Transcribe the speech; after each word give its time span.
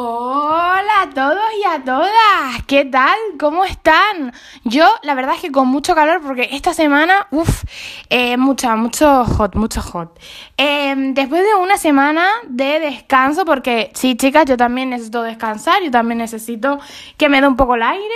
Hola 0.00 1.02
a 1.02 1.10
todos 1.10 1.50
y 1.60 1.66
a 1.66 1.82
todas, 1.82 2.62
¿qué 2.68 2.84
tal? 2.84 3.18
¿Cómo 3.36 3.64
están? 3.64 4.32
Yo, 4.62 4.86
la 5.02 5.16
verdad 5.16 5.34
es 5.34 5.40
que 5.40 5.50
con 5.50 5.66
mucho 5.66 5.96
calor 5.96 6.20
porque 6.22 6.50
esta 6.52 6.72
semana, 6.72 7.26
uff, 7.32 7.64
eh, 8.08 8.36
mucha, 8.36 8.76
mucho 8.76 9.24
hot, 9.24 9.56
mucho 9.56 9.82
hot. 9.82 10.16
Em, 10.56 11.14
después 11.14 11.42
de 11.42 11.52
una 11.56 11.78
semana 11.78 12.28
de 12.46 12.78
descanso, 12.78 13.44
porque 13.44 13.90
sí, 13.94 14.14
chicas, 14.14 14.44
yo 14.44 14.56
también 14.56 14.90
necesito 14.90 15.24
descansar, 15.24 15.82
yo 15.82 15.90
también 15.90 16.18
necesito 16.18 16.78
que 17.16 17.28
me 17.28 17.40
dé 17.40 17.48
un 17.48 17.56
poco 17.56 17.74
el 17.74 17.82
aire. 17.82 18.14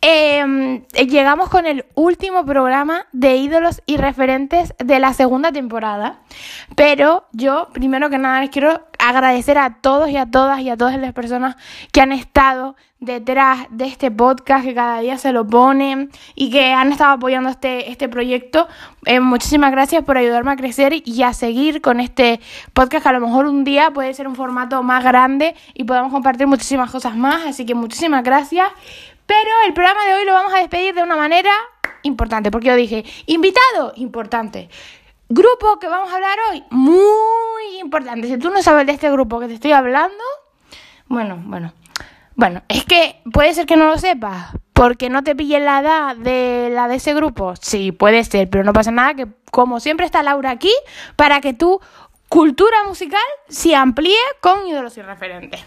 Em, 0.00 0.84
llegamos 0.92 1.48
con 1.48 1.66
el 1.66 1.84
último 1.96 2.46
programa 2.46 3.06
de 3.10 3.34
ídolos 3.34 3.82
y 3.86 3.96
referentes 3.96 4.72
de 4.78 5.00
la 5.00 5.12
segunda 5.14 5.50
temporada. 5.50 6.20
Pero 6.76 7.26
yo, 7.32 7.70
primero 7.72 8.08
que 8.08 8.18
nada, 8.18 8.40
les 8.40 8.50
quiero 8.50 8.86
agradecer 8.98 9.58
a 9.58 9.80
todos 9.80 10.08
y 10.10 10.16
a 10.16 10.26
todas 10.26 10.60
y 10.60 10.70
a 10.70 10.76
todas 10.76 10.98
las 10.98 11.12
personas 11.12 11.56
que 11.92 12.00
han 12.00 12.12
estado 12.12 12.76
detrás 13.00 13.66
de 13.70 13.86
este 13.86 14.10
podcast, 14.10 14.64
que 14.64 14.74
cada 14.74 15.00
día 15.00 15.18
se 15.18 15.32
lo 15.32 15.46
ponen 15.46 16.10
y 16.34 16.50
que 16.50 16.72
han 16.72 16.90
estado 16.90 17.12
apoyando 17.12 17.48
este, 17.48 17.90
este 17.90 18.08
proyecto. 18.08 18.66
Eh, 19.06 19.20
muchísimas 19.20 19.70
gracias 19.70 20.02
por 20.04 20.18
ayudarme 20.18 20.52
a 20.52 20.56
crecer 20.56 20.94
y 21.04 21.22
a 21.22 21.32
seguir 21.32 21.80
con 21.80 22.00
este 22.00 22.40
podcast, 22.72 23.06
a 23.06 23.12
lo 23.12 23.20
mejor 23.20 23.46
un 23.46 23.64
día 23.64 23.90
puede 23.92 24.12
ser 24.14 24.26
un 24.26 24.34
formato 24.34 24.82
más 24.82 25.04
grande 25.04 25.54
y 25.74 25.84
podamos 25.84 26.12
compartir 26.12 26.46
muchísimas 26.46 26.90
cosas 26.90 27.16
más. 27.16 27.46
Así 27.46 27.64
que 27.64 27.74
muchísimas 27.74 28.24
gracias. 28.24 28.68
Pero 29.26 29.50
el 29.66 29.74
programa 29.74 30.04
de 30.06 30.14
hoy 30.14 30.24
lo 30.24 30.32
vamos 30.32 30.54
a 30.54 30.58
despedir 30.58 30.94
de 30.94 31.02
una 31.02 31.14
manera 31.14 31.50
importante, 32.02 32.50
porque 32.50 32.68
yo 32.68 32.76
dije, 32.76 33.04
invitado, 33.26 33.92
importante. 33.96 34.68
Grupo 35.30 35.78
que 35.78 35.88
vamos 35.88 36.10
a 36.10 36.14
hablar 36.14 36.38
hoy, 36.50 36.64
muy 36.70 37.78
importante. 37.80 38.28
Si 38.28 38.38
tú 38.38 38.48
no 38.48 38.62
sabes 38.62 38.86
de 38.86 38.92
este 38.92 39.10
grupo 39.10 39.38
que 39.38 39.46
te 39.46 39.54
estoy 39.54 39.72
hablando, 39.72 40.24
bueno, 41.06 41.38
bueno. 41.44 41.74
Bueno, 42.34 42.62
es 42.68 42.84
que 42.84 43.20
puede 43.32 43.52
ser 43.52 43.66
que 43.66 43.76
no 43.76 43.86
lo 43.86 43.98
sepas, 43.98 44.54
porque 44.72 45.10
no 45.10 45.24
te 45.24 45.34
pille 45.34 45.58
la 45.58 45.80
edad 45.80 46.16
de 46.16 46.70
la 46.72 46.88
de 46.88 46.94
ese 46.94 47.12
grupo. 47.12 47.54
Sí, 47.60 47.92
puede 47.92 48.24
ser, 48.24 48.48
pero 48.48 48.64
no 48.64 48.72
pasa 48.72 48.90
nada, 48.90 49.14
que 49.14 49.26
como 49.50 49.80
siempre 49.80 50.06
está 50.06 50.22
Laura 50.22 50.50
aquí, 50.50 50.72
para 51.16 51.40
que 51.40 51.52
tú 51.52 51.80
cultura 52.28 52.76
musical 52.86 53.20
se 53.48 53.74
amplíe 53.74 54.16
con 54.40 54.66
ídolos 54.66 54.96
y 54.98 55.02
referentes. 55.02 55.64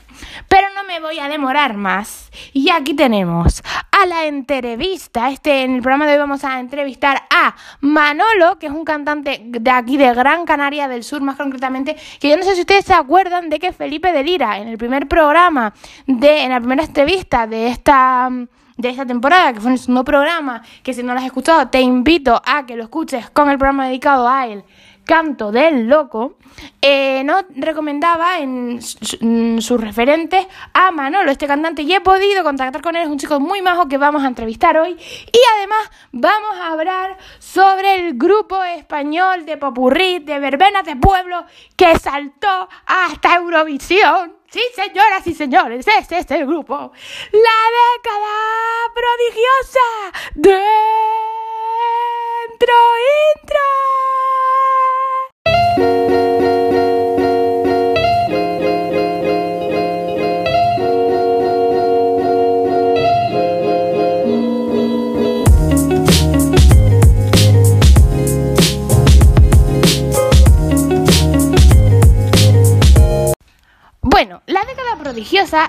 Pero 0.48 0.68
no 0.76 0.84
me 0.84 1.00
voy 1.00 1.20
a 1.20 1.28
demorar 1.28 1.76
más. 1.76 2.30
Y 2.53 2.70
aquí 2.70 2.94
tenemos 2.94 3.64
a 3.92 4.06
la 4.06 4.26
entrevista. 4.26 5.30
Este, 5.30 5.64
en 5.64 5.76
el 5.76 5.81
programa 5.81 6.06
de 6.06 6.14
hoy 6.14 6.20
vamos 6.20 6.44
a 6.44 6.59
entrevistar 6.59 7.23
a 7.30 7.56
Manolo, 7.81 8.59
que 8.59 8.68
es 8.68 8.72
un 8.72 8.86
cantante 8.86 9.42
de 9.44 9.72
aquí 9.72 9.98
de 9.98 10.14
Gran 10.14 10.45
Canaria 10.45 10.88
del 10.88 11.03
Sur, 11.03 11.22
más 11.22 11.36
concretamente, 11.36 11.95
que 12.20 12.30
yo 12.30 12.38
no 12.38 12.44
sé 12.44 12.56
si 12.56 12.62
ustedes 12.62 12.86
se 12.86 12.94
acuerdan 12.94 13.50
de 13.50 13.59
que 13.59 13.73
Felipe 13.73 14.12
de 14.12 14.23
Lira, 14.23 14.59
en 14.59 14.68
el 14.68 14.78
primer 14.78 15.08
programa, 15.08 15.73
de, 16.06 16.44
en 16.44 16.52
la 16.52 16.59
primera 16.59 16.84
entrevista 16.84 17.48
de 17.48 17.68
esta 17.68 18.30
de 18.78 18.90
esta 18.90 19.06
temporada, 19.06 19.53
que 19.53 19.59
fue 19.59 19.72
el 19.72 19.80
segundo 19.80 20.03
programa, 20.03 20.64
que 20.81 20.94
si 20.94 21.03
no 21.03 21.14
lo 21.14 21.20
has 21.20 21.25
escuchado, 21.25 21.68
te 21.68 21.81
invito 21.81 22.42
a 22.44 22.66
que 22.66 22.75
lo 22.75 22.84
escuches 22.84 23.30
con 23.30 23.50
el 23.50 23.58
programa 23.58 23.88
dedicado 23.88 24.28
a 24.28 24.48
él, 24.48 24.64
Canto 25.12 25.52
del 25.52 25.90
Loco, 25.90 26.38
eh, 26.81 27.22
no 27.26 27.42
recomendaba 27.58 28.40
en, 28.40 28.81
sus 28.81 29.81
referentes 29.81 30.48
a 30.73 30.92
Manolo, 30.92 31.30
este 31.31 31.48
cantante, 31.48 31.81
y 31.81 31.94
he 31.94 32.00
podido 32.00 32.45
contactar 32.45 32.81
con 32.81 32.95
él, 32.95 33.02
es 33.03 33.09
un 33.09 33.20
chico 33.20 33.38
muy 33.42 33.62
majo 33.62 33.90
que 33.90 33.98
vamos 33.98 34.23
a 34.23 34.28
entrevistar 34.28 34.78
hoy, 34.78 34.92
y 34.92 35.40
además 35.58 35.92
vamos 36.14 36.58
a 36.58 36.72
hablar 36.72 37.18
sobre 37.40 37.95
el 37.95 38.18
grupo 38.18 38.64
español 38.64 39.45
de 39.45 39.58
Popurrí, 39.58 40.20
de 40.20 40.40
Verbenas 40.40 40.86
de 40.86 40.95
Pueblo, 40.95 41.44
que 41.75 42.00
saltó 42.00 42.70
hasta 42.86 43.36
Eurovisión. 43.36 44.38
Sí, 44.50 44.62
señoras 44.73 45.28
y 45.28 45.34
señores, 45.34 45.86
este 45.90 46.20
es 46.20 46.31
el 46.31 46.46
grupo. 46.46 46.94
La 47.34 47.62
década 47.98 48.34
prodigiosa 48.96 49.90
dentro 50.36 50.56
intro. 53.35 53.59
Bueno, 55.78 56.21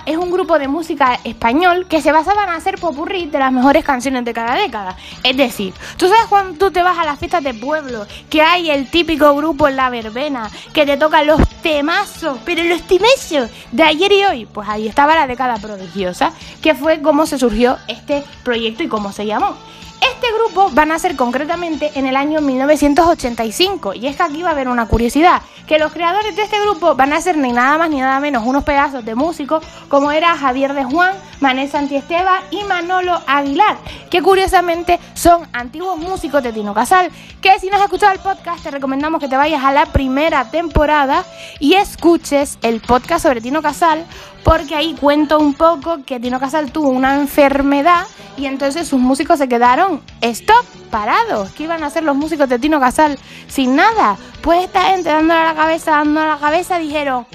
es 0.06 0.16
un 0.16 0.30
grupo 0.30 0.58
de 0.58 0.68
música 0.68 1.18
español 1.24 1.86
que 1.86 2.00
se 2.00 2.12
basaba 2.12 2.44
en 2.44 2.50
hacer 2.50 2.78
popurrí 2.78 3.26
de 3.26 3.38
las 3.38 3.52
mejores 3.52 3.84
canciones 3.84 4.24
de 4.24 4.32
cada 4.32 4.54
década. 4.54 4.96
Es 5.22 5.36
decir, 5.36 5.74
tú 5.96 6.08
sabes 6.08 6.26
cuando 6.28 6.58
tú 6.58 6.70
te 6.72 6.82
vas 6.82 6.98
a 6.98 7.04
las 7.04 7.18
fiestas 7.18 7.42
de 7.42 7.54
pueblo, 7.54 8.06
que 8.30 8.42
hay 8.42 8.70
el 8.70 8.90
típico 8.90 9.34
grupo 9.34 9.68
en 9.68 9.76
la 9.76 9.90
verbena, 9.90 10.50
que 10.72 10.86
te 10.86 10.96
toca 10.96 11.22
los 11.22 11.40
temazos, 11.62 12.38
pero 12.44 12.62
los 12.64 12.82
temazos 12.82 13.50
de 13.70 13.82
ayer 13.82 14.12
y 14.12 14.24
hoy. 14.24 14.46
Pues 14.46 14.68
ahí 14.68 14.88
estaba 14.88 15.14
la 15.14 15.26
década 15.26 15.56
prodigiosa, 15.56 16.32
que 16.62 16.74
fue 16.74 17.02
como 17.02 17.26
se 17.26 17.38
surgió 17.38 17.78
este 17.88 18.24
proyecto 18.44 18.82
y 18.82 18.88
cómo 18.88 19.12
se 19.12 19.26
llamó. 19.26 19.56
Este 20.02 20.32
grupo 20.32 20.68
van 20.72 20.90
a 20.90 20.98
ser 20.98 21.14
concretamente 21.14 21.92
en 21.94 22.06
el 22.06 22.16
año 22.16 22.40
1985 22.40 23.94
y 23.94 24.08
es 24.08 24.16
que 24.16 24.24
aquí 24.24 24.42
va 24.42 24.48
a 24.48 24.52
haber 24.52 24.66
una 24.66 24.86
curiosidad, 24.86 25.42
que 25.68 25.78
los 25.78 25.92
creadores 25.92 26.34
de 26.34 26.42
este 26.42 26.60
grupo 26.60 26.96
van 26.96 27.12
a 27.12 27.20
ser 27.20 27.36
ni 27.36 27.52
nada 27.52 27.78
más 27.78 27.88
ni 27.88 28.00
nada 28.00 28.18
menos 28.18 28.44
unos 28.44 28.64
pedazos 28.64 29.04
de 29.04 29.14
músicos 29.14 29.64
como 29.86 30.10
era 30.10 30.36
Javier 30.36 30.74
de 30.74 30.82
Juan, 30.82 31.14
Mané 31.38 31.68
Santiesteva 31.68 32.42
y 32.50 32.64
Manolo 32.64 33.20
Aguilar, 33.28 33.76
que 34.10 34.22
curiosamente 34.22 34.98
son 35.14 35.46
antiguos 35.52 35.96
músicos 35.98 36.42
de 36.42 36.52
Tino 36.52 36.74
Casal, 36.74 37.12
que 37.40 37.60
si 37.60 37.70
no 37.70 37.76
has 37.76 37.82
escuchado 37.82 38.12
el 38.12 38.18
podcast 38.18 38.64
te 38.64 38.72
recomendamos 38.72 39.20
que 39.20 39.28
te 39.28 39.36
vayas 39.36 39.62
a 39.62 39.70
la 39.70 39.86
primera 39.86 40.50
temporada 40.50 41.24
y 41.60 41.74
escuches 41.74 42.58
el 42.62 42.80
podcast 42.80 43.22
sobre 43.22 43.40
Tino 43.40 43.62
Casal 43.62 44.04
porque 44.42 44.74
ahí 44.74 44.94
cuento 44.98 45.38
un 45.38 45.54
poco 45.54 46.04
que 46.04 46.18
Tino 46.18 46.40
Casal 46.40 46.72
tuvo 46.72 46.88
una 46.88 47.14
enfermedad 47.14 48.06
y 48.36 48.46
entonces 48.46 48.88
sus 48.88 49.00
músicos 49.00 49.38
se 49.38 49.48
quedaron 49.48 50.00
stop, 50.20 50.64
parados. 50.90 51.50
¿Qué 51.52 51.64
iban 51.64 51.82
a 51.84 51.86
hacer 51.86 52.02
los 52.02 52.16
músicos 52.16 52.48
de 52.48 52.58
Tino 52.58 52.80
Casal 52.80 53.18
sin 53.46 53.76
nada? 53.76 54.16
Pues 54.40 54.64
esta 54.64 54.82
gente 54.84 55.08
dándole 55.10 55.40
a 55.40 55.44
la 55.44 55.54
cabeza, 55.54 55.92
dándole 55.92 56.26
a 56.26 56.30
la 56.30 56.38
cabeza, 56.38 56.78
dijeron, 56.78 57.26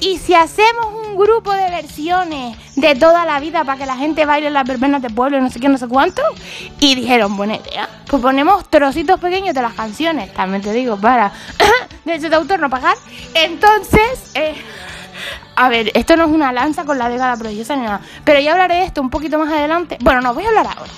¿y 0.00 0.18
si 0.18 0.34
hacemos 0.34 0.86
un 1.06 1.16
grupo 1.16 1.52
de 1.52 1.68
versiones 1.70 2.56
de 2.76 2.94
toda 2.94 3.26
la 3.26 3.40
vida 3.40 3.64
para 3.64 3.78
que 3.78 3.86
la 3.86 3.96
gente 3.96 4.24
baile 4.24 4.50
las 4.50 4.66
verbenas 4.66 5.02
de 5.02 5.10
pueblo 5.10 5.36
y 5.36 5.40
no 5.40 5.50
sé 5.50 5.60
qué, 5.60 5.68
no 5.68 5.76
sé 5.76 5.86
cuánto? 5.86 6.22
Y 6.80 6.94
dijeron, 6.94 7.36
buena 7.36 7.56
idea, 7.56 7.88
pues 8.08 8.22
ponemos 8.22 8.68
trocitos 8.70 9.20
pequeños 9.20 9.54
de 9.54 9.62
las 9.62 9.74
canciones, 9.74 10.32
también 10.32 10.62
te 10.62 10.72
digo, 10.72 10.96
para 10.96 11.32
derechos 12.04 12.30
de 12.30 12.36
autor 12.36 12.60
no 12.60 12.70
pagar. 12.70 12.96
Entonces... 13.34 14.30
Eh, 14.34 14.54
a 15.56 15.68
ver, 15.68 15.90
esto 15.94 16.16
no 16.16 16.24
es 16.24 16.30
una 16.30 16.52
lanza 16.52 16.84
con 16.84 16.98
la 16.98 17.08
década 17.08 17.36
prodigiosa 17.36 17.76
ni 17.76 17.82
nada. 17.82 18.00
Pero 18.24 18.40
ya 18.40 18.52
hablaré 18.52 18.76
de 18.76 18.84
esto 18.84 19.00
un 19.00 19.10
poquito 19.10 19.38
más 19.38 19.52
adelante. 19.52 19.98
Bueno, 20.00 20.20
no, 20.20 20.34
voy 20.34 20.44
a 20.44 20.48
hablar 20.48 20.66
ahora. 20.66 20.90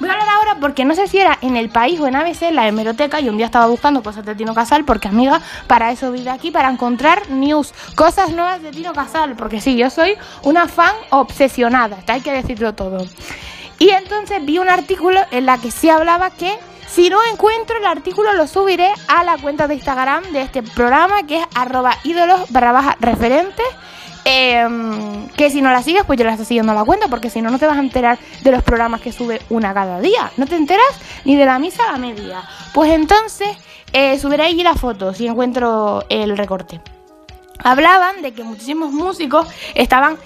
Voy 0.00 0.08
a 0.08 0.12
hablar 0.12 0.28
ahora 0.28 0.56
porque 0.60 0.84
no 0.84 0.94
sé 0.94 1.06
si 1.06 1.18
era 1.18 1.38
en 1.40 1.56
el 1.56 1.70
país 1.70 2.00
o 2.00 2.06
en 2.08 2.16
ABC, 2.16 2.50
la 2.50 2.66
hemeroteca, 2.66 3.20
y 3.20 3.28
un 3.28 3.36
día 3.36 3.46
estaba 3.46 3.66
buscando 3.66 4.02
cosas 4.02 4.24
de 4.24 4.34
Tino 4.34 4.52
Casal, 4.52 4.84
porque 4.84 5.08
amiga, 5.08 5.40
para 5.66 5.92
eso 5.92 6.10
vive 6.10 6.30
aquí, 6.30 6.50
para 6.50 6.68
encontrar 6.68 7.30
news, 7.30 7.72
cosas 7.94 8.30
nuevas 8.32 8.60
de 8.60 8.72
Tino 8.72 8.92
Casal, 8.92 9.36
porque 9.36 9.60
sí, 9.60 9.76
yo 9.76 9.90
soy 9.90 10.16
una 10.42 10.66
fan 10.66 10.94
obsesionada, 11.10 11.98
hay 12.08 12.20
que 12.20 12.32
decirlo 12.32 12.74
todo. 12.74 13.06
Y 13.78 13.90
entonces 13.90 14.44
vi 14.44 14.58
un 14.58 14.68
artículo 14.68 15.20
en 15.30 15.46
la 15.46 15.58
que 15.58 15.70
se 15.70 15.90
hablaba 15.90 16.30
que 16.30 16.58
si 16.88 17.08
no 17.08 17.18
encuentro 17.24 17.76
el 17.78 17.86
artículo 17.86 18.32
lo 18.34 18.46
subiré 18.46 18.92
a 19.08 19.24
la 19.24 19.36
cuenta 19.38 19.66
de 19.66 19.74
Instagram 19.74 20.24
de 20.32 20.42
este 20.42 20.62
programa 20.62 21.24
que 21.26 21.38
es 21.38 21.46
arroba 21.54 21.98
ídolos 22.04 22.50
barra 22.50 22.96
referentes 23.00 23.66
Em, 24.24 25.28
que 25.36 25.50
si 25.50 25.60
no 25.60 25.70
la 25.70 25.82
sigues, 25.82 26.04
pues 26.06 26.18
yo 26.18 26.24
la 26.24 26.32
estoy 26.32 26.46
siguiendo 26.46 26.72
la 26.72 26.84
cuenta, 26.84 27.08
porque 27.08 27.28
si 27.28 27.42
no, 27.42 27.50
no 27.50 27.58
te 27.58 27.66
vas 27.66 27.76
a 27.76 27.80
enterar 27.80 28.18
de 28.42 28.50
los 28.50 28.62
programas 28.62 29.00
que 29.00 29.12
sube 29.12 29.40
una 29.50 29.74
cada 29.74 30.00
día. 30.00 30.32
No 30.36 30.46
te 30.46 30.56
enteras 30.56 30.86
ni 31.24 31.36
de 31.36 31.44
la 31.44 31.58
misa 31.58 31.82
a 31.90 31.98
media. 31.98 32.42
Pues 32.72 32.92
entonces 32.92 33.48
eh, 33.92 34.18
subiré 34.18 34.44
ahí 34.44 34.62
la 34.62 34.74
foto 34.74 35.12
si 35.12 35.26
encuentro 35.26 36.04
el 36.08 36.36
recorte. 36.36 36.80
Hablaban 37.58 38.22
de 38.22 38.32
que 38.32 38.44
muchísimos 38.44 38.92
músicos 38.92 39.46
estaban 39.74 40.16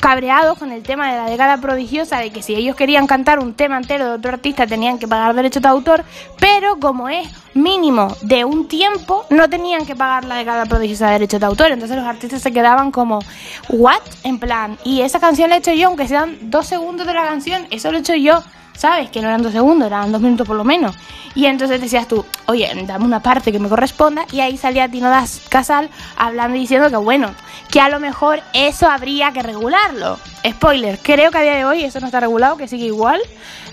cabreados 0.00 0.58
con 0.58 0.72
el 0.72 0.82
tema 0.82 1.10
de 1.10 1.18
la 1.18 1.30
década 1.30 1.58
prodigiosa, 1.58 2.18
de 2.18 2.30
que 2.30 2.42
si 2.42 2.54
ellos 2.54 2.76
querían 2.76 3.06
cantar 3.06 3.38
un 3.38 3.54
tema 3.54 3.76
entero 3.76 4.06
de 4.06 4.12
otro 4.12 4.32
artista 4.32 4.66
tenían 4.66 4.98
que 4.98 5.08
pagar 5.08 5.34
derechos 5.34 5.62
de 5.62 5.68
autor, 5.68 6.04
pero 6.38 6.78
como 6.80 7.08
es 7.08 7.28
mínimo 7.54 8.14
de 8.22 8.44
un 8.44 8.68
tiempo, 8.68 9.24
no 9.30 9.48
tenían 9.48 9.86
que 9.86 9.94
pagar 9.94 10.24
la 10.24 10.36
década 10.36 10.66
prodigiosa 10.66 11.06
de 11.06 11.12
derechos 11.12 11.40
de 11.40 11.46
autor. 11.46 11.72
Entonces 11.72 11.96
los 11.96 12.06
artistas 12.06 12.42
se 12.42 12.52
quedaban 12.52 12.90
como, 12.90 13.20
¿what? 13.68 14.00
En 14.24 14.38
plan, 14.38 14.76
y 14.84 15.02
esa 15.02 15.20
canción 15.20 15.50
la 15.50 15.56
he 15.56 15.58
hecho 15.60 15.72
yo, 15.72 15.88
aunque 15.88 16.08
sean 16.08 16.36
dos 16.50 16.66
segundos 16.66 17.06
de 17.06 17.14
la 17.14 17.24
canción, 17.24 17.66
eso 17.70 17.90
lo 17.90 17.98
he 17.98 18.00
hecho 18.00 18.14
yo. 18.14 18.42
¿Sabes? 18.76 19.10
Que 19.10 19.20
no 19.20 19.28
eran 19.28 19.42
dos 19.42 19.52
segundos, 19.52 19.86
eran 19.86 20.12
dos 20.12 20.20
minutos 20.20 20.46
por 20.46 20.56
lo 20.56 20.64
menos. 20.64 20.96
Y 21.34 21.46
entonces 21.46 21.80
decías 21.80 22.06
tú, 22.06 22.24
oye, 22.46 22.70
dame 22.86 23.04
una 23.04 23.20
parte 23.20 23.50
que 23.50 23.58
me 23.58 23.68
corresponda. 23.68 24.24
Y 24.30 24.40
ahí 24.40 24.56
salía 24.56 24.88
Tino 24.88 25.08
Das 25.08 25.42
Casal 25.48 25.90
hablando 26.16 26.56
y 26.56 26.60
diciendo 26.60 26.90
que, 26.90 26.96
bueno, 26.96 27.34
que 27.70 27.80
a 27.80 27.88
lo 27.88 27.98
mejor 27.98 28.40
eso 28.52 28.88
habría 28.88 29.32
que 29.32 29.42
regularlo. 29.42 30.18
Spoiler, 30.46 30.98
creo 31.02 31.30
que 31.30 31.38
a 31.38 31.42
día 31.42 31.56
de 31.56 31.64
hoy 31.64 31.82
eso 31.82 31.98
no 32.00 32.06
está 32.06 32.20
regulado, 32.20 32.56
que 32.56 32.68
sigue 32.68 32.86
igual. 32.86 33.20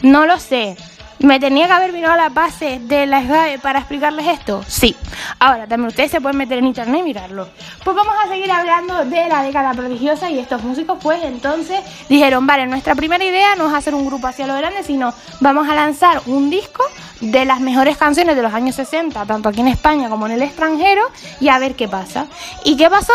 No 0.01 0.25
lo 0.25 0.39
sé. 0.39 0.75
¿Me 1.21 1.39
tenía 1.39 1.67
que 1.67 1.73
haber 1.73 1.93
mirado 1.93 2.15
la 2.15 2.29
base 2.29 2.79
de 2.79 3.05
la 3.05 3.21
SGAE 3.21 3.59
para 3.59 3.79
explicarles 3.79 4.27
esto? 4.27 4.63
Sí. 4.67 4.95
Ahora, 5.39 5.67
también 5.67 5.89
ustedes 5.89 6.09
se 6.09 6.19
pueden 6.19 6.37
meter 6.37 6.57
en 6.57 6.65
internet 6.65 7.01
y 7.01 7.03
mirarlo. 7.03 7.47
Pues 7.83 7.95
vamos 7.95 8.15
a 8.23 8.27
seguir 8.27 8.51
hablando 8.51 9.05
de 9.05 9.27
la 9.27 9.43
década 9.43 9.71
prodigiosa 9.73 10.31
y 10.31 10.39
estos 10.39 10.63
músicos 10.63 10.97
pues 11.01 11.23
entonces 11.23 11.79
dijeron, 12.09 12.47
vale, 12.47 12.65
nuestra 12.65 12.95
primera 12.95 13.23
idea 13.23 13.55
no 13.55 13.67
es 13.67 13.73
hacer 13.73 13.93
un 13.93 14.05
grupo 14.05 14.27
hacia 14.27 14.47
lo 14.47 14.55
grande, 14.55 14.83
sino 14.83 15.13
vamos 15.41 15.69
a 15.69 15.75
lanzar 15.75 16.21
un 16.25 16.49
disco 16.49 16.83
de 17.19 17.45
las 17.45 17.59
mejores 17.59 17.97
canciones 17.97 18.35
de 18.35 18.41
los 18.41 18.53
años 18.53 18.75
60, 18.75 19.23
tanto 19.25 19.49
aquí 19.49 19.61
en 19.61 19.67
España 19.67 20.09
como 20.09 20.25
en 20.25 20.33
el 20.33 20.41
extranjero, 20.41 21.03
y 21.39 21.49
a 21.49 21.59
ver 21.59 21.75
qué 21.75 21.87
pasa. 21.87 22.25
¿Y 22.63 22.77
qué 22.77 22.89
pasó? 22.89 23.13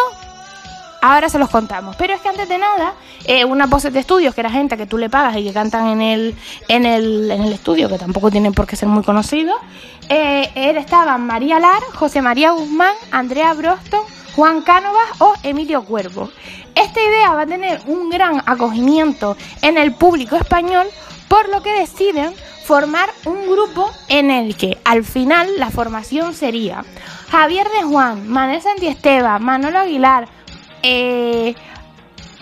Ahora 1.03 1.29
se 1.29 1.39
los 1.39 1.51
contamos. 1.51 1.97
Pero 1.97 2.15
es 2.15 2.21
que 2.21 2.29
antes 2.29 2.49
de 2.49 2.59
nada, 2.59 2.95
eh, 3.25 3.45
una 3.45 3.69
pose 3.69 3.91
de 3.91 4.01
estudios, 4.01 4.35
que 4.35 4.41
era 4.41 4.51
gente 4.51 4.77
que 4.77 4.87
tú 4.87 4.99
le 4.99 5.11
pagas 5.11 5.37
y 5.37 5.45
que 5.45 5.53
cantan 5.53 5.87
en 5.89 6.01
el, 6.01 6.37
en 6.69 6.87
el, 6.87 7.31
en 7.31 7.43
el 7.43 7.53
estudio, 7.53 7.89
que 7.89 7.99
tampoco 7.99 8.31
tienen 8.31 8.53
por 8.53 8.67
qué 8.67 8.77
ser 8.77 8.89
muy 8.89 9.05
conocidos, 9.05 9.57
eh, 10.09 10.51
estaban 10.55 11.27
María 11.27 11.59
Lar, 11.59 11.83
José 11.95 12.23
María 12.23 12.53
Guzmán, 12.53 12.95
Andrea 13.11 13.53
Broston, 13.55 14.01
Juan 14.35 14.63
Cánovas 14.63 15.21
o 15.21 15.35
Emilio 15.43 15.85
Cuervo. 15.85 16.31
Esta 16.75 17.01
idea 17.03 17.33
va 17.33 17.43
a 17.43 17.47
tener 17.47 17.81
un 17.87 18.11
gran 18.11 18.43
acogimiento 18.47 19.37
en 19.63 19.79
el 19.79 19.95
público 19.95 20.37
español, 20.37 20.87
por 21.27 21.49
lo 21.49 21.63
que 21.63 21.73
deciden 21.73 22.35
formar 22.65 23.09
un 23.25 23.51
grupo 23.51 23.91
en 24.09 24.31
el 24.31 24.57
que 24.57 24.79
al 24.85 25.05
final 25.05 25.49
la 25.59 25.71
formación 25.71 26.35
sería 26.35 26.85
Javier 27.31 27.69
de 27.71 27.83
Juan, 27.85 28.29
Manuel 28.29 28.61
Santiesteban, 28.61 29.43
Manolo 29.43 29.79
Aguilar, 29.79 30.29
eh, 30.89 31.55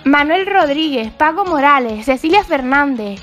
Manuel 0.04 0.44
Rodríguez, 0.44 1.10
Paco 1.12 1.46
Morales, 1.46 2.04
Cecilia 2.04 2.44
Fernández, 2.44 3.18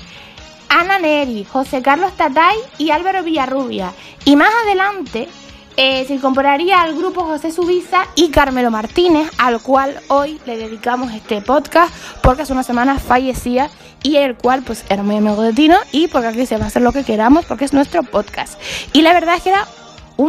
Ana 0.68 0.98
Neri, 0.98 1.44
José 1.44 1.80
Carlos 1.80 2.16
Tatay 2.16 2.56
y 2.78 2.90
Álvaro 2.90 3.22
Villarrubia. 3.22 3.92
Y 4.24 4.34
más 4.34 4.50
adelante 4.64 5.28
eh, 5.76 6.04
se 6.06 6.14
incorporaría 6.14 6.82
al 6.82 6.96
grupo 6.96 7.24
José 7.24 7.52
Subiza 7.52 8.04
y 8.16 8.30
Carmelo 8.30 8.72
Martínez, 8.72 9.30
al 9.38 9.62
cual 9.62 10.00
hoy 10.08 10.40
le 10.44 10.56
dedicamos 10.56 11.12
este 11.14 11.40
podcast 11.40 11.94
porque 12.20 12.42
hace 12.42 12.52
una 12.52 12.64
semana 12.64 12.98
fallecía 12.98 13.70
y 14.02 14.16
el 14.16 14.34
cual 14.34 14.62
pues 14.62 14.84
era 14.88 15.04
muy 15.04 15.18
amigo 15.18 15.40
de 15.40 15.52
Tino 15.52 15.76
y 15.92 16.08
porque 16.08 16.28
aquí 16.28 16.46
se 16.46 16.58
va 16.58 16.64
a 16.64 16.66
hacer 16.66 16.82
lo 16.82 16.90
que 16.90 17.04
queramos 17.04 17.44
porque 17.44 17.64
es 17.64 17.72
nuestro 17.72 18.02
podcast. 18.02 18.60
Y 18.92 19.02
la 19.02 19.12
verdad 19.12 19.36
es 19.36 19.42
que 19.42 19.50
era 19.50 19.68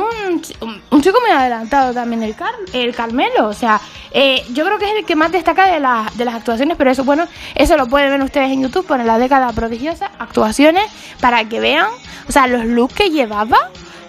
un, 0.02 0.42
un, 0.90 1.02
chico 1.02 1.20
muy 1.22 1.30
adelantado 1.32 1.94
también, 1.94 2.24
el, 2.24 2.36
Car, 2.36 2.54
el 2.74 2.94
Carmelo. 2.96 3.48
O 3.48 3.54
sea, 3.54 3.80
eh, 4.12 4.44
yo 4.54 4.66
creo 4.66 4.78
que 4.80 4.86
es 4.86 4.96
el 4.98 5.06
que 5.06 5.16
más 5.16 5.32
destaca 5.32 5.68
de, 5.68 5.74
de 5.74 6.26
las 6.26 6.36
actuaciones, 6.36 6.76
pero 6.78 6.92
eso, 6.92 7.04
bueno, 7.04 7.28
eso 7.56 7.76
lo 7.78 7.88
pueden 7.88 8.12
ver 8.12 8.22
ustedes 8.22 8.52
en 8.52 8.62
YouTube, 8.62 8.86
ponen 8.86 9.08
la 9.08 9.18
década 9.18 9.52
prodigiosa, 9.54 10.12
actuaciones, 10.20 10.86
para 11.20 11.50
que 11.50 11.60
vean, 11.60 11.88
o 12.28 12.32
sea, 12.32 12.46
los 12.48 12.66
looks 12.66 12.94
que 12.94 13.10
llevaba. 13.10 13.58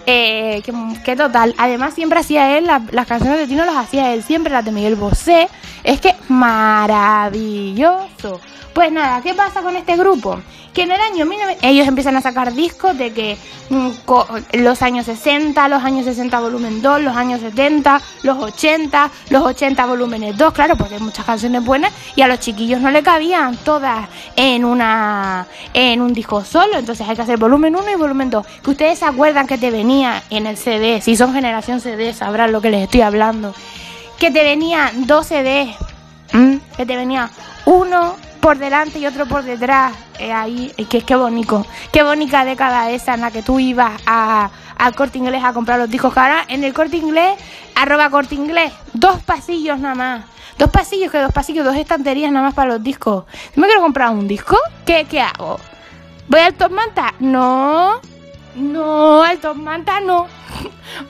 Eh, 0.07 0.61
que, 1.03 1.15
total, 1.15 1.55
además 1.57 1.95
siempre 1.95 2.19
hacía 2.19 2.59
él, 2.59 2.67
las 2.67 3.07
canciones 3.07 3.39
de 3.39 3.47
Tino 3.47 3.65
las 3.65 3.77
hacía 3.77 4.13
él, 4.13 4.21
siempre 4.21 4.53
las 4.53 4.63
de 4.63 4.71
Miguel 4.71 4.95
Bosé, 4.95 5.49
es 5.83 5.99
que 5.99 6.13
maravilloso. 6.27 8.39
Pues 8.75 8.91
nada, 8.91 9.21
¿qué 9.21 9.33
pasa 9.33 9.61
con 9.61 9.77
este 9.77 9.95
grupo? 9.95 10.37
Que 10.73 10.81
en 10.81 10.91
el 10.91 10.99
año 10.99 11.25
19... 11.25 11.59
ellos 11.61 11.87
empiezan 11.87 12.17
a 12.17 12.21
sacar 12.21 12.53
discos 12.53 12.97
de 12.97 13.13
que 13.13 13.37
mm, 13.69 13.89
los 14.55 14.81
años 14.81 15.05
60, 15.05 15.65
los 15.69 15.81
años 15.81 16.03
60 16.03 16.37
volumen 16.41 16.81
2, 16.81 16.99
los 16.99 17.15
años 17.15 17.39
70, 17.39 18.01
los 18.23 18.37
80, 18.37 19.11
los 19.29 19.43
80 19.43 19.85
volúmenes 19.85 20.35
2, 20.35 20.51
claro, 20.51 20.75
porque 20.75 20.95
hay 20.95 20.99
muchas 20.99 21.25
canciones 21.25 21.63
buenas 21.63 21.93
y 22.17 22.21
a 22.21 22.27
los 22.27 22.41
chiquillos 22.41 22.81
no 22.81 22.91
le 22.91 23.01
cabían 23.01 23.55
todas 23.55 24.09
en 24.35 24.65
una 24.65 25.47
en 25.73 26.01
un 26.01 26.13
disco 26.13 26.43
solo, 26.43 26.77
entonces 26.77 27.07
hay 27.07 27.15
que 27.15 27.21
hacer 27.21 27.37
volumen 27.37 27.77
1 27.77 27.91
y 27.91 27.95
volumen 27.95 28.29
2. 28.29 28.45
Que 28.61 28.71
ustedes 28.71 28.99
se 28.99 29.05
acuerdan 29.05 29.47
que 29.47 29.57
te 29.57 29.71
venía 29.71 30.21
en 30.29 30.47
el 30.47 30.57
CD, 30.57 30.99
si 30.99 31.15
son 31.15 31.33
generación 31.33 31.79
CD 31.79 32.13
sabrán 32.13 32.51
lo 32.51 32.59
que 32.59 32.71
les 32.71 32.83
estoy 32.83 32.99
hablando. 32.99 33.55
Que 34.19 34.31
te 34.31 34.43
venía 34.43 34.91
dos 34.93 35.27
CDs, 35.27 35.77
que 36.75 36.85
te 36.85 36.97
venía 36.97 37.29
uno 37.65 38.24
por 38.45 38.59
delante 38.59 38.99
y 38.99 39.07
otro 39.07 39.25
por 39.25 39.41
detrás. 39.41 39.91
Eh, 40.19 40.31
ahí, 40.31 40.71
es 40.77 40.87
que 40.87 41.01
qué 41.01 41.15
bonito. 41.15 41.65
Qué 41.91 42.03
bonita 42.03 42.45
década 42.45 42.91
esa 42.91 43.15
en 43.15 43.21
la 43.21 43.31
que 43.31 43.41
tú 43.41 43.59
ibas 43.59 43.99
a, 44.05 44.51
al 44.77 44.93
corte 44.93 45.17
inglés 45.17 45.43
a 45.43 45.51
comprar 45.51 45.79
los 45.79 45.89
discos. 45.89 46.15
Ahora 46.15 46.45
en 46.47 46.63
el 46.63 46.71
corte 46.71 46.97
inglés, 46.97 47.39
arroba 47.73 48.07
corte 48.11 48.35
inglés, 48.35 48.71
dos 48.93 49.19
pasillos 49.23 49.79
nada 49.79 49.95
más. 49.95 50.25
Dos 50.59 50.69
pasillos, 50.69 51.11
que 51.11 51.17
dos 51.17 51.33
pasillos, 51.33 51.65
dos 51.65 51.75
estanterías 51.75 52.31
nada 52.31 52.45
más 52.45 52.53
para 52.53 52.73
los 52.73 52.83
discos. 52.83 53.25
¿Me 53.55 53.65
quiero 53.65 53.81
comprar 53.81 54.11
un 54.11 54.27
disco? 54.27 54.55
¿Qué, 54.85 55.07
qué 55.09 55.21
hago? 55.21 55.59
¿Voy 56.27 56.41
al 56.41 56.53
Top 56.53 56.71
Manta? 56.71 57.15
No. 57.17 57.99
No, 58.55 59.21
al 59.21 59.39
Top 59.39 59.57
Manta 59.57 59.99
no. 59.99 60.27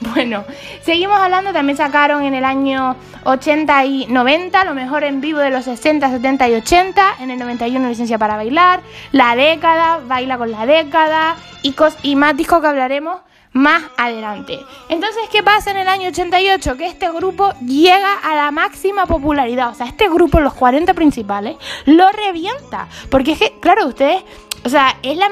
bueno, 0.14 0.44
seguimos 0.82 1.18
hablando. 1.18 1.52
También 1.52 1.76
sacaron 1.76 2.22
en 2.24 2.34
el 2.34 2.44
año 2.44 2.96
80 3.24 3.84
y 3.84 4.06
90 4.06 4.64
lo 4.64 4.74
mejor 4.74 5.04
en 5.04 5.20
vivo 5.20 5.38
de 5.38 5.50
los 5.50 5.64
60, 5.64 6.10
70 6.10 6.48
y 6.48 6.54
80. 6.54 7.14
En 7.20 7.30
el 7.30 7.38
91 7.38 7.88
licencia 7.88 8.18
para 8.18 8.36
bailar. 8.36 8.80
La 9.12 9.36
década, 9.36 10.00
baila 10.06 10.38
con 10.38 10.50
la 10.50 10.66
década. 10.66 11.36
Y, 11.62 11.74
y 12.02 12.16
más 12.16 12.36
discos 12.36 12.60
que 12.60 12.66
hablaremos 12.66 13.20
más 13.52 13.82
adelante. 13.96 14.58
Entonces, 14.90 15.22
¿qué 15.32 15.42
pasa 15.42 15.70
en 15.70 15.78
el 15.78 15.88
año 15.88 16.08
88? 16.08 16.76
Que 16.76 16.86
este 16.86 17.10
grupo 17.10 17.54
llega 17.60 18.14
a 18.22 18.34
la 18.34 18.50
máxima 18.50 19.06
popularidad. 19.06 19.70
O 19.70 19.74
sea, 19.74 19.86
este 19.86 20.08
grupo, 20.08 20.40
los 20.40 20.52
40 20.54 20.92
principales, 20.94 21.56
lo 21.86 22.10
revienta. 22.10 22.88
Porque 23.10 23.32
es 23.32 23.38
que, 23.38 23.58
claro, 23.60 23.86
ustedes, 23.86 24.22
o 24.64 24.68
sea, 24.68 24.96
es 25.02 25.16
la 25.16 25.30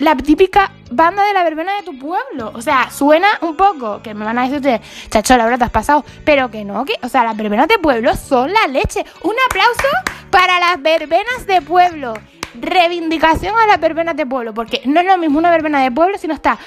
la 0.00 0.16
típica 0.16 0.72
banda 0.90 1.24
de 1.24 1.32
la 1.32 1.42
verbena 1.42 1.74
de 1.76 1.82
tu 1.82 1.98
pueblo. 1.98 2.52
O 2.54 2.62
sea, 2.62 2.90
suena 2.90 3.28
un 3.40 3.56
poco, 3.56 4.02
que 4.02 4.14
me 4.14 4.24
van 4.24 4.38
a 4.38 4.48
decir 4.48 4.80
chacho, 5.08 5.36
la 5.36 5.44
verdad 5.44 5.58
te 5.58 5.64
has 5.64 5.70
pasado, 5.70 6.04
pero 6.24 6.50
que 6.50 6.64
no, 6.64 6.84
que, 6.84 6.94
o 7.02 7.08
sea, 7.08 7.24
las 7.24 7.36
verbenas 7.36 7.68
de 7.68 7.78
pueblo 7.78 8.14
son 8.16 8.52
la 8.52 8.66
leche. 8.66 9.04
Un 9.22 9.34
aplauso 9.48 9.88
para 10.30 10.60
las 10.60 10.82
verbenas 10.82 11.46
de 11.46 11.62
pueblo. 11.62 12.14
Reivindicación 12.54 13.56
a 13.56 13.66
las 13.66 13.80
verbenas 13.80 14.16
de 14.16 14.26
pueblo, 14.26 14.52
porque 14.52 14.82
no 14.84 15.00
es 15.00 15.06
lo 15.06 15.16
mismo 15.18 15.38
una 15.38 15.50
verbena 15.50 15.82
de 15.82 15.90
pueblo, 15.90 16.18
sino 16.18 16.34
está 16.34 16.58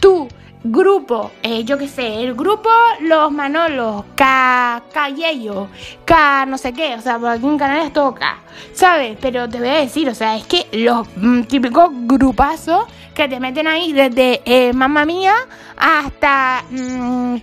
tú 0.00 0.28
grupo, 0.72 1.30
eh, 1.42 1.64
yo 1.64 1.78
qué 1.78 1.88
sé, 1.88 2.22
el 2.22 2.34
grupo 2.34 2.70
Los 3.00 3.30
Manolos, 3.30 4.04
K, 4.14 4.82
Cayello, 4.92 5.68
K 6.04 6.46
no 6.46 6.58
sé 6.58 6.72
qué, 6.72 6.94
o 6.94 7.00
sea, 7.00 7.18
por 7.18 7.28
aquí 7.28 7.46
en 7.46 7.58
Canarias 7.58 7.92
toca, 7.92 8.38
¿sabes? 8.72 9.16
Pero 9.20 9.48
te 9.48 9.58
voy 9.58 9.68
a 9.68 9.74
decir, 9.74 10.08
o 10.08 10.14
sea, 10.14 10.36
es 10.36 10.46
que 10.46 10.66
los 10.72 11.06
mm, 11.16 11.42
típicos 11.42 11.90
grupazos 11.92 12.86
que 13.16 13.28
te 13.28 13.40
meten 13.40 13.66
ahí 13.66 13.92
desde 13.92 14.42
eh, 14.44 14.72
Mamma 14.74 15.06
Mía 15.06 15.34
hasta 15.76 16.62
mm, 16.70 17.36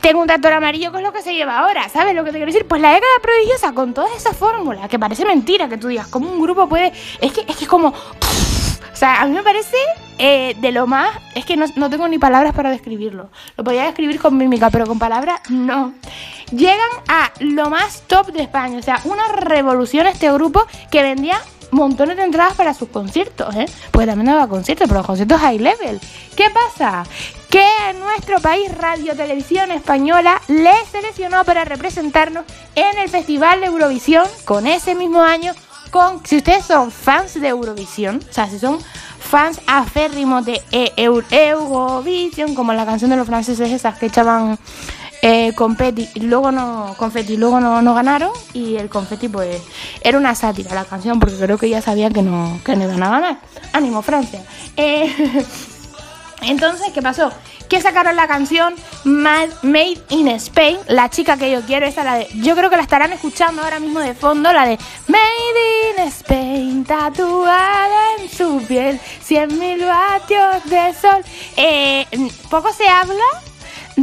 Tengo 0.00 0.22
un 0.22 0.26
tractor 0.26 0.54
amarillo, 0.54 0.90
que 0.90 0.98
es 0.98 1.04
lo 1.04 1.12
que 1.12 1.20
se 1.20 1.34
lleva 1.34 1.58
ahora, 1.58 1.88
¿sabes 1.90 2.14
lo 2.14 2.24
que 2.24 2.30
te 2.30 2.38
quiero 2.38 2.50
decir? 2.50 2.66
Pues 2.66 2.80
la 2.80 2.88
década 2.94 3.12
prodigiosa 3.22 3.72
con 3.72 3.92
toda 3.92 4.08
esa 4.16 4.32
fórmula, 4.32 4.88
que 4.88 4.98
parece 4.98 5.26
mentira 5.26 5.68
que 5.68 5.76
tú 5.76 5.88
digas, 5.88 6.08
como 6.08 6.32
un 6.32 6.40
grupo 6.40 6.68
puede, 6.68 6.92
es 7.20 7.32
que 7.32 7.42
es, 7.46 7.56
que 7.56 7.64
es 7.64 7.68
como... 7.68 7.88
O 7.88 8.96
sea, 9.00 9.22
a 9.22 9.26
mí 9.26 9.32
me 9.32 9.42
parece 9.42 9.76
eh, 10.18 10.54
de 10.60 10.72
lo 10.72 10.86
más, 10.86 11.10
es 11.34 11.46
que 11.46 11.56
no, 11.56 11.64
no, 11.76 11.88
tengo 11.88 12.06
ni 12.06 12.18
palabras 12.18 12.54
para 12.54 12.70
describirlo. 12.70 13.30
Lo 13.56 13.64
podría 13.64 13.84
describir 13.84 14.20
con 14.20 14.36
mímica, 14.36 14.68
pero 14.68 14.86
con 14.86 14.98
palabras 14.98 15.40
no. 15.48 15.94
Llegan 16.50 16.90
a 17.08 17.30
lo 17.40 17.70
más 17.70 18.02
top 18.06 18.26
de 18.32 18.42
España. 18.42 18.78
O 18.78 18.82
sea, 18.82 19.00
una 19.04 19.28
revolución 19.28 20.06
este 20.06 20.30
grupo 20.30 20.66
que 20.90 21.02
vendía 21.02 21.40
montones 21.70 22.16
de 22.16 22.24
entradas 22.24 22.54
para 22.54 22.74
sus 22.74 22.88
conciertos, 22.88 23.54
¿eh? 23.56 23.66
Pues 23.90 24.06
también 24.06 24.26
daba 24.26 24.48
conciertos, 24.48 24.88
pero 24.88 25.00
los 25.00 25.06
conciertos 25.06 25.40
high 25.40 25.58
level. 25.58 26.00
¿Qué 26.36 26.46
pasa? 26.50 27.04
Que 27.48 27.66
en 27.90 28.00
nuestro 28.00 28.40
país 28.40 28.70
Radio 28.76 29.16
Televisión 29.16 29.70
Española 29.70 30.40
le 30.48 30.72
seleccionó 30.90 31.44
para 31.44 31.64
representarnos 31.64 32.44
en 32.74 32.98
el 32.98 33.08
Festival 33.08 33.60
de 33.60 33.66
Eurovisión 33.66 34.26
con 34.44 34.66
ese 34.66 34.94
mismo 34.94 35.22
año 35.22 35.52
con, 35.90 36.24
si 36.24 36.36
ustedes 36.36 36.64
son 36.64 36.90
fans 36.90 37.34
de 37.34 37.48
Eurovisión, 37.48 38.20
o 38.28 38.32
sea, 38.32 38.48
si 38.48 38.58
son 38.58 38.78
fans 39.18 39.60
aférrimos 39.66 40.44
de 40.44 40.62
e 40.70 40.92
Eurovisión, 40.96 42.54
como 42.54 42.72
la 42.72 42.86
canción 42.86 43.10
de 43.10 43.16
los 43.16 43.26
franceses 43.26 43.70
esas 43.70 43.98
que 43.98 44.06
echaban 44.06 44.58
eh, 45.22 45.52
confetti 45.54 46.08
luego 46.20 46.50
no 46.50 46.94
confetti 46.96 47.36
luego 47.36 47.60
no, 47.60 47.82
no, 47.82 47.94
ganaron 47.94 48.30
y 48.54 48.76
el 48.76 48.88
confetti 48.88 49.28
pues 49.28 49.60
era 50.02 50.16
una 50.16 50.34
sátira 50.34 50.74
la 50.74 50.84
canción 50.84 51.20
porque 51.20 51.36
creo 51.36 51.58
que 51.58 51.68
ya 51.68 51.82
sabían 51.82 52.12
que 52.12 52.22
no 52.22 52.58
que 52.64 52.76
no 52.76 52.84
iban 52.84 53.02
a 53.02 53.10
ganar 53.10 53.38
ánimo 53.72 54.02
Francia. 54.02 54.42
Eh, 54.76 55.12
entonces 56.42 56.86
qué 56.92 57.02
pasó 57.02 57.30
que 57.70 57.80
sacaron 57.80 58.16
la 58.16 58.26
canción 58.26 58.74
Made 59.04 60.02
in 60.08 60.26
Spain, 60.28 60.76
la 60.88 61.08
chica 61.08 61.36
que 61.36 61.52
yo 61.52 61.62
quiero, 61.62 61.86
esa 61.86 62.02
la 62.02 62.16
de, 62.16 62.26
yo 62.34 62.56
creo 62.56 62.68
que 62.68 62.76
la 62.76 62.82
estarán 62.82 63.12
escuchando 63.12 63.62
ahora 63.62 63.78
mismo 63.78 64.00
de 64.00 64.12
fondo, 64.12 64.52
la 64.52 64.66
de 64.66 64.76
Made 65.06 65.96
in 65.96 66.08
Spain, 66.08 66.84
tatuada 66.84 68.16
en 68.18 68.28
su 68.28 68.60
piel, 68.66 69.00
100 69.22 69.58
mil 69.58 69.84
vatios 69.84 70.64
de 70.64 70.92
sol. 71.00 71.24
Eh, 71.56 72.06
poco 72.50 72.72
se 72.72 72.88
habla 72.88 73.24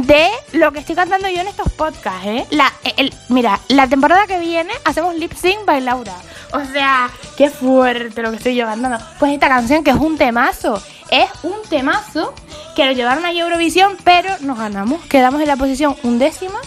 de 0.06 0.28
lo 0.52 0.72
que 0.72 0.80
estoy 0.80 0.94
cantando 0.94 1.28
yo 1.28 1.40
en 1.40 1.48
estos 1.48 1.72
podcasts, 1.72 2.26
¿eh? 2.26 2.46
La, 2.50 2.72
mira, 3.28 3.60
la 3.68 3.88
temporada 3.88 4.26
que 4.26 4.38
viene 4.38 4.72
hacemos 4.84 5.14
lip 5.16 5.32
sync 5.32 5.64
by 5.64 5.80
Laura. 5.80 6.14
O 6.52 6.64
sea, 6.72 7.10
qué 7.36 7.50
fuerte 7.50 8.22
lo 8.22 8.30
que 8.30 8.36
estoy 8.36 8.54
llevando. 8.54 8.88
Pues 9.18 9.32
esta 9.32 9.48
canción 9.48 9.82
que 9.82 9.90
es 9.90 9.96
un 9.96 10.16
temazo, 10.16 10.82
es 11.10 11.28
un 11.42 11.56
temazo 11.68 12.34
que 12.76 12.84
lo 12.84 12.92
llevaron 12.92 13.24
a 13.24 13.32
Eurovisión, 13.32 13.96
pero 14.04 14.30
nos 14.40 14.58
ganamos. 14.58 15.04
Quedamos 15.06 15.40
en 15.40 15.48
la 15.48 15.56
posición 15.56 15.96
undécima. 16.02 16.60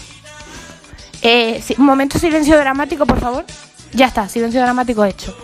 Eh, 1.21 1.63
momento 1.77 2.19
silencio 2.19 2.57
dramático, 2.57 3.05
por 3.05 3.19
favor. 3.19 3.45
Ya 3.93 4.07
está, 4.07 4.27
silencio 4.27 4.61
dramático 4.61 5.05
hecho. 5.05 5.35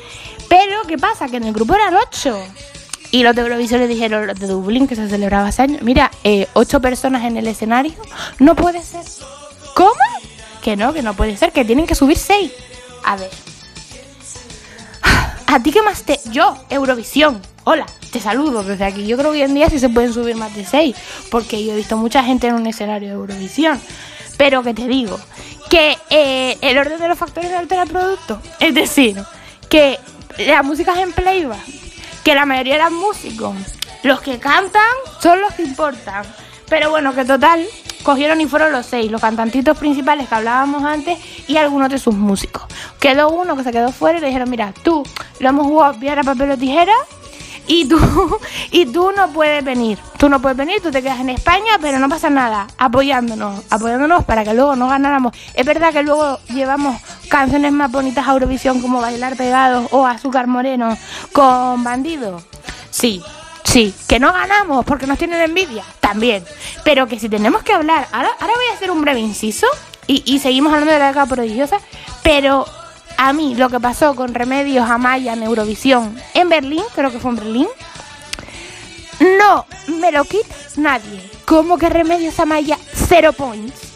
Pero, 0.50 0.82
¿qué 0.88 0.98
pasa? 0.98 1.28
Que 1.28 1.38
en 1.38 1.46
el 1.46 1.54
grupo 1.54 1.76
eran 1.76 1.96
ocho. 1.96 2.38
Y 3.12 3.24
los 3.24 3.36
de 3.36 3.42
Eurovisión 3.42 3.80
le 3.80 3.88
dijeron, 3.88 4.28
los 4.28 4.40
de 4.40 4.48
Dublín, 4.48 4.88
que 4.88 4.96
se 4.96 5.08
celebraba 5.08 5.48
hace 5.48 5.62
años, 5.62 5.82
mira, 5.82 6.12
eh, 6.24 6.48
ocho 6.54 6.82
personas 6.82 7.24
en 7.24 7.38
el 7.38 7.48
escenario, 7.48 7.94
no 8.40 8.56
puede 8.56 8.82
ser. 8.84 9.04
¿Cómo? 9.74 9.92
Que 10.62 10.76
no, 10.76 10.94
que 10.94 11.02
no 11.02 11.14
puede 11.14 11.38
ser, 11.38 11.52
que 11.52 11.64
tienen 11.64 11.88
que 11.88 11.96
subir 11.96 12.18
seis. 12.18 12.52
A 13.06 13.16
ver. 13.16 13.30
¿A 15.48 15.64
ti 15.64 15.72
qué 15.72 15.82
más 15.82 16.04
te...? 16.04 16.20
Yo, 16.32 16.58
Eurovisión. 16.70 17.42
Hola, 17.64 17.86
te 18.12 18.20
saludo 18.20 18.64
desde 18.64 18.84
aquí. 18.84 19.08
Yo 19.08 19.18
creo 19.18 19.32
que 19.32 19.38
hoy 19.38 19.44
en 19.44 19.54
día 19.54 19.70
sí 19.70 19.80
se 19.80 19.88
pueden 19.88 20.14
subir 20.14 20.36
más 20.36 20.54
de 20.54 20.66
seis, 20.66 20.96
porque 21.32 21.64
yo 21.66 21.74
he 21.74 21.76
visto 21.78 21.96
mucha 21.96 22.24
gente 22.24 22.48
en 22.48 22.56
un 22.56 22.68
escenario 22.68 23.08
de 23.08 23.16
Eurovisión. 23.16 23.80
Pero 24.38 24.62
que 24.64 24.74
te 24.74 24.88
digo, 24.88 25.18
que 25.70 25.98
eh, 26.10 26.58
el 26.62 26.78
orden 26.78 27.00
de 27.00 27.08
los 27.08 27.18
factores 27.18 27.52
altera 27.54 27.84
el 27.84 27.90
producto. 27.90 28.42
Es 28.60 28.76
decir, 28.76 29.24
que 29.70 29.98
la 30.38 30.64
música 30.64 30.94
es 30.94 31.00
en 31.00 31.14
playback 31.14 31.77
que 32.28 32.36
la 32.36 32.46
mayoría 32.46 32.76
eran 32.76 32.94
músicos. 32.94 33.56
Los 34.04 34.20
que 34.20 34.38
cantan 34.38 34.82
son 35.22 35.40
los 35.40 35.54
que 35.54 35.64
importan. 35.64 36.26
Pero 36.68 36.90
bueno, 36.90 37.16
que 37.16 37.24
total, 37.24 37.66
cogieron 38.04 38.42
y 38.42 38.46
fueron 38.48 38.74
los 38.74 38.86
seis, 38.86 39.10
los 39.10 39.22
cantantitos 39.22 39.78
principales 39.78 40.28
que 40.28 40.36
hablábamos 40.36 40.84
antes 40.84 41.18
y 41.48 41.56
algunos 41.56 41.90
de 41.90 41.98
sus 41.98 42.16
músicos. 42.16 42.64
Quedó 43.00 43.30
uno 43.30 43.56
que 43.56 43.64
se 43.64 43.72
quedó 43.72 43.94
fuera 43.94 44.18
y 44.18 44.22
le 44.22 44.28
dijeron, 44.28 44.50
mira, 44.50 44.74
tú 44.84 45.04
lo 45.40 45.48
hemos 45.48 45.68
jugado 45.68 45.98
piedra, 46.02 46.22
papel 46.22 46.52
o 46.52 46.58
tijera 46.58 46.92
y 47.68 47.86
tú, 47.86 48.00
y 48.72 48.86
tú 48.86 49.12
no 49.16 49.30
puedes 49.32 49.64
venir. 49.64 50.00
Tú 50.18 50.30
no 50.30 50.42
puedes 50.42 50.58
venir, 50.58 50.82
tú 50.82 50.90
te 50.90 51.02
quedas 51.02 51.20
en 51.20 51.30
España, 51.30 51.78
pero 51.80 52.00
no 52.00 52.10
pasa 52.10 52.30
nada, 52.30 52.68
apoyándonos, 52.78 53.64
apoyándonos 53.70 54.26
para 54.26 54.44
que 54.44 54.54
luego 54.54 54.76
no 54.76 54.88
ganáramos. 54.88 55.34
Es 55.54 55.66
verdad 55.66 55.94
que 55.94 56.04
luego 56.04 56.40
llevamos 56.50 57.00
canciones 57.30 57.72
más 57.72 57.92
bonitas 57.92 58.28
a 58.28 58.32
Eurovisión 58.32 58.82
como 58.82 59.02
Bailar 59.02 59.36
Pegados 59.36 59.88
o 59.92 60.08
Azúcar 60.08 60.48
Moreno 60.48 60.98
con 61.34 61.84
Bandido. 61.84 62.42
Sí, 62.90 63.22
sí, 63.64 63.94
que 64.08 64.20
no 64.20 64.34
ganamos 64.34 64.86
porque 64.86 65.06
nos 65.06 65.18
tienen 65.18 65.42
envidia, 65.42 65.84
también. 66.00 66.44
Pero 66.84 67.08
que 67.08 67.20
si 67.20 67.30
tenemos 67.30 67.64
que 67.64 67.74
hablar, 67.74 68.08
ahora, 68.12 68.30
ahora 68.40 68.54
voy 68.56 68.66
a 68.72 68.74
hacer 68.74 68.90
un 68.90 69.02
breve 69.02 69.20
inciso 69.20 69.68
y, 70.08 70.24
y 70.26 70.40
seguimos 70.40 70.74
hablando 70.74 70.94
de 70.94 71.00
la 71.00 71.08
década 71.08 71.26
prodigiosa, 71.28 71.80
pero 72.24 72.66
a 73.18 73.34
mí 73.34 73.56
lo 73.56 73.70
que 73.70 73.80
pasó 73.80 74.16
con 74.16 74.34
Remedios 74.34 74.90
Amaya 74.90 75.34
en 75.34 75.44
Eurovisión 75.44 76.16
en 76.34 76.50
Berlín, 76.50 76.84
creo 76.96 77.12
que 77.12 77.20
fue 77.20 77.32
en 77.32 77.38
Berlín, 77.38 77.68
no 79.40 79.66
me 80.00 80.12
lo 80.12 80.24
quita 80.24 80.56
nadie. 80.78 81.30
¿Cómo 81.46 81.78
que 81.78 81.90
Remedios 81.90 82.40
Amaya 82.40 82.78
cero 82.94 83.34
points? 83.34 83.88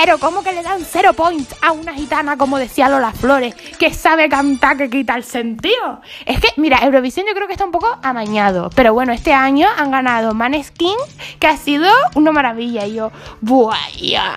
Pero 0.00 0.18
¿cómo 0.18 0.44
que 0.44 0.52
le 0.52 0.62
dan 0.62 0.84
cero 0.88 1.12
points 1.12 1.56
a 1.60 1.72
una 1.72 1.92
gitana 1.92 2.36
como 2.36 2.56
decía 2.58 2.88
Lola 2.88 3.10
Flores, 3.10 3.56
que 3.80 3.92
sabe 3.92 4.28
cantar 4.28 4.76
que 4.76 4.88
quita 4.88 5.16
el 5.16 5.24
sentido? 5.24 6.00
Es 6.24 6.38
que, 6.38 6.48
mira, 6.56 6.78
Eurovisión 6.84 7.26
yo 7.26 7.34
creo 7.34 7.48
que 7.48 7.54
está 7.54 7.64
un 7.64 7.72
poco 7.72 7.98
amañado. 8.02 8.70
Pero 8.76 8.94
bueno, 8.94 9.12
este 9.12 9.32
año 9.32 9.66
han 9.76 9.90
ganado 9.90 10.34
Maneskin, 10.34 10.94
que 11.40 11.48
ha 11.48 11.56
sido 11.56 11.90
una 12.14 12.30
maravilla. 12.30 12.86
Y 12.86 12.94
yo, 12.94 13.10
buah, 13.40 13.76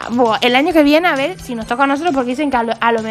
buah. 0.09 0.39
El 0.41 0.55
año 0.55 0.73
que 0.73 0.81
viene, 0.81 1.07
a 1.07 1.15
ver 1.15 1.39
si 1.39 1.53
nos 1.53 1.67
toca 1.67 1.83
a 1.83 1.87
nosotros, 1.87 2.15
porque 2.15 2.31
dicen 2.31 2.49
que 2.49 2.57
a 2.57 2.63
lo, 2.63 2.73
a 2.81 2.91
lo, 2.91 3.03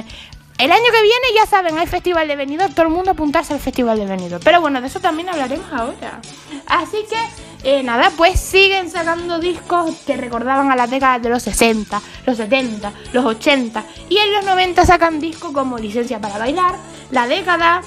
el 0.61 0.71
año 0.71 0.85
que 0.93 1.02
viene, 1.02 1.26
ya 1.35 1.47
saben, 1.47 1.79
hay 1.79 1.87
Festival 1.87 2.29
de 2.29 2.37
Venido, 2.37 2.69
todo 2.69 2.83
el 2.83 2.93
mundo 2.93 3.12
apuntarse 3.12 3.55
al 3.55 3.61
Festival 3.61 3.99
de 3.99 4.05
Venido. 4.05 4.38
Pero 4.40 4.61
bueno, 4.61 4.83
de 4.83 4.88
eso 4.88 5.00
también 5.00 5.31
hablaremos 5.31 5.67
ahora. 5.73 6.21
Así 6.67 6.99
que, 7.09 7.79
eh, 7.79 7.83
nada, 7.83 8.12
pues 8.14 8.38
siguen 8.38 8.90
sacando 8.90 9.38
discos 9.38 9.97
que 10.07 10.19
recordaban 10.19 10.71
a 10.71 10.76
las 10.76 10.90
décadas 10.90 11.23
de 11.23 11.31
los 11.31 11.43
60, 11.43 12.02
los 12.26 12.37
70, 12.37 12.93
los 13.14 13.25
80. 13.25 13.85
Y 14.11 14.19
en 14.19 14.33
los 14.33 14.45
90 14.45 14.85
sacan 14.85 15.19
discos 15.19 15.52
como 15.52 15.79
Licencia 15.79 16.21
para 16.21 16.37
Bailar, 16.37 16.75
La 17.11 17.26
Década 17.26 17.81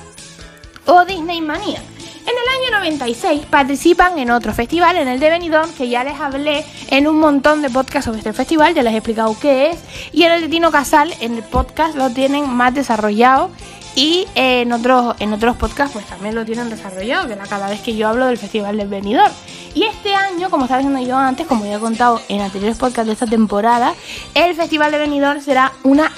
o 0.87 1.05
Disney 1.05 1.41
Manía. 1.41 1.81
En 2.25 2.29
el 2.29 2.71
año 2.71 2.79
96 2.79 3.45
participan 3.47 4.17
en 4.17 4.31
otro 4.31 4.53
festival, 4.53 4.95
en 4.95 5.09
el 5.09 5.19
de 5.19 5.29
Benidorm, 5.29 5.69
que 5.73 5.89
ya 5.89 6.05
les 6.05 6.17
hablé 6.17 6.63
en 6.87 7.05
un 7.05 7.19
montón 7.19 7.61
de 7.61 7.69
podcasts 7.69 8.05
sobre 8.05 8.19
este 8.19 8.31
festival, 8.31 8.73
ya 8.73 8.81
les 8.81 8.93
he 8.93 8.97
explicado 8.97 9.35
qué 9.41 9.71
es. 9.71 9.79
Y 10.13 10.23
en 10.23 10.31
el 10.31 10.41
de 10.41 10.47
Tino 10.47 10.71
Casal, 10.71 11.13
en 11.19 11.35
el 11.35 11.43
podcast 11.43 11.95
lo 11.95 12.11
tienen 12.11 12.49
más 12.49 12.73
desarrollado. 12.73 13.51
Y 13.95 14.25
en 14.35 14.71
otros, 14.71 15.15
en 15.19 15.33
otros 15.33 15.57
podcasts 15.57 15.93
pues 15.93 16.05
también 16.05 16.33
lo 16.33 16.45
tienen 16.45 16.69
desarrollado, 16.69 17.27
que 17.27 17.35
cada 17.35 17.67
vez 17.67 17.81
que 17.81 17.95
yo 17.95 18.07
hablo 18.07 18.25
del 18.25 18.37
Festival 18.37 18.77
del 18.77 18.87
Benidorm. 18.87 19.33
Y 19.75 19.83
este 19.83 20.15
año, 20.15 20.49
como 20.49 20.63
estaba 20.63 20.79
diciendo 20.79 21.05
yo 21.05 21.17
antes, 21.17 21.45
como 21.45 21.65
ya 21.65 21.75
he 21.75 21.79
contado 21.79 22.21
en 22.29 22.39
anteriores 22.39 22.77
podcasts 22.77 23.07
de 23.07 23.13
esta 23.13 23.27
temporada, 23.27 23.93
el 24.33 24.55
Festival 24.55 24.93
de 24.93 24.97
Benidorm 24.97 25.41
será 25.41 25.73
una 25.83 26.09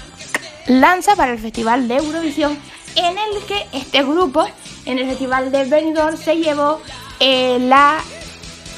lanza 0.68 1.16
para 1.16 1.34
el 1.34 1.40
Festival 1.40 1.88
de 1.88 1.98
Eurovisión 1.98 2.58
en 2.96 3.18
el 3.18 3.44
que 3.48 3.66
este 3.74 4.04
grupo 4.04 4.46
en 4.86 5.00
el 5.00 5.08
Festival 5.08 5.52
de 5.52 5.66
Benidorm 5.66 6.18
se 6.18 6.38
llevó 6.38 6.82
eh, 7.20 7.58
la 7.60 8.00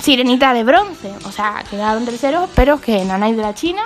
Sirenita 0.01 0.53
de 0.53 0.63
bronce. 0.63 1.11
O 1.25 1.31
sea, 1.31 1.63
quedaron 1.69 2.05
terceros, 2.05 2.49
pero 2.55 2.79
que 2.79 3.03
Nanay 3.03 3.33
de 3.33 3.41
la 3.41 3.53
China 3.53 3.83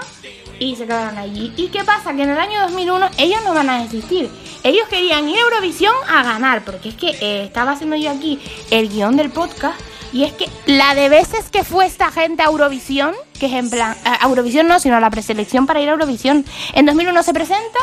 y 0.60 0.76
se 0.76 0.86
quedaron 0.86 1.18
allí. 1.18 1.52
¿Y 1.58 1.70
qué 1.70 1.84
pasa? 1.84 2.14
Que 2.14 2.24
en 2.24 2.30
el 2.30 2.38
año 2.38 2.62
2001 2.62 3.10
ellos 3.18 3.40
no 3.44 3.54
van 3.54 3.70
a 3.70 3.84
existir. 3.84 4.30
Ellos 4.64 4.88
querían 4.88 5.28
ir 5.28 5.38
a 5.38 5.42
Eurovisión 5.42 5.94
a 6.08 6.22
ganar, 6.22 6.64
porque 6.64 6.90
es 6.90 6.96
que 6.96 7.10
eh, 7.20 7.46
estaba 7.46 7.72
haciendo 7.72 7.96
yo 7.96 8.12
aquí 8.12 8.40
el 8.70 8.90
guion 8.90 9.18
del 9.18 9.32
podcast. 9.32 9.80
Y 10.14 10.24
es 10.26 10.34
que 10.34 10.48
la 10.66 10.94
de 10.94 11.10
veces 11.10 11.50
que 11.50 11.64
fue 11.64 11.86
esta 11.86 12.12
gente 12.12 12.44
a 12.44 12.48
Eurovisión, 12.48 13.16
que 13.40 13.48
es 13.48 13.54
en 13.54 13.70
plan, 13.70 13.96
a 14.04 14.28
Eurovisión 14.28 14.68
no, 14.68 14.80
sino 14.80 14.98
a 14.98 15.00
la 15.00 15.10
preselección 15.10 15.66
para 15.66 15.82
ir 15.82 15.90
a 15.90 15.94
Eurovisión, 15.94 16.46
en 16.74 16.86
2001 16.86 17.24
se 17.24 17.34
presentan, 17.34 17.82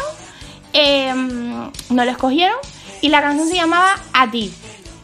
em, 0.72 1.70
no 1.90 2.04
les 2.04 2.16
cogieron 2.16 2.56
y 3.00 3.08
la 3.08 3.20
canción 3.20 3.48
se 3.48 3.54
llamaba 3.54 3.98
A 4.12 4.30
ti. 4.30 4.52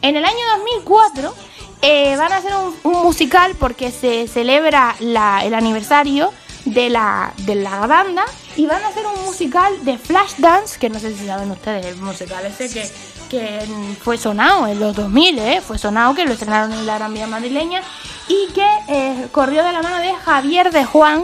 En 0.01 0.15
el 0.15 0.25
año 0.25 0.37
2004 0.57 1.33
eh, 1.81 2.15
van 2.17 2.31
a 2.31 2.37
hacer 2.37 2.53
un, 2.83 2.93
musical 3.03 3.55
porque 3.59 3.91
se 3.91 4.27
celebra 4.27 4.95
el 4.99 5.53
aniversario 5.53 6.31
de 6.65 6.89
la, 6.89 7.33
de 7.37 7.55
la 7.55 7.85
banda 7.87 8.25
y 8.55 8.65
van 8.65 8.83
a 8.83 8.87
hacer 8.87 9.05
un 9.05 9.25
musical 9.25 9.83
de 9.85 9.97
Flashdance, 9.97 10.79
que 10.79 10.89
no 10.89 10.99
sé 10.99 11.15
si 11.15 11.27
saben 11.27 11.51
ustedes, 11.51 11.85
el 11.85 11.97
musical 11.97 12.45
ese 12.45 12.69
que, 12.69 12.89
que 13.29 13.67
fue 14.01 14.17
sonado 14.17 14.67
en 14.67 14.79
los 14.79 14.95
2000, 14.95 15.39
¿eh? 15.39 15.61
fue 15.61 15.77
sonado, 15.77 16.15
que 16.15 16.25
lo 16.25 16.33
estrenaron 16.33 16.73
en 16.73 16.85
la 16.85 16.97
Gran 16.97 17.13
Vía 17.13 17.27
madrileña 17.27 17.81
y 18.27 18.51
que 18.53 18.67
eh, 18.87 19.27
corrió 19.31 19.63
de 19.63 19.73
la 19.73 19.81
mano 19.81 19.99
de 19.99 20.13
Javier 20.13 20.71
de 20.71 20.85
Juan, 20.85 21.23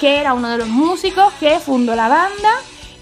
que 0.00 0.18
era 0.20 0.34
uno 0.34 0.50
de 0.50 0.58
los 0.58 0.68
músicos 0.68 1.32
que 1.40 1.58
fundó 1.58 1.94
la 1.94 2.08
banda 2.08 2.50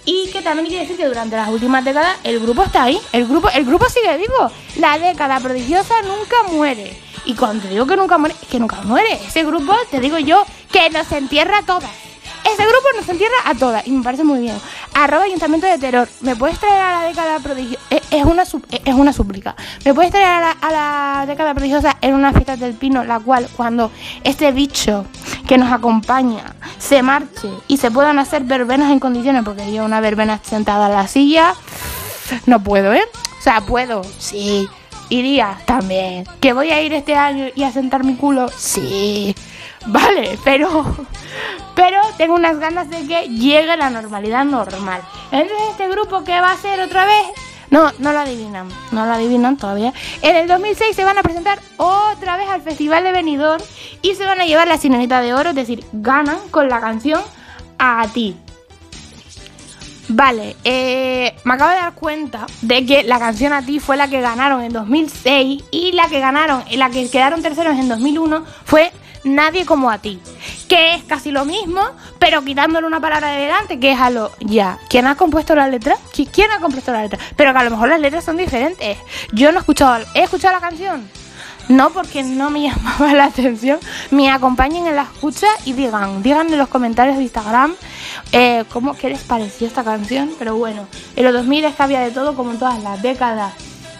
y 0.04 0.28
que 0.30 0.42
también 0.42 0.66
quiere 0.66 0.82
decir 0.82 0.96
que 0.96 1.06
durante 1.06 1.36
las 1.36 1.48
últimas 1.48 1.84
décadas 1.84 2.16
el 2.24 2.40
grupo 2.40 2.62
está 2.62 2.84
ahí, 2.84 3.00
el 3.12 3.26
grupo, 3.26 3.48
el 3.50 3.64
grupo 3.64 3.88
sigue 3.88 4.16
vivo. 4.18 4.50
La 4.76 4.98
década 4.98 5.40
prodigiosa 5.40 5.94
nunca 6.02 6.36
muere. 6.52 7.00
Y 7.24 7.34
cuando 7.34 7.62
te 7.62 7.70
digo 7.70 7.86
que 7.86 7.96
nunca 7.96 8.18
muere, 8.18 8.34
es 8.40 8.48
que 8.48 8.60
nunca 8.60 8.82
muere. 8.82 9.14
Ese 9.26 9.44
grupo, 9.44 9.74
te 9.90 10.00
digo 10.00 10.18
yo, 10.18 10.44
que 10.70 10.90
nos 10.90 11.10
entierra 11.12 11.58
a 11.58 11.62
todas. 11.62 11.90
Ese 12.44 12.62
grupo 12.62 12.88
nos 12.96 13.08
entierra 13.08 13.36
a 13.44 13.54
todas 13.54 13.86
y 13.86 13.90
me 13.90 14.02
parece 14.02 14.22
muy 14.22 14.40
bien. 14.40 14.56
Arroba 14.94 15.24
Ayuntamiento 15.24 15.66
de 15.66 15.78
Terror. 15.78 16.08
¿Me 16.20 16.36
puedes 16.36 16.58
traer 16.58 16.80
a 16.80 17.00
la 17.00 17.08
década 17.08 17.38
prodigiosa? 17.40 17.82
Es 18.10 18.24
una, 18.24 18.42
es 18.42 18.94
una 18.94 19.12
súplica. 19.12 19.56
¿Me 19.84 19.94
puedes 19.94 20.10
traer 20.12 20.26
a 20.26 20.40
la, 20.40 20.50
a 20.50 20.70
la 20.70 21.26
década 21.26 21.54
prodigiosa 21.54 21.96
en 22.00 22.14
una 22.14 22.32
fiesta 22.32 22.56
del 22.56 22.74
pino, 22.74 23.02
la 23.02 23.18
cual 23.18 23.48
cuando 23.56 23.90
este 24.22 24.52
bicho 24.52 25.06
que 25.48 25.58
nos 25.58 25.72
acompaña 25.72 26.54
se 26.78 27.02
marche 27.02 27.48
y 27.66 27.78
se 27.78 27.90
puedan 27.90 28.18
hacer 28.18 28.44
verbenas 28.44 28.92
en 28.92 29.00
condiciones? 29.00 29.42
Porque 29.44 29.72
yo 29.72 29.84
una 29.84 30.00
verbena 30.00 30.38
sentada 30.42 30.86
en 30.86 30.94
la 30.94 31.08
silla, 31.08 31.54
no 32.46 32.62
puedo, 32.62 32.92
¿eh? 32.92 33.04
O 33.38 33.42
sea, 33.42 33.62
puedo, 33.62 34.02
sí. 34.18 34.68
Iría 35.10 35.58
también. 35.66 36.24
¿Que 36.40 36.52
voy 36.52 36.70
a 36.70 36.80
ir 36.80 36.92
este 36.94 37.14
año 37.14 37.46
y 37.54 37.62
a 37.62 37.72
sentar 37.72 38.04
mi 38.04 38.16
culo? 38.16 38.48
Sí. 38.56 39.34
Vale, 39.86 40.38
pero 40.44 40.94
pero 41.74 42.00
tengo 42.16 42.34
unas 42.34 42.58
ganas 42.58 42.88
de 42.88 43.06
que 43.06 43.28
llegue 43.28 43.76
la 43.76 43.90
normalidad 43.90 44.44
normal. 44.44 45.02
Entonces 45.30 45.68
este 45.70 45.88
grupo 45.88 46.24
¿qué 46.24 46.40
va 46.40 46.50
a 46.50 46.54
hacer 46.54 46.80
otra 46.80 47.04
vez 47.04 47.26
No, 47.70 47.92
no 47.98 48.12
lo 48.12 48.20
adivinan, 48.20 48.68
no 48.92 49.04
lo 49.04 49.12
adivinan 49.12 49.56
todavía. 49.56 49.92
En 50.22 50.36
el 50.36 50.48
2006 50.48 50.94
se 50.94 51.04
van 51.04 51.18
a 51.18 51.22
presentar 51.22 51.58
otra 51.76 52.36
vez 52.36 52.48
al 52.48 52.62
Festival 52.62 53.04
de 53.04 53.12
Benidorm 53.12 53.62
y 54.02 54.14
se 54.14 54.24
van 54.24 54.40
a 54.40 54.44
llevar 54.44 54.68
la 54.68 54.78
Sirenita 54.78 55.20
de 55.20 55.34
Oro, 55.34 55.50
es 55.50 55.56
decir, 55.56 55.84
ganan 55.92 56.38
con 56.50 56.68
la 56.68 56.80
canción 56.80 57.20
A 57.78 58.06
ti. 58.12 58.36
Vale, 60.08 60.54
eh, 60.64 61.34
me 61.44 61.54
acabo 61.54 61.70
de 61.70 61.76
dar 61.76 61.94
cuenta 61.94 62.46
de 62.60 62.84
que 62.84 63.02
la 63.04 63.18
canción 63.18 63.54
A 63.54 63.62
ti 63.62 63.80
fue 63.80 63.96
la 63.96 64.08
que 64.08 64.20
ganaron 64.20 64.62
en 64.62 64.72
2006 64.72 65.64
y 65.70 65.92
la 65.92 66.08
que 66.08 66.20
ganaron, 66.20 66.62
la 66.72 66.90
que 66.90 67.10
quedaron 67.10 67.42
terceros 67.42 67.74
en 67.78 67.88
2001 67.88 68.44
fue 68.64 68.92
Nadie 69.24 69.64
como 69.64 69.90
a 69.90 69.98
ti, 69.98 70.20
que 70.68 70.94
es 70.94 71.04
casi 71.04 71.30
lo 71.30 71.46
mismo, 71.46 71.80
pero 72.18 72.44
quitándole 72.44 72.86
una 72.86 73.00
palabra 73.00 73.30
de 73.30 73.42
delante, 73.42 73.80
que 73.80 73.92
es 73.92 73.98
a 73.98 74.10
ya. 74.40 74.78
¿Quién 74.90 75.06
ha 75.06 75.16
compuesto 75.16 75.54
la 75.54 75.66
letra? 75.66 75.96
¿Quién 76.12 76.50
ha 76.50 76.60
compuesto 76.60 76.92
la 76.92 77.02
letra? 77.02 77.18
Pero 77.34 77.52
que 77.52 77.58
a 77.58 77.64
lo 77.64 77.70
mejor 77.70 77.88
las 77.88 78.00
letras 78.00 78.24
son 78.24 78.36
diferentes. 78.36 78.98
Yo 79.32 79.50
no 79.50 79.58
he 79.58 79.60
escuchado, 79.60 80.04
he 80.14 80.24
escuchado 80.24 80.54
la 80.54 80.60
canción. 80.60 81.08
No 81.68 81.90
porque 81.90 82.22
no 82.22 82.50
me 82.50 82.62
llamaba 82.68 83.14
la 83.14 83.24
atención, 83.24 83.80
me 84.10 84.30
acompañen 84.30 84.86
en 84.86 84.96
la 84.96 85.02
escucha 85.02 85.46
y 85.64 85.72
digan, 85.72 86.22
digan 86.22 86.52
en 86.52 86.58
los 86.58 86.68
comentarios 86.68 87.16
de 87.16 87.22
Instagram 87.22 87.74
eh, 88.32 88.64
cómo 88.70 88.94
qué 88.94 89.08
les 89.08 89.22
pareció 89.22 89.66
esta 89.66 89.84
canción. 89.84 90.32
Pero 90.38 90.56
bueno, 90.56 90.86
en 91.16 91.24
los 91.24 91.32
2000 91.32 91.64
es 91.64 91.74
que 91.74 91.82
había 91.82 92.00
de 92.00 92.10
todo 92.10 92.34
como 92.34 92.50
en 92.50 92.58
todas 92.58 92.82
las 92.82 93.00
décadas. 93.00 93.54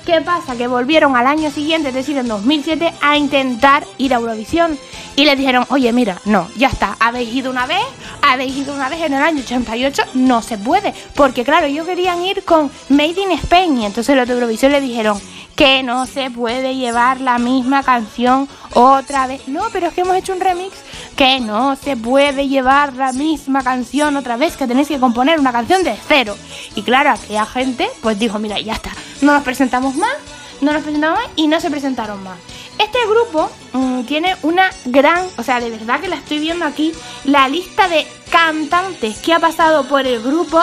¿Qué 0.05 0.21
pasa? 0.21 0.55
Que 0.55 0.67
volvieron 0.67 1.17
al 1.17 1.27
año 1.27 1.51
siguiente, 1.51 1.89
es 1.89 1.95
decir, 1.95 2.19
en 2.19 2.29
2007, 2.29 2.93
a 3.01 3.17
intentar 3.17 3.87
ir 3.97 4.13
a 4.13 4.19
Eurovisión. 4.19 4.79
Y 5.17 5.25
les 5.25 5.39
dijeron, 5.39 5.65
oye, 5.71 5.93
mira, 5.95 6.21
no, 6.27 6.47
ya 6.57 6.69
está, 6.69 6.97
habéis 7.01 7.33
ido 7.33 7.51
una 7.51 7.67
vez, 7.67 7.83
habéis 8.21 8.55
ido 8.55 8.75
una 8.75 8.91
vez 8.91 9.01
en 9.01 9.15
el 9.15 9.23
año 9.23 9.43
88, 9.43 10.03
no 10.15 10.43
se 10.43 10.59
puede. 10.59 10.93
Porque 11.15 11.43
claro, 11.43 11.67
ellos 11.67 11.87
querían 11.87 12.23
ir 12.23 12.45
con 12.45 12.71
Made 12.91 13.21
in 13.23 13.33
Spain. 13.33 13.81
Y 13.81 13.87
entonces 13.87 14.15
los 14.15 14.29
de 14.29 14.35
Eurovisión 14.35 14.73
le 14.73 14.83
dijeron 14.83 15.19
que 15.57 15.83
no 15.83 16.07
se 16.07 16.31
puede 16.31 16.77
llevar 16.77 17.21
la 17.21 17.39
misma 17.39 17.83
canción 17.83 18.47
otra 18.75 19.27
vez. 19.27 19.49
No, 19.49 19.63
pero 19.73 19.87
es 19.87 19.95
que 19.95 20.03
hemos 20.03 20.17
hecho 20.17 20.35
un 20.35 20.41
remix 20.41 20.75
que 21.17 21.41
no 21.41 21.77
se 21.77 21.97
puede 21.97 22.49
llevar 22.49 22.95
la 22.95 23.13
misma 23.13 23.63
canción 23.63 24.17
otra 24.17 24.37
vez, 24.37 24.57
que 24.57 24.67
tenéis 24.67 24.89
que 24.89 24.99
componer 24.99 25.39
una 25.39 25.53
canción 25.53 25.83
de 25.85 25.97
cero. 26.09 26.37
Y 26.75 26.83
claro, 26.83 27.11
aquella 27.11 27.47
gente 27.47 27.89
pues 28.03 28.19
dijo, 28.19 28.39
mira, 28.39 28.59
ya 28.61 28.75
está, 28.75 28.91
no 29.25 29.33
nos 29.33 29.43
presentamos 29.43 29.97
más, 29.97 30.15
no 30.61 30.73
nos 30.73 30.83
presentamos 30.83 31.19
más 31.19 31.29
y 31.37 31.49
no 31.49 31.61
se 31.61 31.71
presentaron 31.71 32.23
más. 32.23 32.39
Este 32.79 32.99
grupo 33.07 33.51
mm, 33.73 34.03
tiene 34.03 34.37
una 34.43 34.71
gran, 34.85 35.27
o 35.37 35.43
sea, 35.43 35.61
de 35.61 35.71
verdad 35.71 36.01
que 36.01 36.09
la 36.09 36.17
estoy 36.17 36.39
viendo 36.39 36.65
aquí, 36.65 36.93
la 37.25 37.49
lista 37.49 37.89
de 37.89 38.07
cantantes 38.31 39.19
que 39.19 39.33
ha 39.33 39.41
pasado 39.41 39.85
por 39.85 40.07
el 40.07 40.23
grupo 40.23 40.61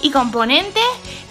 y 0.00 0.10
componentes, 0.10 0.82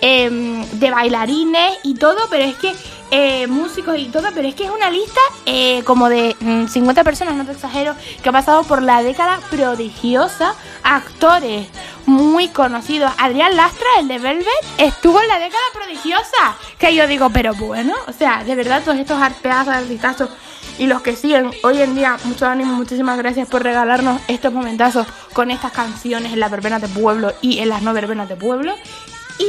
em, 0.01 0.65
de 0.79 0.91
bailarines 0.91 1.77
y 1.84 1.96
todo, 1.96 2.17
pero 2.29 2.43
es 2.43 2.55
que 2.55 2.74
eh, 3.13 3.46
músicos 3.48 3.98
y 3.98 4.05
todo, 4.05 4.29
pero 4.34 4.48
es 4.48 4.55
que 4.55 4.63
es 4.63 4.72
una 4.72 4.89
lista 4.89 5.20
eh, 5.46 5.84
como 5.84 6.08
de 6.08 6.36
50 6.39 7.01
mm, 7.01 7.03
personas, 7.03 7.36
no 7.36 7.46
te 7.46 7.51
exagero, 7.51 7.93
que 8.24 8.29
ha 8.29 8.31
pasado 8.31 8.63
por 8.63 8.81
la 8.81 9.03
década 9.03 9.39
prodigiosa, 9.50 10.55
actores 10.81 11.67
muy 12.05 12.48
conocidos. 12.48 13.12
Adrián 13.17 13.55
Lastra, 13.58 13.88
el 14.00 14.08
de 14.08 14.17
Velvet, 14.17 14.48
estuvo 14.77 15.22
en 15.22 15.27
la 15.27 15.39
década 15.39 15.62
prodigiosa, 15.74 16.55
que 16.79 16.96
yo 16.96 17.05
digo, 17.05 17.29
pero 17.31 17.53
bueno, 17.53 17.93
o 18.08 18.13
sea, 18.13 18.46
de 18.46 18.55
verdad 18.55 18.81
todos 18.84 18.98
estos 18.98 19.20
de 19.20 19.72
artistazos 19.72 20.29
y 20.79 20.88
los 20.88 21.01
que 21.01 21.15
siguen 21.15 21.51
hoy 21.63 21.81
en 21.81 21.96
día, 21.96 22.17
mucho 22.24 22.48
ánimo, 22.48 22.74
muchísimas 22.74 23.17
gracias 23.17 23.48
por 23.48 23.62
regalarnos 23.62 24.22
estos 24.27 24.53
momentazos 24.53 25.05
con 25.34 25.51
estas 25.51 25.74
canciones 25.74 26.34
en 26.34 26.39
la 26.39 26.50
verbena 26.50 26.79
de 26.79 26.88
pueblo 26.88 27.34
y 27.41 27.60
en 27.60 27.70
las 27.70 27.81
no 27.81 27.93
verbenas 27.93 28.29
de 28.29 28.36
pueblo. 28.36 28.74
Y 29.38 29.48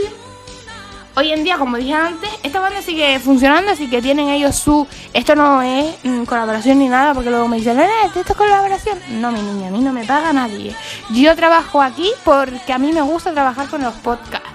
hoy 1.14 1.32
en 1.32 1.44
día, 1.44 1.58
como 1.58 1.76
dije 1.76 1.94
antes, 1.94 2.30
esta 2.42 2.60
banda 2.60 2.82
sigue 2.82 3.18
funcionando, 3.18 3.72
así 3.72 3.88
que 3.88 4.00
tienen 4.00 4.28
ellos 4.28 4.56
su... 4.56 4.86
Esto 5.12 5.34
no 5.34 5.62
es 5.62 5.94
mm, 6.04 6.24
colaboración 6.24 6.78
ni 6.78 6.88
nada, 6.88 7.14
porque 7.14 7.30
luego 7.30 7.48
me 7.48 7.56
dicen, 7.58 7.78
eh, 7.80 7.88
¿esto 8.06 8.20
es 8.20 8.36
colaboración? 8.36 8.98
No, 9.20 9.30
mi 9.32 9.40
niña, 9.40 9.68
a 9.68 9.70
mí 9.70 9.80
no 9.80 9.92
me 9.92 10.04
paga 10.04 10.32
nadie. 10.32 10.74
Yo 11.10 11.34
trabajo 11.36 11.82
aquí 11.82 12.10
porque 12.24 12.72
a 12.72 12.78
mí 12.78 12.92
me 12.92 13.02
gusta 13.02 13.32
trabajar 13.32 13.68
con 13.68 13.82
los 13.82 13.94
podcasts. 13.94 14.48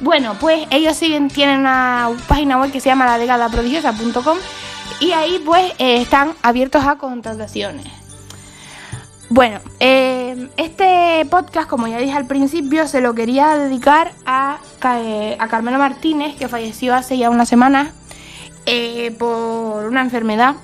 Bueno, 0.00 0.36
pues 0.40 0.66
ellos 0.70 0.96
siguen, 0.96 1.28
tienen 1.28 1.60
una 1.60 2.10
página 2.28 2.58
web 2.58 2.72
que 2.72 2.80
se 2.80 2.88
llama 2.88 3.16
la 3.16 3.48
prodigiosa.com 3.48 4.38
y 5.00 5.12
ahí 5.12 5.40
pues 5.44 5.72
eh, 5.78 6.02
están 6.02 6.34
abiertos 6.42 6.84
a 6.84 6.96
contrataciones. 6.96 8.03
Bueno, 9.34 9.58
eh, 9.80 10.48
este 10.56 11.26
podcast, 11.28 11.68
como 11.68 11.88
ya 11.88 11.98
dije 11.98 12.12
al 12.12 12.28
principio, 12.28 12.86
se 12.86 13.00
lo 13.00 13.16
quería 13.16 13.56
dedicar 13.56 14.12
a, 14.24 14.60
a 14.80 15.48
Carmelo 15.48 15.76
Martínez, 15.76 16.36
que 16.36 16.46
falleció 16.46 16.94
hace 16.94 17.18
ya 17.18 17.30
una 17.30 17.44
semana 17.44 17.90
eh, 18.64 19.10
por 19.18 19.86
una 19.86 20.02
enfermedad. 20.02 20.54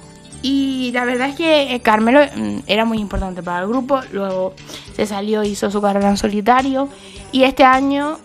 Y 0.42 0.92
la 0.94 1.04
verdad 1.04 1.30
es 1.30 1.34
que 1.34 1.80
Carmelo 1.82 2.20
mm, 2.20 2.58
era 2.68 2.84
muy 2.84 2.98
importante 2.98 3.42
para 3.42 3.62
el 3.62 3.66
grupo, 3.66 4.02
luego 4.12 4.54
se 4.94 5.04
salió, 5.04 5.42
hizo 5.42 5.68
su 5.72 5.82
carrera 5.82 6.08
en 6.08 6.16
solitario 6.16 6.88
y 7.32 7.42
este 7.42 7.64
año 7.64 8.18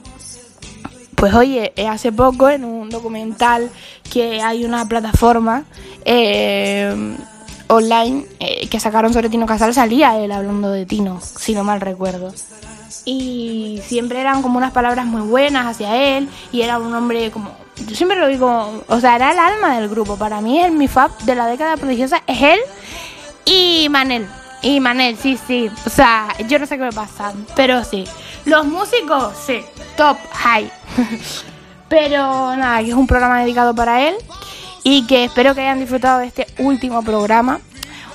pues 1.16 1.34
oye, 1.34 1.74
eh, 1.76 1.88
hace 1.88 2.12
poco 2.12 2.52
en 2.52 2.66
un 2.66 2.92
documental 2.92 3.72
que 4.14 4.44
hay 4.44 4.64
una 4.64 4.88
plataforma 4.88 5.64
eh, 6.04 7.16
online 7.68 8.26
eh, 8.40 8.68
que 8.68 8.80
sacaron 8.80 9.14
sobre 9.14 9.30
Tino 9.30 9.46
Casal 9.46 9.74
salía 9.74 10.18
él 10.18 10.32
hablando 10.32 10.70
de 10.70 10.86
Tino, 10.86 11.20
si 11.22 11.54
no 11.54 11.64
mal 11.64 11.82
recuerdo. 11.82 12.34
Y 13.06 13.82
siempre 13.86 14.20
eran 14.20 14.42
como 14.42 14.58
unas 14.58 14.72
palabras 14.72 15.06
muy 15.06 15.22
buenas 15.22 15.68
hacia 15.68 16.18
él 16.18 16.30
y 16.52 16.62
era 16.62 16.80
un 16.80 16.94
hombre 16.94 17.32
como... 17.32 17.52
Yo 17.88 17.96
siempre 17.96 18.18
lo 18.18 18.28
digo, 18.28 18.84
o 18.88 19.00
sea, 19.00 19.16
era 19.16 19.32
el 19.32 19.40
alma 19.40 19.78
del 19.80 19.90
grupo. 19.90 20.16
Para 20.16 20.42
mí 20.42 20.60
el 20.60 20.72
mi 20.72 20.88
fab 20.88 21.16
de 21.20 21.36
la 21.36 21.46
década 21.46 21.78
prodigiosa 21.78 22.24
es 22.26 22.42
él 22.42 22.60
y 23.46 23.88
Manel. 23.90 24.28
Y 24.62 24.80
Manel, 24.80 25.18
sí, 25.18 25.38
sí. 25.46 25.70
O 25.86 25.90
sea, 25.90 26.30
yo 26.48 26.58
no 26.58 26.66
sé 26.66 26.78
qué 26.78 26.86
me 26.86 26.92
pasa, 26.92 27.34
pero 27.56 27.84
sí. 27.84 28.06
Los 28.46 28.66
músicos, 28.66 29.34
sí, 29.46 29.62
top, 29.98 30.18
high. 30.32 30.72
pero 31.90 32.56
nada, 32.56 32.80
que 32.80 32.90
es 32.90 32.96
un 32.96 33.08
programa 33.08 33.42
dedicado 33.42 33.76
para 33.76 34.08
él 34.08 34.16
y 34.88 35.08
que 35.08 35.24
espero 35.24 35.56
que 35.56 35.62
hayan 35.62 35.80
disfrutado 35.80 36.20
de 36.20 36.28
este 36.28 36.48
último 36.60 37.02
programa. 37.02 37.60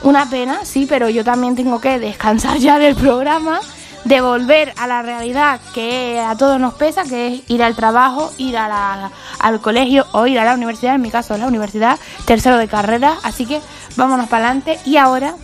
Una 0.02 0.30
pena, 0.30 0.64
sí, 0.64 0.86
pero 0.88 1.10
yo 1.10 1.24
también 1.24 1.56
tengo 1.56 1.80
que 1.80 1.98
descansar 1.98 2.58
ya 2.58 2.78
del 2.78 2.94
programa, 2.94 3.60
de 4.04 4.20
volver 4.20 4.72
a 4.78 4.86
la 4.86 5.02
realidad 5.02 5.60
que 5.74 6.20
a 6.20 6.36
todos 6.36 6.60
nos 6.60 6.74
pesa, 6.74 7.02
que 7.02 7.26
es 7.26 7.50
ir 7.50 7.62
al 7.64 7.74
trabajo, 7.74 8.32
ir 8.38 8.56
a 8.56 9.10
al 9.40 9.60
colegio 9.60 10.06
o 10.12 10.28
ir 10.28 10.38
a 10.38 10.44
la 10.44 10.54
universidad, 10.54 10.94
en 10.94 11.02
mi 11.02 11.10
caso 11.10 11.36
la 11.36 11.48
universidad, 11.48 11.98
tercero 12.24 12.56
de 12.56 12.68
carrera, 12.68 13.16
así 13.24 13.46
que 13.46 13.60
vámonos 13.96 14.28
para 14.28 14.46
adelante 14.46 14.78
y 14.86 14.96
ahora, 14.96 15.34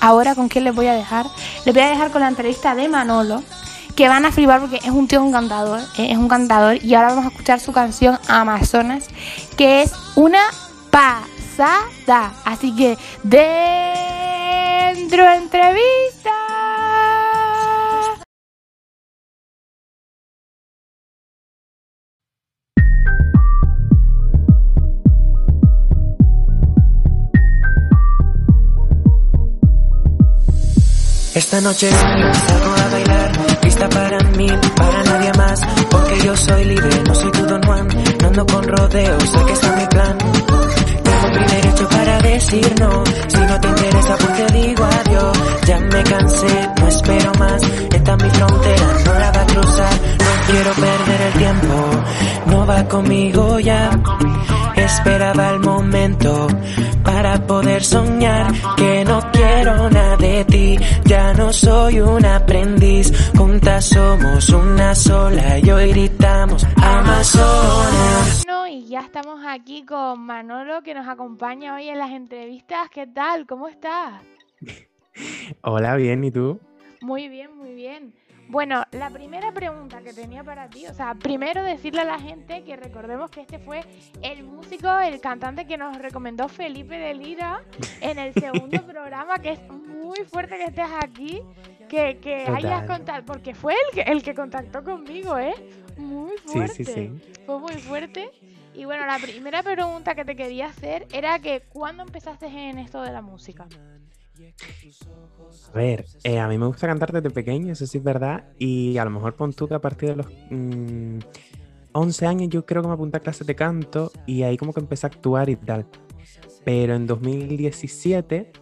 ahora 0.00 0.34
con 0.34 0.48
quién 0.48 0.64
les 0.64 0.74
voy 0.74 0.88
a 0.88 0.94
dejar, 0.94 1.26
les 1.64 1.72
voy 1.72 1.84
a 1.84 1.88
dejar 1.88 2.10
con 2.10 2.20
la 2.20 2.28
entrevista 2.28 2.74
de 2.74 2.88
Manolo, 2.88 3.44
que 3.94 4.08
van 4.08 4.26
a 4.26 4.32
flipar 4.32 4.60
porque 4.60 4.80
es 4.82 4.90
un 4.90 5.06
tío 5.06 5.22
un 5.22 5.30
cantador, 5.30 5.78
eh, 5.96 6.10
es 6.10 6.18
un 6.18 6.28
cantador. 6.28 6.82
Y 6.84 6.94
ahora 6.96 7.10
vamos 7.10 7.26
a 7.26 7.28
escuchar 7.28 7.60
su 7.60 7.70
canción 7.70 8.18
Amazonas, 8.26 9.04
que 9.56 9.82
es 9.82 9.92
una 10.16 10.40
pasada. 10.94 12.32
Así 12.44 12.74
que 12.76 12.96
dentro 13.24 15.28
entrevista. 15.32 16.30
Esta 31.34 31.60
noche 31.60 31.90
salgo 31.90 32.70
a 32.70 32.88
bailar, 32.92 33.32
pista 33.60 33.88
para 33.88 34.18
mí, 34.36 34.46
para 34.76 35.02
nadie 35.02 35.32
más, 35.32 35.60
porque 35.90 36.20
yo 36.24 36.36
soy 36.36 36.64
libre, 36.64 37.02
no 37.08 37.14
soy 37.14 37.32
tu 37.32 37.46
don 37.46 37.62
Juan, 37.64 37.88
no 38.20 38.26
ando 38.28 38.46
con 38.46 38.62
rodeos, 38.62 39.22
sé 39.24 39.44
que 39.44 39.52
está 39.52 39.76
mi 39.76 39.86
plan. 39.86 40.63
Mi 41.34 41.46
derecho 41.46 41.88
para 41.88 42.18
decir 42.18 42.74
no, 42.80 43.04
si 43.28 43.38
no 43.38 43.60
te 43.60 43.68
interesa 43.68 44.16
pues 44.18 44.36
te 44.36 44.52
digo 44.52 44.84
adiós, 44.84 45.38
ya 45.66 45.78
me 45.80 46.02
cansé, 46.04 46.68
no 46.80 46.88
espero 46.88 47.32
más, 47.38 47.62
esta 47.62 48.14
es 48.14 48.22
mi 48.22 48.30
frontera, 48.30 48.86
no 49.04 49.14
la 49.18 49.32
va 49.32 49.40
a 49.40 49.46
cruzar, 49.46 49.92
no 50.18 50.52
quiero 50.52 50.70
perder 50.74 51.20
el 51.20 51.32
tiempo, 51.34 51.90
no 52.46 52.66
va 52.66 52.84
conmigo 52.84 53.60
ya, 53.60 53.90
esperaba 54.76 55.50
el 55.50 55.60
momento 55.60 56.46
para 57.02 57.46
poder 57.46 57.84
soñar 57.84 58.52
que 58.76 59.04
no 59.04 59.20
quiero 59.32 59.90
nada 59.90 60.16
de 60.16 60.44
ti, 60.44 60.78
ya 61.04 61.32
no 61.34 61.52
soy 61.52 62.00
un 62.00 62.24
aprendiz, 62.24 63.12
juntas 63.36 63.86
somos 63.86 64.48
una 64.50 64.94
sola 64.94 65.58
y 65.58 65.70
hoy 65.70 65.90
gritamos 65.90 66.66
Amazonas. 66.76 68.43
Ya 68.94 69.00
estamos 69.00 69.40
aquí 69.44 69.84
con 69.84 70.20
Manolo 70.20 70.84
que 70.84 70.94
nos 70.94 71.08
acompaña 71.08 71.74
hoy 71.74 71.88
en 71.88 71.98
las 71.98 72.12
entrevistas. 72.12 72.88
¿Qué 72.90 73.08
tal? 73.08 73.44
¿Cómo 73.44 73.66
estás? 73.66 74.22
Hola, 75.62 75.96
bien, 75.96 76.22
¿y 76.22 76.30
tú? 76.30 76.60
Muy 77.00 77.28
bien, 77.28 77.56
muy 77.56 77.74
bien. 77.74 78.14
Bueno, 78.46 78.84
la 78.92 79.10
primera 79.10 79.50
pregunta 79.50 80.00
que 80.00 80.12
tenía 80.12 80.44
para 80.44 80.70
ti, 80.70 80.86
o 80.86 80.94
sea, 80.94 81.16
primero 81.16 81.64
decirle 81.64 82.02
a 82.02 82.04
la 82.04 82.20
gente 82.20 82.62
que 82.62 82.76
recordemos 82.76 83.32
que 83.32 83.40
este 83.40 83.58
fue 83.58 83.80
el 84.22 84.44
músico, 84.44 84.88
el 85.00 85.20
cantante 85.20 85.66
que 85.66 85.76
nos 85.76 85.98
recomendó 85.98 86.46
Felipe 86.46 86.96
de 86.96 87.14
Lira 87.14 87.64
en 88.00 88.20
el 88.20 88.32
segundo 88.32 88.80
programa, 88.86 89.40
que 89.40 89.54
es 89.54 89.60
muy 89.72 90.18
fuerte 90.18 90.56
que 90.56 90.66
estés 90.66 90.90
aquí, 91.02 91.42
que, 91.88 92.18
que 92.18 92.46
hayas 92.46 92.86
contado, 92.86 93.24
porque 93.24 93.56
fue 93.56 93.74
el 93.74 94.04
que, 94.04 94.08
el 94.08 94.22
que 94.22 94.36
contactó 94.36 94.84
conmigo, 94.84 95.36
¿eh? 95.36 95.54
Muy 95.96 96.38
fuerte. 96.38 96.74
Sí, 96.74 96.84
sí, 96.84 96.92
sí. 96.92 97.42
Fue 97.44 97.58
muy 97.58 97.74
fuerte. 97.74 98.30
Y 98.74 98.84
bueno, 98.84 99.06
la 99.06 99.18
primera 99.18 99.62
pregunta 99.62 100.14
que 100.14 100.24
te 100.24 100.34
quería 100.34 100.66
hacer 100.66 101.06
era 101.12 101.38
que 101.38 101.62
¿cuándo 101.68 102.02
empezaste 102.02 102.46
en 102.46 102.78
esto 102.78 103.02
de 103.02 103.12
la 103.12 103.22
música? 103.22 103.68
A 105.72 105.76
ver, 105.76 106.04
eh, 106.24 106.40
a 106.40 106.48
mí 106.48 106.58
me 106.58 106.66
gusta 106.66 106.88
cantar 106.88 107.12
desde 107.12 107.30
pequeño, 107.30 107.72
eso 107.72 107.86
sí 107.86 107.98
es 107.98 108.04
verdad. 108.04 108.44
Y 108.58 108.98
a 108.98 109.04
lo 109.04 109.10
mejor 109.10 109.34
pon 109.34 109.52
tú 109.52 109.68
que 109.68 109.74
a 109.74 109.80
partir 109.80 110.10
de 110.10 110.16
los 110.16 110.26
11 111.92 112.24
mm, 112.24 112.28
años 112.28 112.48
yo 112.48 112.66
creo 112.66 112.82
que 112.82 112.88
me 112.88 112.94
apunté 112.94 113.18
a 113.18 113.20
clases 113.20 113.46
de 113.46 113.54
canto 113.54 114.10
y 114.26 114.42
ahí 114.42 114.56
como 114.56 114.72
que 114.72 114.80
empecé 114.80 115.06
a 115.06 115.10
actuar 115.10 115.48
y 115.48 115.56
tal. 115.56 115.86
Pero 116.64 116.96
en 116.96 117.06
2017, 117.06 118.52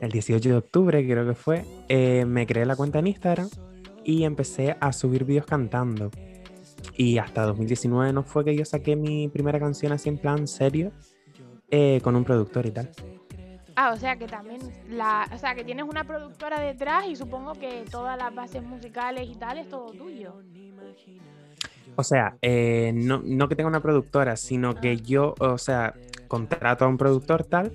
el 0.00 0.10
18 0.10 0.48
de 0.48 0.56
octubre 0.56 1.06
creo 1.06 1.26
que 1.26 1.34
fue, 1.34 1.64
eh, 1.88 2.24
me 2.26 2.46
creé 2.46 2.66
la 2.66 2.76
cuenta 2.76 2.98
en 2.98 3.06
Instagram 3.06 3.48
y 4.04 4.24
empecé 4.24 4.76
a 4.80 4.92
subir 4.92 5.24
vídeos 5.24 5.46
cantando. 5.46 6.10
Y 6.96 7.18
hasta 7.18 7.42
2019 7.42 8.12
no 8.12 8.22
fue 8.22 8.44
que 8.44 8.56
yo 8.56 8.64
saqué 8.64 8.96
mi 8.96 9.28
primera 9.28 9.58
canción 9.58 9.92
así 9.92 10.08
en 10.08 10.18
plan 10.18 10.46
serio 10.46 10.92
eh, 11.70 12.00
con 12.02 12.16
un 12.16 12.24
productor 12.24 12.66
y 12.66 12.70
tal. 12.70 12.90
Ah, 13.76 13.92
o 13.92 13.96
sea 13.96 14.16
que 14.16 14.26
también 14.26 14.60
la, 14.88 15.28
o 15.34 15.38
sea 15.38 15.54
que 15.54 15.64
tienes 15.64 15.84
una 15.84 16.04
productora 16.04 16.60
detrás 16.60 17.06
y 17.08 17.16
supongo 17.16 17.54
que 17.54 17.84
todas 17.90 18.16
las 18.16 18.32
bases 18.32 18.62
musicales 18.62 19.28
y 19.28 19.34
tal 19.34 19.58
es 19.58 19.68
todo 19.68 19.90
tuyo. 19.90 20.34
O 21.96 22.02
sea, 22.02 22.36
eh, 22.42 22.92
no, 22.94 23.20
no, 23.24 23.48
que 23.48 23.56
tenga 23.56 23.68
una 23.68 23.82
productora, 23.82 24.36
sino 24.36 24.74
que 24.74 24.96
yo, 24.98 25.34
o 25.38 25.58
sea, 25.58 25.94
contrato 26.28 26.84
a 26.84 26.88
un 26.88 26.98
productor 26.98 27.44
tal 27.44 27.72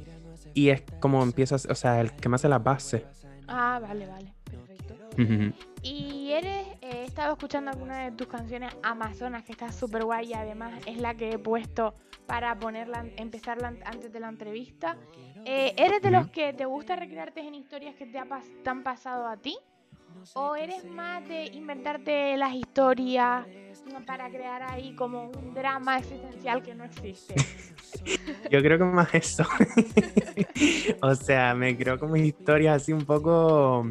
y 0.53 0.69
es 0.69 0.83
como 0.99 1.23
empiezas, 1.23 1.65
o 1.65 1.75
sea, 1.75 2.01
el 2.01 2.11
que 2.11 2.29
me 2.29 2.35
hace 2.35 2.49
la 2.49 2.59
base. 2.59 3.05
Ah, 3.47 3.79
vale, 3.81 4.07
vale, 4.07 4.33
perfecto. 4.43 4.95
Y 5.81 6.31
eres, 6.31 6.67
he 6.89 7.03
estado 7.03 7.33
escuchando 7.33 7.71
alguna 7.71 8.05
de 8.05 8.11
tus 8.11 8.27
canciones 8.27 8.75
Amazonas, 8.83 9.43
que 9.43 9.51
está 9.51 9.71
súper 9.71 10.03
guay 10.03 10.29
y 10.29 10.33
además 10.33 10.73
es 10.85 10.97
la 10.97 11.15
que 11.15 11.31
he 11.31 11.39
puesto 11.39 11.95
para 12.25 12.57
ponerla, 12.59 13.05
empezarla 13.17 13.73
antes 13.85 14.11
de 14.11 14.19
la 14.19 14.29
entrevista. 14.29 14.97
Eh, 15.45 15.73
¿Eres 15.77 16.01
de 16.01 16.11
los 16.11 16.27
que 16.29 16.53
te 16.53 16.65
gusta 16.65 16.95
recrearte 16.95 17.41
en 17.41 17.55
historias 17.55 17.95
que 17.95 18.05
te, 18.05 18.19
han 18.19 18.83
pasado 18.83 19.27
a 19.27 19.37
ti? 19.37 19.57
¿O 20.33 20.55
eres 20.55 20.85
más 20.85 21.27
de 21.27 21.45
inventarte 21.45 22.35
las 22.35 22.53
historias 22.53 23.45
para 24.05 24.29
crear 24.29 24.63
ahí 24.63 24.95
como 24.95 25.29
un 25.29 25.53
drama 25.53 25.99
existencial 25.99 26.61
que 26.61 26.75
no 26.75 26.83
existe? 26.83 27.35
Yo 28.51 28.61
creo 28.61 28.77
que 28.77 28.83
más 28.83 29.13
eso. 29.13 29.43
o 31.01 31.15
sea, 31.15 31.53
me 31.53 31.77
creo 31.77 31.97
como 31.99 32.15
historias 32.15 32.81
así 32.81 32.91
un 32.91 33.05
poco 33.05 33.85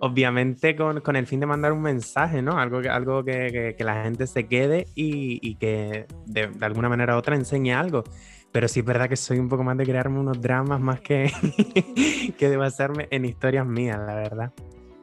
obviamente 0.00 0.74
con, 0.76 1.00
con, 1.00 1.16
el 1.16 1.26
fin 1.26 1.40
de 1.40 1.46
mandar 1.46 1.72
un 1.72 1.82
mensaje, 1.82 2.42
¿no? 2.42 2.58
Algo, 2.58 2.80
algo 2.90 3.24
que, 3.24 3.74
que, 3.76 3.84
la 3.84 4.02
gente 4.02 4.26
se 4.26 4.46
quede 4.46 4.86
y, 4.94 5.38
y 5.46 5.54
que 5.56 6.06
de, 6.26 6.48
de, 6.48 6.66
alguna 6.66 6.88
manera 6.88 7.14
u 7.14 7.18
otra 7.18 7.36
enseñe 7.36 7.72
algo. 7.72 8.04
Pero 8.52 8.66
sí 8.66 8.80
es 8.80 8.86
verdad 8.86 9.08
que 9.08 9.16
soy 9.16 9.38
un 9.38 9.48
poco 9.48 9.62
más 9.62 9.76
de 9.76 9.84
crearme 9.84 10.18
unos 10.18 10.40
dramas 10.40 10.80
más 10.80 11.00
que, 11.00 11.30
que 12.38 12.48
de 12.48 12.56
basarme 12.56 13.06
en 13.10 13.24
historias 13.24 13.66
mías, 13.66 13.98
la 13.98 14.14
verdad. 14.14 14.52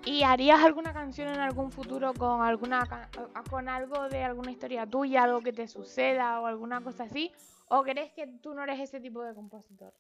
¿Y 0.04 0.24
harías 0.24 0.64
alguna 0.64 0.94
canción 0.94 1.30
en 1.30 1.40
algún 1.40 1.72
futuro 1.72 2.14
con 2.14 2.42
alguna 2.42 3.10
con 3.50 3.68
algo 3.68 4.08
de 4.10 4.24
alguna 4.24 4.52
historia 4.52 4.86
tuya, 4.86 5.24
algo 5.24 5.42
que 5.42 5.54
te 5.54 5.68
suceda 5.68 6.40
o 6.40 6.46
alguna 6.46 6.82
cosa 6.82 7.04
así? 7.04 7.32
¿O 7.68 7.84
crees 7.84 8.12
que 8.14 8.28
tú 8.42 8.54
no 8.54 8.64
eres 8.64 8.80
ese 8.80 9.00
tipo 9.00 9.22
de 9.22 9.34
compositor? 9.34 9.94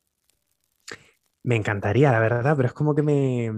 Me 1.44 1.56
encantaría, 1.56 2.12
la 2.12 2.20
verdad, 2.20 2.56
pero 2.56 2.68
es 2.68 2.74
como 2.74 2.96
que 2.96 3.04
me, 3.04 3.52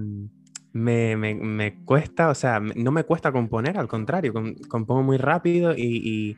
me, 0.74 1.16
me, 1.16 1.84
cuesta, 1.84 2.30
o 2.30 2.36
sea, 2.36 2.60
no 2.60 2.92
me 2.92 3.04
cuesta 3.04 3.32
componer, 3.32 3.78
al 3.78 3.88
contrario, 3.88 4.34
compongo 4.68 5.04
muy 5.04 5.18
rápido 5.18 5.74
y, 5.76 6.38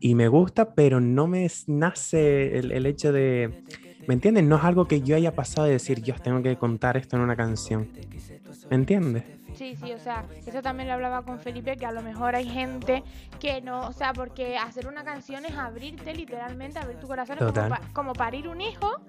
y, 0.00 0.14
me 0.14 0.28
gusta, 0.28 0.74
pero 0.74 1.00
no 1.00 1.26
me 1.26 1.50
nace 1.66 2.58
el, 2.58 2.72
el, 2.72 2.86
hecho 2.86 3.12
de, 3.12 3.64
¿me 4.06 4.14
entiendes? 4.14 4.44
No 4.44 4.56
es 4.56 4.64
algo 4.64 4.86
que 4.86 5.02
yo 5.02 5.16
haya 5.16 5.34
pasado 5.34 5.66
de 5.66 5.74
decir, 5.74 6.02
yo 6.02 6.14
tengo 6.14 6.42
que 6.42 6.56
contar 6.56 6.96
esto 6.96 7.16
en 7.16 7.22
una 7.22 7.36
canción, 7.36 7.88
¿me 8.70 8.76
entiendes? 8.76 9.24
Sí, 9.54 9.76
sí, 9.76 9.92
o 9.92 9.98
sea, 9.98 10.24
eso 10.46 10.62
también 10.62 10.88
lo 10.88 10.94
hablaba 10.94 11.22
con 11.22 11.38
Felipe, 11.38 11.76
que 11.76 11.84
a 11.84 11.92
lo 11.92 12.02
mejor 12.02 12.34
hay 12.34 12.48
gente 12.48 13.02
que 13.40 13.60
no, 13.60 13.88
o 13.88 13.92
sea, 13.92 14.12
porque 14.14 14.56
hacer 14.56 14.86
una 14.86 15.04
canción 15.04 15.44
es 15.44 15.54
abrirte 15.54 16.14
literalmente, 16.14 16.78
abrir 16.78 16.98
tu 16.98 17.06
corazón, 17.06 17.36
es 17.40 17.52
como, 17.52 17.76
como 17.92 18.12
parir 18.14 18.48
un 18.48 18.60
hijo 18.60 19.00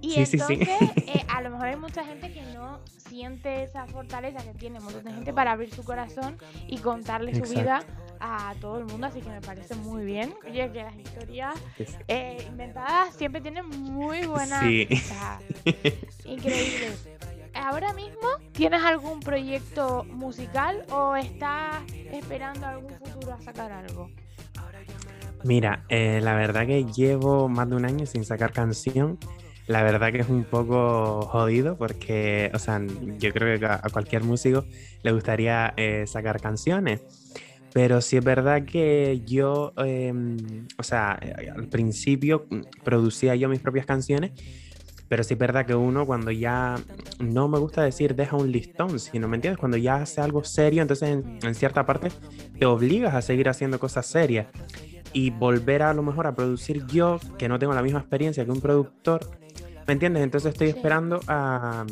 y 0.00 0.14
entonces, 0.14 0.68
eh, 1.06 1.24
a 1.28 1.42
lo 1.42 1.50
mejor 1.50 1.66
hay 1.68 1.76
mucha 1.76 2.04
gente 2.04 2.32
que 2.32 2.42
no 2.54 2.80
siente 3.08 3.62
esa 3.62 3.86
fortaleza 3.86 4.42
que 4.42 4.54
tiene 4.58 4.80
mucha 4.80 5.02
gente 5.02 5.32
para 5.32 5.52
abrir 5.52 5.72
su 5.74 5.84
corazón 5.84 6.36
y 6.66 6.78
contarle 6.78 7.34
su 7.34 7.52
vida 7.52 7.80
a 8.20 8.54
todo 8.60 8.78
el 8.78 8.84
mundo, 8.84 9.06
así 9.06 9.20
que 9.20 9.30
me 9.30 9.40
parece 9.40 9.74
muy 9.74 10.04
bien. 10.04 10.34
Oye, 10.46 10.70
que 10.72 10.82
las 10.82 10.96
historias 10.96 11.54
eh, 12.08 12.44
inventadas 12.48 13.14
siempre 13.14 13.40
tienen 13.40 13.68
muy 13.68 14.26
buena... 14.26 14.60
Sí. 14.62 14.88
increíble. 16.24 16.92
¿Ahora 17.54 17.92
mismo 17.92 18.28
tienes 18.52 18.82
algún 18.82 19.20
proyecto 19.20 20.04
musical 20.04 20.84
o 20.90 21.16
estás 21.16 21.82
esperando 22.12 22.66
algún 22.66 22.92
futuro 22.92 23.32
a 23.32 23.40
sacar 23.40 23.72
algo? 23.72 24.10
Mira, 25.42 25.84
eh, 25.88 26.20
la 26.22 26.34
verdad 26.34 26.66
que 26.66 26.84
llevo 26.84 27.48
más 27.48 27.68
de 27.68 27.76
un 27.76 27.84
año 27.84 28.06
sin 28.06 28.24
sacar 28.24 28.52
canción 28.52 29.18
la 29.70 29.84
verdad 29.84 30.10
que 30.10 30.18
es 30.18 30.28
un 30.28 30.42
poco 30.42 31.22
jodido 31.22 31.76
porque, 31.76 32.50
o 32.52 32.58
sea, 32.58 32.84
yo 33.20 33.32
creo 33.32 33.56
que 33.56 33.66
a 33.66 33.80
cualquier 33.92 34.24
músico 34.24 34.64
le 35.04 35.12
gustaría 35.12 35.72
eh, 35.76 36.06
sacar 36.08 36.40
canciones. 36.40 37.00
Pero 37.72 38.00
sí 38.00 38.16
es 38.16 38.24
verdad 38.24 38.64
que 38.64 39.22
yo, 39.24 39.72
em, 39.76 40.66
o 40.76 40.82
sea, 40.82 41.12
al 41.56 41.68
principio 41.68 42.48
producía 42.82 43.36
yo 43.36 43.48
mis 43.48 43.60
propias 43.60 43.86
canciones, 43.86 44.32
pero 45.08 45.22
sí 45.22 45.34
es 45.34 45.38
verdad 45.38 45.66
que 45.66 45.76
uno 45.76 46.04
cuando 46.04 46.32
ya, 46.32 46.74
no 47.20 47.46
me 47.46 47.60
gusta 47.60 47.84
decir 47.84 48.16
deja 48.16 48.34
un 48.34 48.50
listón, 48.50 48.98
sino, 48.98 49.28
¿me 49.28 49.36
entiendes? 49.36 49.60
Cuando 49.60 49.76
ya 49.76 50.02
hace 50.02 50.20
algo 50.20 50.42
serio, 50.42 50.82
entonces 50.82 51.10
en, 51.10 51.38
en 51.44 51.54
cierta 51.54 51.86
parte 51.86 52.08
te 52.58 52.66
obligas 52.66 53.14
a 53.14 53.22
seguir 53.22 53.48
haciendo 53.48 53.78
cosas 53.78 54.04
serias. 54.04 54.48
Y 55.12 55.30
volver 55.30 55.82
a 55.82 55.94
lo 55.94 56.02
mejor 56.02 56.26
a 56.26 56.34
producir 56.34 56.86
yo, 56.86 57.20
que 57.38 57.48
no 57.48 57.60
tengo 57.60 57.72
la 57.72 57.82
misma 57.82 58.00
experiencia 58.00 58.44
que 58.44 58.50
un 58.50 58.60
productor, 58.60 59.20
¿Me 59.90 59.94
entiendes? 59.94 60.22
Entonces 60.22 60.52
estoy 60.52 60.68
esperando 60.68 61.18
a... 61.26 61.84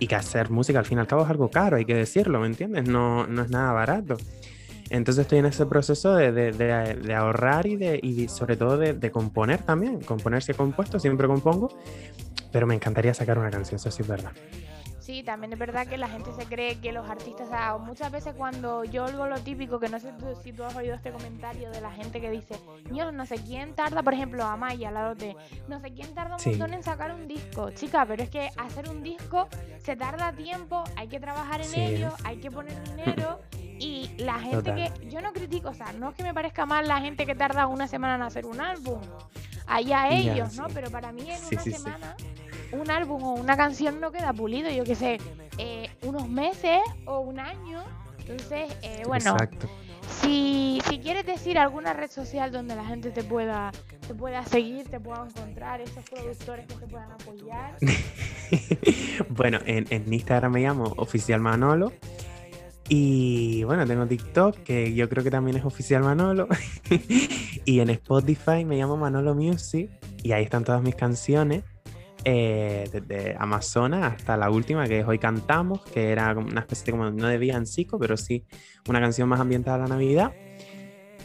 Y 0.00 0.08
que 0.08 0.16
hacer 0.16 0.50
música 0.50 0.80
al 0.80 0.86
fin 0.86 0.98
y 0.98 1.02
al 1.02 1.06
cabo 1.06 1.22
es 1.22 1.30
algo 1.30 1.48
caro, 1.48 1.76
hay 1.76 1.84
que 1.84 1.94
decirlo, 1.94 2.40
¿me 2.40 2.48
entiendes? 2.48 2.88
No, 2.88 3.28
no 3.28 3.42
es 3.42 3.48
nada 3.48 3.72
barato. 3.72 4.16
Entonces 4.90 5.22
estoy 5.22 5.38
en 5.38 5.46
ese 5.46 5.64
proceso 5.64 6.16
de, 6.16 6.32
de, 6.32 6.50
de, 6.50 7.14
ahorrar 7.14 7.66
y, 7.66 7.76
de, 7.76 8.00
y 8.02 8.26
sobre 8.26 8.56
todo 8.56 8.76
de, 8.76 9.10
componer 9.12 9.62
también. 9.62 10.00
Componer 10.00 10.42
si 10.42 10.50
he 10.50 10.56
compuesto, 10.56 10.98
siempre 10.98 11.28
compongo, 11.28 11.78
pero 12.50 12.66
me 12.66 12.74
encantaría 12.74 13.14
sacar 13.14 13.38
una 13.38 13.50
canción, 13.50 13.76
eso 13.76 13.88
sí 13.88 14.02
es 14.02 14.08
verdad. 14.08 14.32
Sí, 15.04 15.22
también 15.22 15.52
es 15.52 15.58
verdad 15.58 15.86
que 15.86 15.98
la 15.98 16.08
gente 16.08 16.32
se 16.32 16.46
cree 16.46 16.80
que 16.80 16.90
los 16.90 17.10
artistas, 17.10 17.48
o 17.48 17.50
sea, 17.50 17.76
muchas 17.76 18.10
veces 18.10 18.32
cuando 18.34 18.84
yo 18.84 19.04
oigo 19.04 19.26
lo 19.26 19.38
típico, 19.38 19.78
que 19.78 19.90
no 19.90 20.00
sé 20.00 20.14
si 20.42 20.50
tú 20.50 20.64
has 20.64 20.74
oído 20.74 20.94
este 20.94 21.12
comentario 21.12 21.70
de 21.70 21.82
la 21.82 21.90
gente 21.90 22.22
que 22.22 22.30
dice, 22.30 22.58
Dios, 22.90 23.12
no 23.12 23.26
sé 23.26 23.34
quién 23.36 23.74
tarda, 23.74 24.02
por 24.02 24.14
ejemplo, 24.14 24.42
a 24.44 24.56
Maya, 24.56 24.90
la 24.90 25.14
de, 25.14 25.36
no 25.68 25.78
sé 25.78 25.92
quién 25.92 26.14
tarda 26.14 26.36
un 26.36 26.50
montón 26.50 26.72
en 26.72 26.82
sacar 26.82 27.14
un 27.14 27.28
disco. 27.28 27.70
Chica, 27.72 28.06
pero 28.06 28.22
es 28.22 28.30
que 28.30 28.48
hacer 28.56 28.88
un 28.88 29.02
disco 29.02 29.46
se 29.76 29.94
tarda 29.94 30.32
tiempo, 30.32 30.84
hay 30.96 31.08
que 31.08 31.20
trabajar 31.20 31.60
en 31.60 31.78
ello, 31.78 32.10
hay 32.24 32.38
que 32.38 32.50
poner 32.50 32.82
dinero. 32.84 33.40
Y 33.78 34.10
la 34.16 34.38
gente 34.38 34.74
que, 34.74 35.08
yo 35.10 35.20
no 35.20 35.34
critico, 35.34 35.68
o 35.68 35.74
sea, 35.74 35.92
no 35.92 36.08
es 36.08 36.16
que 36.16 36.22
me 36.22 36.32
parezca 36.32 36.64
mal 36.64 36.88
la 36.88 37.02
gente 37.02 37.26
que 37.26 37.34
tarda 37.34 37.66
una 37.66 37.88
semana 37.88 38.14
en 38.14 38.22
hacer 38.22 38.46
un 38.46 38.58
álbum, 38.58 39.02
allá 39.66 40.08
ellos, 40.08 40.54
¿no? 40.54 40.66
Pero 40.68 40.90
para 40.90 41.12
mí 41.12 41.30
en 41.30 41.44
una 41.44 41.60
semana 41.60 42.16
un 42.78 42.90
álbum 42.90 43.22
o 43.22 43.34
una 43.34 43.56
canción 43.56 44.00
no 44.00 44.12
queda 44.12 44.32
pulido, 44.32 44.70
yo 44.70 44.84
qué 44.84 44.94
sé, 44.94 45.18
eh, 45.58 45.90
unos 46.02 46.28
meses 46.28 46.80
o 47.06 47.20
un 47.20 47.40
año. 47.40 47.82
Entonces, 48.18 48.74
eh, 48.82 49.02
bueno, 49.06 49.36
si, 50.08 50.80
si 50.88 50.98
quieres 50.98 51.26
decir 51.26 51.58
alguna 51.58 51.92
red 51.92 52.10
social 52.10 52.50
donde 52.50 52.74
la 52.74 52.84
gente 52.84 53.10
te 53.10 53.22
pueda, 53.22 53.70
te 54.06 54.14
pueda 54.14 54.44
seguir, 54.44 54.88
te 54.88 54.98
pueda 54.98 55.26
encontrar, 55.26 55.80
esos 55.80 56.04
productores 56.08 56.66
que 56.66 56.74
te 56.74 56.86
puedan 56.86 57.12
apoyar. 57.12 57.76
bueno, 59.28 59.58
en, 59.66 59.86
en 59.90 60.12
Instagram 60.12 60.52
me 60.52 60.60
llamo 60.60 60.94
Oficial 60.96 61.40
Manolo. 61.40 61.92
Y 62.88 63.64
bueno, 63.64 63.86
tengo 63.86 64.06
TikTok, 64.06 64.58
que 64.58 64.94
yo 64.94 65.08
creo 65.08 65.24
que 65.24 65.30
también 65.30 65.56
es 65.56 65.64
oficial 65.64 66.02
Manolo. 66.02 66.48
y 67.64 67.80
en 67.80 67.90
Spotify 67.90 68.64
me 68.64 68.76
llamo 68.76 68.96
Manolo 68.96 69.34
Music. 69.34 69.90
Y 70.22 70.32
ahí 70.32 70.44
están 70.44 70.64
todas 70.64 70.82
mis 70.82 70.94
canciones. 70.94 71.64
Eh, 72.24 72.88
desde 72.90 73.36
Amazonas 73.38 74.14
hasta 74.14 74.36
la 74.36 74.50
última, 74.50 74.86
que 74.86 75.00
es 75.00 75.06
Hoy 75.06 75.18
Cantamos, 75.18 75.82
que 75.82 76.10
era 76.10 76.32
una 76.32 76.60
especie 76.60 76.86
de 76.86 76.92
como, 76.92 77.10
no 77.10 77.26
de 77.26 77.38
villancico, 77.38 77.98
pero 77.98 78.16
sí 78.16 78.44
una 78.88 79.00
canción 79.00 79.28
más 79.28 79.40
ambientada 79.40 79.76
a 79.76 79.80
la 79.80 79.88
Navidad. 79.88 80.32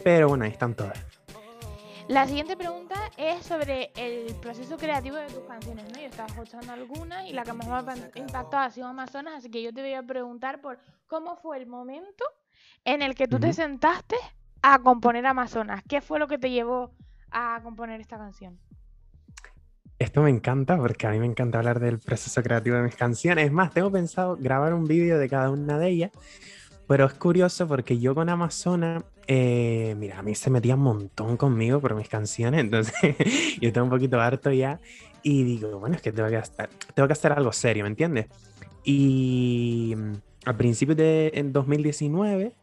Pero 0.04 0.28
bueno, 0.28 0.44
ahí 0.44 0.50
están 0.50 0.74
todas. 0.74 0.98
La 2.08 2.26
siguiente 2.26 2.56
pregunta 2.56 2.96
es 3.16 3.46
sobre 3.46 3.92
el 3.94 4.34
proceso 4.36 4.76
creativo 4.76 5.14
de 5.16 5.28
tus 5.28 5.44
canciones, 5.44 5.84
¿no? 5.92 6.00
Yo 6.00 6.06
estaba 6.06 6.28
escuchando 6.28 6.72
algunas 6.72 7.24
y 7.26 7.32
la 7.32 7.44
que 7.44 7.52
más 7.52 7.68
me 7.68 7.92
ha 7.92 8.18
impactado 8.18 8.64
ha 8.64 8.70
sido 8.70 8.88
Amazonas, 8.88 9.34
así 9.36 9.48
que 9.48 9.62
yo 9.62 9.72
te 9.72 9.80
voy 9.80 9.94
a 9.94 10.02
preguntar 10.02 10.60
por 10.60 10.80
cómo 11.06 11.36
fue 11.36 11.58
el 11.58 11.66
momento 11.66 12.24
en 12.84 13.02
el 13.02 13.14
que 13.14 13.28
tú 13.28 13.38
te 13.38 13.52
sentaste 13.52 14.16
a 14.60 14.80
componer 14.80 15.24
Amazonas. 15.24 15.84
¿Qué 15.88 16.00
fue 16.00 16.18
lo 16.18 16.26
que 16.26 16.38
te 16.38 16.50
llevó 16.50 16.90
a 17.30 17.60
componer 17.62 18.00
esta 18.00 18.18
canción? 18.18 18.58
Esto 20.00 20.22
me 20.22 20.30
encanta 20.30 20.78
porque 20.78 21.06
a 21.06 21.10
mí 21.10 21.20
me 21.20 21.26
encanta 21.26 21.58
hablar 21.58 21.78
del 21.78 21.98
proceso 21.98 22.42
creativo 22.42 22.76
de 22.76 22.82
mis 22.82 22.96
canciones. 22.96 23.44
Es 23.44 23.52
más, 23.52 23.70
tengo 23.72 23.92
pensado 23.92 24.36
grabar 24.40 24.72
un 24.72 24.86
vídeo 24.86 25.18
de 25.18 25.28
cada 25.28 25.50
una 25.50 25.78
de 25.78 25.88
ellas, 25.90 26.10
pero 26.88 27.04
es 27.04 27.12
curioso 27.12 27.68
porque 27.68 27.98
yo 27.98 28.14
con 28.14 28.30
Amazonas 28.30 29.04
eh, 29.26 29.94
mira, 29.98 30.18
a 30.18 30.22
mí 30.22 30.34
se 30.34 30.50
metía 30.50 30.74
un 30.74 30.80
montón 30.80 31.36
conmigo 31.36 31.80
por 31.80 31.94
mis 31.94 32.08
canciones, 32.08 32.62
entonces 32.62 33.14
yo 33.60 33.68
estoy 33.68 33.82
un 33.82 33.90
poquito 33.90 34.18
harto 34.20 34.50
ya 34.50 34.80
y 35.22 35.44
digo, 35.44 35.78
bueno, 35.78 35.94
es 35.96 36.02
que 36.02 36.10
tengo 36.10 36.28
que 36.28 36.38
hacer, 36.38 36.70
tengo 36.94 37.06
que 37.06 37.12
hacer 37.12 37.32
algo 37.32 37.52
serio, 37.52 37.84
¿me 37.84 37.90
entiendes? 37.90 38.26
Y 38.82 39.94
mm, 39.96 40.12
al 40.46 40.56
principio 40.56 40.96
de 40.96 41.30
en 41.34 41.52
2019 41.52 42.54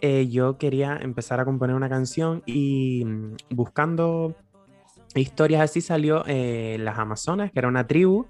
eh, 0.00 0.28
yo 0.28 0.58
quería 0.58 0.98
empezar 1.00 1.38
a 1.38 1.44
componer 1.44 1.76
una 1.76 1.88
canción 1.88 2.42
y 2.44 3.04
mm, 3.06 3.36
buscando 3.50 4.34
historias 5.20 5.62
así 5.62 5.80
salió 5.80 6.24
eh, 6.26 6.76
Las 6.80 6.98
Amazonas, 6.98 7.52
que 7.52 7.58
era 7.58 7.68
una 7.68 7.86
tribu 7.86 8.26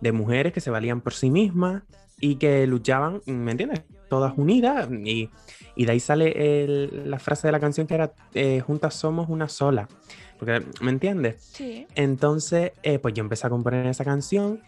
de 0.00 0.12
mujeres 0.12 0.52
que 0.52 0.60
se 0.60 0.70
valían 0.70 1.00
por 1.00 1.14
sí 1.14 1.30
mismas 1.30 1.82
y 2.20 2.36
que 2.36 2.66
luchaban, 2.66 3.20
¿me 3.26 3.52
entiendes? 3.52 3.82
Todas 4.08 4.34
unidas 4.36 4.88
y 4.90 5.30
y 5.76 5.86
de 5.86 5.92
ahí 5.92 6.00
sale 6.00 6.88
la 6.88 7.18
frase 7.18 7.48
de 7.48 7.52
la 7.52 7.60
canción 7.60 7.86
que 7.86 7.94
era, 7.94 8.12
eh, 8.34 8.60
juntas 8.60 8.94
somos 8.94 9.28
una 9.28 9.48
sola. 9.48 9.88
Porque, 10.38 10.62
¿me 10.80 10.90
entiendes? 10.90 11.42
Sí. 11.52 11.86
Entonces, 11.94 12.72
eh, 12.82 12.98
pues 12.98 13.14
yo 13.14 13.22
empecé 13.22 13.46
a 13.46 13.50
componer 13.50 13.86
esa 13.86 14.04
canción 14.04 14.60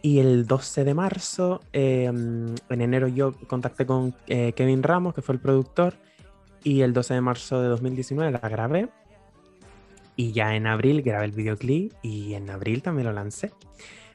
y 0.00 0.18
el 0.18 0.46
12 0.46 0.84
de 0.84 0.94
marzo, 0.94 1.60
em, 1.72 2.54
en 2.68 2.80
enero 2.80 3.08
yo 3.08 3.34
contacté 3.46 3.86
con 3.86 4.14
eh, 4.26 4.52
Kevin 4.52 4.82
Ramos, 4.82 5.14
que 5.14 5.22
fue 5.22 5.34
el 5.34 5.40
productor, 5.40 5.94
y 6.64 6.82
el 6.82 6.92
12 6.92 7.14
de 7.14 7.20
marzo 7.20 7.60
de 7.60 7.68
2019 7.68 8.30
la 8.32 8.48
grabé. 8.48 8.88
Y 10.16 10.32
ya 10.32 10.54
en 10.54 10.66
abril 10.66 11.02
grabé 11.02 11.24
el 11.24 11.32
videoclip 11.32 11.92
y 12.02 12.34
en 12.34 12.50
abril 12.50 12.82
también 12.82 13.06
lo 13.06 13.12
lancé. 13.12 13.52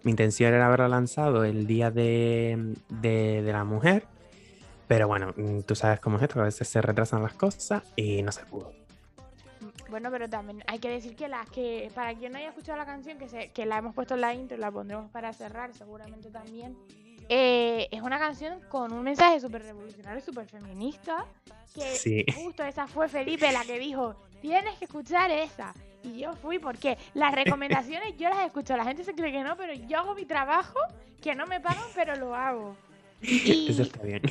Mi 0.03 0.11
intención 0.11 0.53
era 0.53 0.67
haberlo 0.67 0.87
lanzado 0.87 1.43
el 1.43 1.65
día 1.65 1.91
de, 1.91 2.75
de, 2.89 3.41
de 3.41 3.51
la 3.51 3.63
mujer, 3.63 4.05
pero 4.87 5.07
bueno, 5.07 5.33
mm, 5.35 5.61
tú 5.61 5.75
sabes 5.75 5.99
cómo 5.99 6.17
es 6.17 6.23
esto, 6.23 6.39
a 6.39 6.45
veces 6.45 6.67
se 6.67 6.81
retrasan 6.81 7.23
las 7.23 7.33
cosas 7.33 7.83
y 7.95 8.21
no 8.21 8.31
se 8.31 8.45
pudo. 8.45 8.71
Bueno, 9.89 10.11
pero 10.11 10.29
también 10.29 10.63
hay 10.67 10.79
que 10.79 10.89
decir 10.89 11.15
que 11.15 11.27
las 11.27 11.49
que, 11.49 11.89
para 11.95 12.13
quien 12.13 12.33
no 12.33 12.37
haya 12.37 12.49
escuchado 12.49 12.77
la 12.77 12.85
canción, 12.85 13.17
que, 13.17 13.29
se, 13.29 13.51
que 13.51 13.65
la 13.65 13.77
hemos 13.77 13.95
puesto 13.95 14.15
en 14.15 14.21
la 14.21 14.33
intro, 14.33 14.57
la 14.57 14.71
pondremos 14.71 15.09
para 15.11 15.31
cerrar 15.33 15.73
seguramente 15.73 16.29
también, 16.29 16.77
eh, 17.29 17.87
es 17.91 18.01
una 18.01 18.19
canción 18.19 18.59
con 18.69 18.93
un 18.93 19.03
mensaje 19.03 19.39
súper 19.39 19.63
revolucionario, 19.63 20.21
súper 20.21 20.45
feminista, 20.45 21.25
que 21.73 22.25
justo 22.35 22.63
esa 22.63 22.87
fue 22.87 23.09
Felipe 23.09 23.51
la 23.51 23.63
que 23.63 23.79
dijo, 23.79 24.15
tienes 24.41 24.77
que 24.77 24.85
escuchar 24.85 25.31
esa. 25.31 25.73
Y 26.03 26.19
yo 26.19 26.33
fui 26.35 26.59
porque 26.59 26.97
las 27.13 27.33
recomendaciones 27.33 28.15
yo 28.17 28.29
las 28.29 28.45
escucho, 28.45 28.77
la 28.77 28.85
gente 28.85 29.03
se 29.03 29.13
cree 29.13 29.31
que 29.31 29.43
no, 29.43 29.55
pero 29.57 29.73
yo 29.73 29.99
hago 29.99 30.15
mi 30.15 30.25
trabajo, 30.25 30.79
que 31.21 31.35
no 31.35 31.45
me 31.47 31.59
pagan, 31.59 31.87
pero 31.95 32.15
lo 32.15 32.35
hago. 32.35 32.75
Y, 33.21 33.71
Eso 33.71 33.81
está 33.83 34.03
bien. 34.03 34.21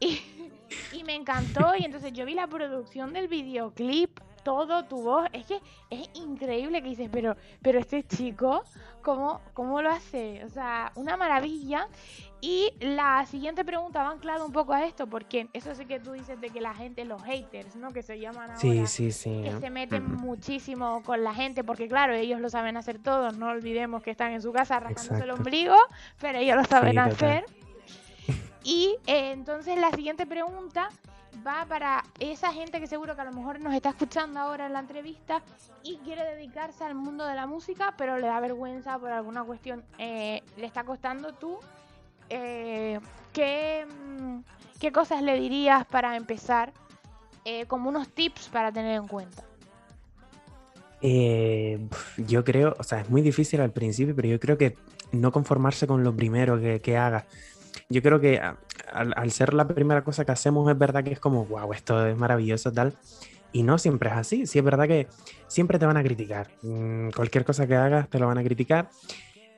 Y, 0.00 1.04
me 1.04 1.14
encantó. 1.14 1.74
Y 1.78 1.84
entonces 1.84 2.12
yo 2.12 2.24
vi 2.24 2.34
la 2.34 2.48
producción 2.48 3.12
del 3.12 3.28
videoclip, 3.28 4.18
todo, 4.46 4.84
tu 4.84 5.02
voz. 5.02 5.28
Es 5.32 5.44
que 5.44 5.60
es 5.90 6.08
increíble 6.14 6.80
que 6.80 6.90
dices, 6.90 7.08
pero, 7.10 7.36
pero 7.60 7.80
este 7.80 8.04
chico, 8.04 8.62
¿cómo, 9.02 9.40
¿cómo 9.54 9.82
lo 9.82 9.90
hace? 9.90 10.44
O 10.44 10.48
sea, 10.48 10.92
una 10.94 11.16
maravilla. 11.16 11.88
Y 12.40 12.72
la 12.78 13.26
siguiente 13.26 13.64
pregunta 13.64 14.04
va 14.04 14.10
anclada 14.10 14.44
un 14.44 14.52
poco 14.52 14.72
a 14.72 14.84
esto, 14.84 15.08
porque 15.08 15.48
eso 15.52 15.74
sí 15.74 15.84
que 15.84 15.98
tú 15.98 16.12
dices 16.12 16.40
de 16.40 16.50
que 16.50 16.60
la 16.60 16.74
gente, 16.74 17.04
los 17.04 17.20
haters, 17.24 17.74
¿no? 17.74 17.92
Que 17.92 18.02
se 18.02 18.20
llaman 18.20 18.50
ahora, 18.50 18.56
sí, 18.60 18.86
sí, 18.86 19.10
sí, 19.10 19.42
que 19.42 19.58
se 19.58 19.68
meten 19.68 20.14
muchísimo 20.14 21.02
con 21.02 21.24
la 21.24 21.34
gente, 21.34 21.64
porque 21.64 21.88
claro, 21.88 22.14
ellos 22.14 22.40
lo 22.40 22.48
saben 22.48 22.76
hacer 22.76 23.00
todo, 23.00 23.32
no 23.32 23.48
olvidemos 23.48 24.02
que 24.04 24.12
están 24.12 24.32
en 24.32 24.42
su 24.42 24.52
casa 24.52 24.76
arrancándose 24.76 25.24
el 25.24 25.30
ombligo, 25.30 25.74
pero 26.20 26.38
ellos 26.38 26.56
lo 26.56 26.64
saben 26.64 26.98
hacer. 27.00 27.46
Y 28.62 28.96
eh, 29.06 29.32
entonces 29.32 29.76
la 29.78 29.90
siguiente 29.90 30.26
pregunta 30.26 30.90
va 31.44 31.66
para 31.66 32.04
esa 32.18 32.52
gente 32.52 32.80
que 32.80 32.86
seguro 32.86 33.14
que 33.14 33.22
a 33.22 33.24
lo 33.24 33.32
mejor 33.32 33.60
nos 33.60 33.74
está 33.74 33.90
escuchando 33.90 34.38
ahora 34.40 34.66
en 34.66 34.72
la 34.72 34.80
entrevista 34.80 35.42
y 35.82 35.96
quiere 35.98 36.24
dedicarse 36.24 36.84
al 36.84 36.94
mundo 36.94 37.24
de 37.24 37.34
la 37.34 37.46
música, 37.46 37.94
pero 37.96 38.18
le 38.18 38.26
da 38.26 38.40
vergüenza 38.40 38.98
por 38.98 39.10
alguna 39.10 39.44
cuestión, 39.44 39.84
eh, 39.98 40.42
le 40.56 40.66
está 40.66 40.84
costando 40.84 41.32
tú. 41.32 41.58
Eh, 42.28 43.00
¿qué, 43.32 43.86
mm, 43.86 44.38
¿Qué 44.80 44.92
cosas 44.92 45.22
le 45.22 45.38
dirías 45.38 45.84
para 45.86 46.16
empezar? 46.16 46.72
como 47.68 47.88
unos 47.88 48.08
tips 48.08 48.48
para 48.48 48.72
tener 48.72 48.96
en 48.96 49.06
cuenta. 49.06 49.44
yo 52.16 52.44
creo, 52.44 52.74
o 52.76 52.82
sea, 52.82 53.02
es 53.02 53.08
muy 53.08 53.22
difícil 53.22 53.60
al 53.60 53.70
principio, 53.70 54.16
pero 54.16 54.26
yo 54.26 54.40
creo 54.40 54.58
que 54.58 54.76
no 55.12 55.30
conformarse 55.30 55.86
con 55.86 56.02
lo 56.02 56.12
primero 56.16 56.58
que, 56.58 56.80
que 56.80 56.96
hagas 56.96 57.24
yo 57.88 58.02
creo 58.02 58.20
que 58.20 58.40
al, 58.92 59.30
ser 59.30 59.54
la 59.54 59.66
primera 59.66 60.02
cosa 60.04 60.24
que 60.24 60.32
hacemos 60.32 60.70
es 60.70 60.78
verdad 60.78 61.04
que 61.04 61.12
es 61.12 61.20
como, 61.20 61.44
wow, 61.46 61.72
esto 61.72 62.06
es 62.06 62.16
maravilloso 62.16 62.72
tal. 62.72 62.94
Y 63.52 63.62
no 63.62 63.78
siempre 63.78 64.10
es 64.10 64.16
así. 64.16 64.46
Sí 64.46 64.58
es 64.58 64.64
verdad 64.64 64.86
que 64.86 65.08
siempre 65.46 65.78
te 65.78 65.86
van 65.86 65.96
a 65.96 66.02
criticar. 66.02 66.48
Mm, 66.62 67.10
cualquier 67.10 67.44
cosa 67.44 67.66
que 67.66 67.74
hagas 67.74 68.08
te 68.08 68.18
lo 68.18 68.26
van 68.26 68.38
a 68.38 68.44
criticar. 68.44 68.90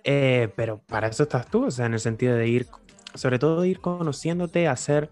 Eh, 0.04 0.48
pero 0.56 0.80
para 0.86 1.08
eso 1.08 1.24
estás 1.24 1.50
tú, 1.50 1.66
o 1.66 1.70
sea, 1.70 1.86
en 1.86 1.94
el 1.94 2.00
sentido 2.00 2.34
de 2.36 2.48
ir, 2.48 2.66
sobre 3.14 3.38
todo 3.38 3.64
ir 3.64 3.80
conociéndote, 3.80 4.68
hacer 4.68 5.10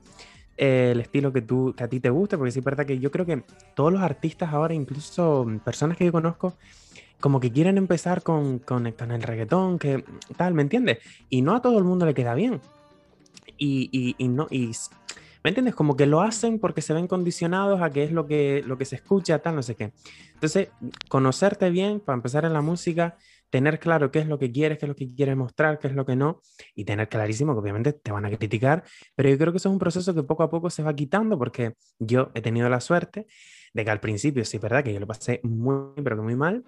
eh, 0.57 0.91
el 0.93 1.01
estilo 1.01 1.33
que, 1.33 1.43
tú, 1.43 1.75
que 1.77 1.85
a 1.85 1.89
ti 1.89 2.01
te 2.01 2.09
guste, 2.09 2.39
porque 2.39 2.53
sí 2.53 2.61
es 2.61 2.65
verdad 2.65 2.87
que 2.87 2.99
yo 2.99 3.11
creo 3.11 3.27
que 3.27 3.43
todos 3.75 3.93
los 3.93 4.01
artistas 4.01 4.53
ahora, 4.53 4.73
incluso 4.73 5.47
personas 5.65 5.97
que 5.97 6.07
yo 6.07 6.13
conozco, 6.13 6.55
como 7.21 7.41
que 7.41 7.51
quieren 7.51 7.79
empezar 7.79 8.23
con, 8.23 8.61
con, 8.61 8.91
con 8.93 9.11
el 9.11 9.23
reggaetón, 9.23 9.79
que 9.79 10.05
tal, 10.37 10.55
¿me 10.55 10.63
entiendes? 10.63 10.99
Y 11.29 11.43
no 11.43 11.57
a 11.57 11.63
todo 11.63 11.79
el 11.79 11.85
mundo 11.85 12.07
le 12.07 12.15
queda 12.15 12.35
bien 12.35 12.61
y, 13.59 14.17
no, 14.21 14.47
y, 14.51 14.73
¿me 15.45 15.51
entiendes? 15.51 15.75
Como 15.75 15.97
que 15.97 16.07
lo 16.07 16.21
hacen 16.21 16.59
porque 16.59 16.83
se 16.83 16.93
ven 16.93 17.07
condicionados 17.07 17.81
a 17.83 17.91
qué 17.91 18.05
es 18.05 18.13
lo 18.13 18.27
que, 18.27 18.63
lo 18.67 18.79
que 18.79 18.85
se 18.85 18.97
escucha, 18.97 19.39
tal, 19.39 19.57
no 19.57 19.63
sé 19.63 19.75
qué. 19.75 19.93
Entonces, 20.35 20.69
conocerte 21.09 21.71
bien 21.71 22.01
para 22.01 22.17
empezar 22.17 22.45
en 22.45 22.53
la 22.53 22.61
música, 22.61 23.17
tener 23.51 23.79
claro 23.79 24.11
qué 24.11 24.19
es 24.21 24.27
lo 24.27 24.39
que 24.39 24.51
quieres, 24.51 24.79
qué 24.79 24.87
es 24.87 24.89
lo 24.89 24.97
que 24.97 25.15
quieres 25.15 25.37
mostrar, 25.37 25.79
qué 25.79 25.89
es 25.89 25.95
lo 25.95 26.05
que 26.05 26.17
no, 26.17 26.43
y 26.75 26.85
tener 26.85 27.09
clarísimo 27.09 27.55
que 27.55 27.61
obviamente 27.61 27.93
te 27.93 28.13
van 28.13 28.25
a 28.25 28.31
criticar, 28.31 28.85
pero 29.15 29.29
yo 29.29 29.39
creo 29.39 29.53
que 29.53 29.59
eso 29.59 29.69
es 29.69 29.73
un 29.73 29.79
proceso 29.79 30.15
que 30.15 30.23
poco 30.23 30.43
a 30.43 30.51
poco 30.51 30.71
se 30.71 30.83
va 30.83 30.95
quitando 30.95 31.39
porque 31.39 31.75
yo 31.99 32.31
he 32.35 32.43
tenido 32.43 32.69
la 32.69 32.81
suerte 32.81 33.27
de 33.73 33.85
que 33.85 33.91
al 33.91 34.01
principio, 34.01 34.45
sí, 34.45 34.57
es 34.57 34.63
verdad 34.63 34.83
que 34.83 34.93
yo 34.93 35.01
lo 35.01 35.07
pasé 35.07 35.41
muy, 35.43 35.93
pero 36.03 36.17
que 36.17 36.23
muy 36.23 36.37
mal, 36.37 36.65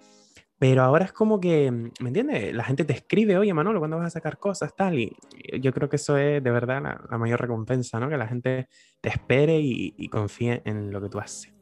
pero 0.59 0.83
ahora 0.83 1.05
es 1.05 1.13
como 1.13 1.39
que, 1.39 1.71
¿me 1.71 2.09
entiendes? 2.09 2.53
La 2.53 2.65
gente 2.65 2.83
te 2.83 2.91
escribe, 2.91 3.37
oye, 3.37 3.53
Manolo, 3.53 3.79
¿cuándo 3.79 3.97
vas 3.97 4.07
a 4.07 4.09
sacar 4.09 4.37
cosas? 4.37 4.75
Tal. 4.75 4.99
Y 4.99 5.15
yo 5.61 5.71
creo 5.71 5.87
que 5.87 5.95
eso 5.95 6.17
es 6.17 6.43
de 6.43 6.51
verdad 6.51 6.81
la, 7.09 7.17
mayor 7.17 7.39
recompensa, 7.39 7.97
¿no? 7.97 8.09
Que 8.09 8.17
la 8.17 8.27
gente 8.27 8.67
te 8.99 9.07
espere 9.07 9.57
y, 9.61 10.09
confíe 10.09 10.61
en 10.65 10.91
lo 10.91 11.01
que 11.01 11.07
tú 11.07 11.17
haces. 11.17 11.53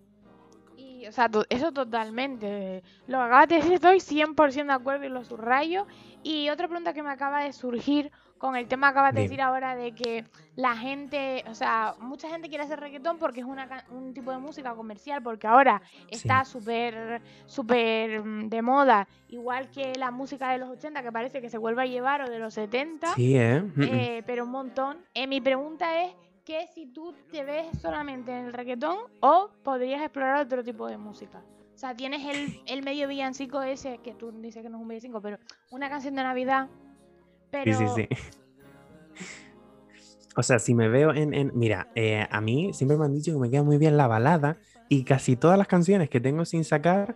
Y, 0.76 1.06
o 1.06 1.12
sea, 1.12 1.30
eso 1.50 1.72
totalmente. 1.72 2.82
Lo 3.06 3.22
acabas 3.22 3.50
de 3.50 3.56
decir, 3.58 3.74
estoy 3.74 4.00
100% 4.00 4.66
de 4.66 4.74
acuerdo 4.74 5.06
y 5.06 5.10
lo 5.10 5.24
subrayo. 5.24 5.86
Y 6.24 6.50
otra 6.50 6.68
pregunta 6.68 6.94
que 6.94 7.04
me 7.04 7.12
acaba 7.12 7.44
de 7.44 7.54
surgir 7.54 8.12
con 8.38 8.56
el 8.56 8.68
tema 8.68 8.88
que 8.88 8.92
acabas 8.92 9.16
de 9.16 9.22
decir 9.22 9.42
ahora 9.42 9.76
de 9.76 9.94
que 9.94 10.26
la 10.56 10.76
gente, 10.76 11.44
o 11.48 11.54
sea, 11.54 11.96
mucha 12.00 12.30
gente 12.30 12.50
quiere 12.50 12.64
hacer 12.64 12.80
reggaetón 12.80 13.18
porque 13.18 13.42
es 13.42 13.46
una, 13.46 13.86
un 13.92 14.14
tipo 14.14 14.32
de 14.32 14.38
música 14.38 14.74
comercial, 14.76 15.22
porque 15.22 15.48
ahora 15.48 15.82
está 16.10 16.46
súper, 16.46 17.22
súper 17.46 18.24
mm, 18.24 18.50
de 18.50 18.62
moda, 18.62 19.08
igual 19.30 19.70
que 19.70 19.94
la 19.96 20.12
música 20.12 20.52
de 20.52 20.58
los 20.58 20.70
80 20.70 21.04
que 21.04 21.12
parece 21.12 21.42
que 21.42 21.50
se 21.50 21.58
vuelve 21.58 21.84
a 21.84 21.86
llevar 21.86 22.22
o 22.22 22.30
de 22.30 22.40
los 22.40 22.54
70, 22.54 23.14
sí, 23.16 23.38
¿eh? 23.38 23.64
eh 23.78 24.24
pero 24.26 24.46
un 24.46 24.52
montón. 24.52 24.98
Eh, 25.14 25.28
mi 25.28 25.42
pregunta 25.42 26.04
es 26.04 26.14
que 26.44 26.68
si 26.68 26.86
tú 26.86 27.14
te 27.32 27.44
ves 27.44 27.68
solamente 27.82 28.32
en 28.32 28.46
el 28.46 28.54
reggaetón 28.54 28.98
o 29.20 29.50
podrías 29.64 30.02
explorar 30.02 30.46
otro 30.46 30.64
tipo 30.64 30.88
de 30.88 30.98
música. 30.98 31.42
O 31.76 31.78
sea, 31.78 31.94
tienes 31.94 32.26
el, 32.26 32.60
el 32.66 32.84
medio 32.84 33.08
villancico 33.08 33.62
ese, 33.62 34.00
que 34.00 34.16
tú 34.16 34.32
dices 34.32 34.64
que 34.64 34.70
no 34.70 34.78
es 34.78 34.82
un 34.82 34.88
villancico, 34.88 35.22
pero 35.22 35.38
una 35.70 35.90
canción 35.90 36.16
de 36.16 36.24
Navidad 36.24 36.70
Sí, 37.64 37.74
sí, 37.74 37.86
sí. 37.96 38.08
O 40.36 40.44
sea, 40.44 40.60
si 40.60 40.76
me 40.76 40.88
veo 40.88 41.14
en... 41.14 41.52
mira, 41.56 41.90
eh, 41.96 42.28
a 42.30 42.42
mí 42.42 42.72
siempre 42.74 42.98
me 42.98 43.06
han 43.06 43.14
dicho 43.14 43.34
que 43.34 43.40
me 43.40 43.50
queda 43.50 43.64
muy 43.64 43.78
bien 43.78 43.98
la 43.98 44.08
balada 44.08 44.58
y 44.88 45.04
casi 45.04 45.36
todas 45.36 45.58
las 45.58 45.68
canciones 45.68 46.10
que 46.10 46.20
tengo 46.20 46.46
sin 46.46 46.64
sacar 46.64 47.16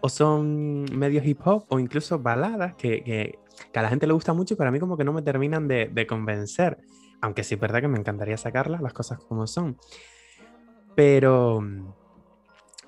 o 0.00 0.08
son 0.08 0.84
medio 0.96 1.22
hip 1.24 1.40
hop 1.44 1.64
o 1.68 1.78
incluso 1.80 2.20
baladas 2.20 2.74
que, 2.76 3.02
que 3.02 3.78
a 3.78 3.82
la 3.82 3.88
gente 3.88 4.06
le 4.06 4.12
gusta 4.12 4.32
mucho, 4.32 4.56
pero 4.56 4.68
a 4.68 4.72
mí 4.72 4.78
como 4.78 4.96
que 4.96 5.04
no 5.04 5.12
me 5.12 5.22
terminan 5.22 5.68
de, 5.68 5.90
de 5.92 6.06
convencer. 6.06 6.78
Aunque 7.20 7.44
sí 7.44 7.54
es 7.54 7.60
verdad 7.60 7.80
que 7.80 7.88
me 7.88 7.98
encantaría 7.98 8.36
sacarlas, 8.36 8.80
las 8.80 8.92
cosas 8.92 9.18
como 9.18 9.46
son. 9.46 9.76
Pero, 10.94 11.62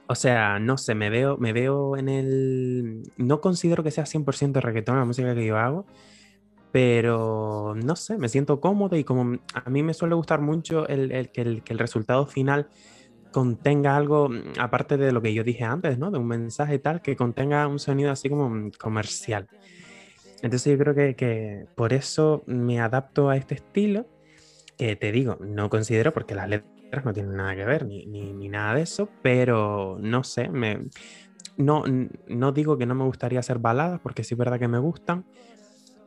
o 0.06 0.14
sea, 0.14 0.58
no 0.58 0.76
sé, 0.76 0.94
me 0.94 1.08
veo, 1.08 1.36
me 1.38 1.52
veo 1.52 1.96
en 1.96 2.08
el... 2.08 3.02
No 3.16 3.40
considero 3.40 3.82
que 3.82 3.90
sea 3.90 4.04
100% 4.04 4.60
reggaetón 4.60 4.98
la 4.98 5.04
música 5.04 5.34
que 5.34 5.46
yo 5.46 5.56
hago, 5.56 5.86
pero 6.74 7.76
no 7.76 7.94
sé, 7.94 8.18
me 8.18 8.28
siento 8.28 8.60
cómodo 8.60 8.96
y 8.96 9.04
como 9.04 9.38
a 9.54 9.70
mí 9.70 9.84
me 9.84 9.94
suele 9.94 10.16
gustar 10.16 10.40
mucho 10.40 10.88
el, 10.88 11.12
el, 11.12 11.30
que, 11.30 11.42
el, 11.42 11.62
que 11.62 11.72
el 11.72 11.78
resultado 11.78 12.26
final 12.26 12.66
contenga 13.30 13.96
algo, 13.96 14.28
aparte 14.58 14.96
de 14.96 15.12
lo 15.12 15.22
que 15.22 15.32
yo 15.32 15.44
dije 15.44 15.62
antes, 15.62 16.00
¿no? 16.00 16.10
De 16.10 16.18
un 16.18 16.26
mensaje 16.26 16.80
tal, 16.80 17.00
que 17.00 17.14
contenga 17.14 17.68
un 17.68 17.78
sonido 17.78 18.10
así 18.10 18.28
como 18.28 18.72
comercial. 18.76 19.46
Entonces 20.42 20.72
yo 20.72 20.76
creo 20.76 20.96
que, 20.96 21.14
que 21.14 21.66
por 21.76 21.92
eso 21.92 22.42
me 22.48 22.80
adapto 22.80 23.28
a 23.28 23.37
este 23.37 23.54
estilo. 23.54 24.08
Eh, 24.78 24.96
te 24.96 25.12
digo, 25.12 25.38
no 25.40 25.70
considero 25.70 26.12
porque 26.12 26.34
las 26.34 26.48
letras 26.48 27.04
no 27.04 27.12
tienen 27.12 27.37
nada 27.37 27.54
que 27.54 27.64
ver, 27.64 27.87
ni, 27.87 28.04
ni, 28.06 28.32
ni 28.32 28.48
nada 28.48 28.74
de 28.74 28.82
eso, 28.82 29.08
pero 29.22 29.96
no 30.00 30.24
sé, 30.24 30.48
me, 30.48 30.80
no, 31.56 31.84
no 32.26 32.50
digo 32.50 32.76
que 32.76 32.87
no 32.87 32.96
me 32.96 33.04
gustaría 33.04 33.38
hacer 33.38 33.60
baladas, 33.60 34.00
porque 34.00 34.24
sí 34.24 34.34
es 34.34 34.38
verdad 34.38 34.58
que 34.58 34.66
me 34.66 34.80
gustan, 34.80 35.24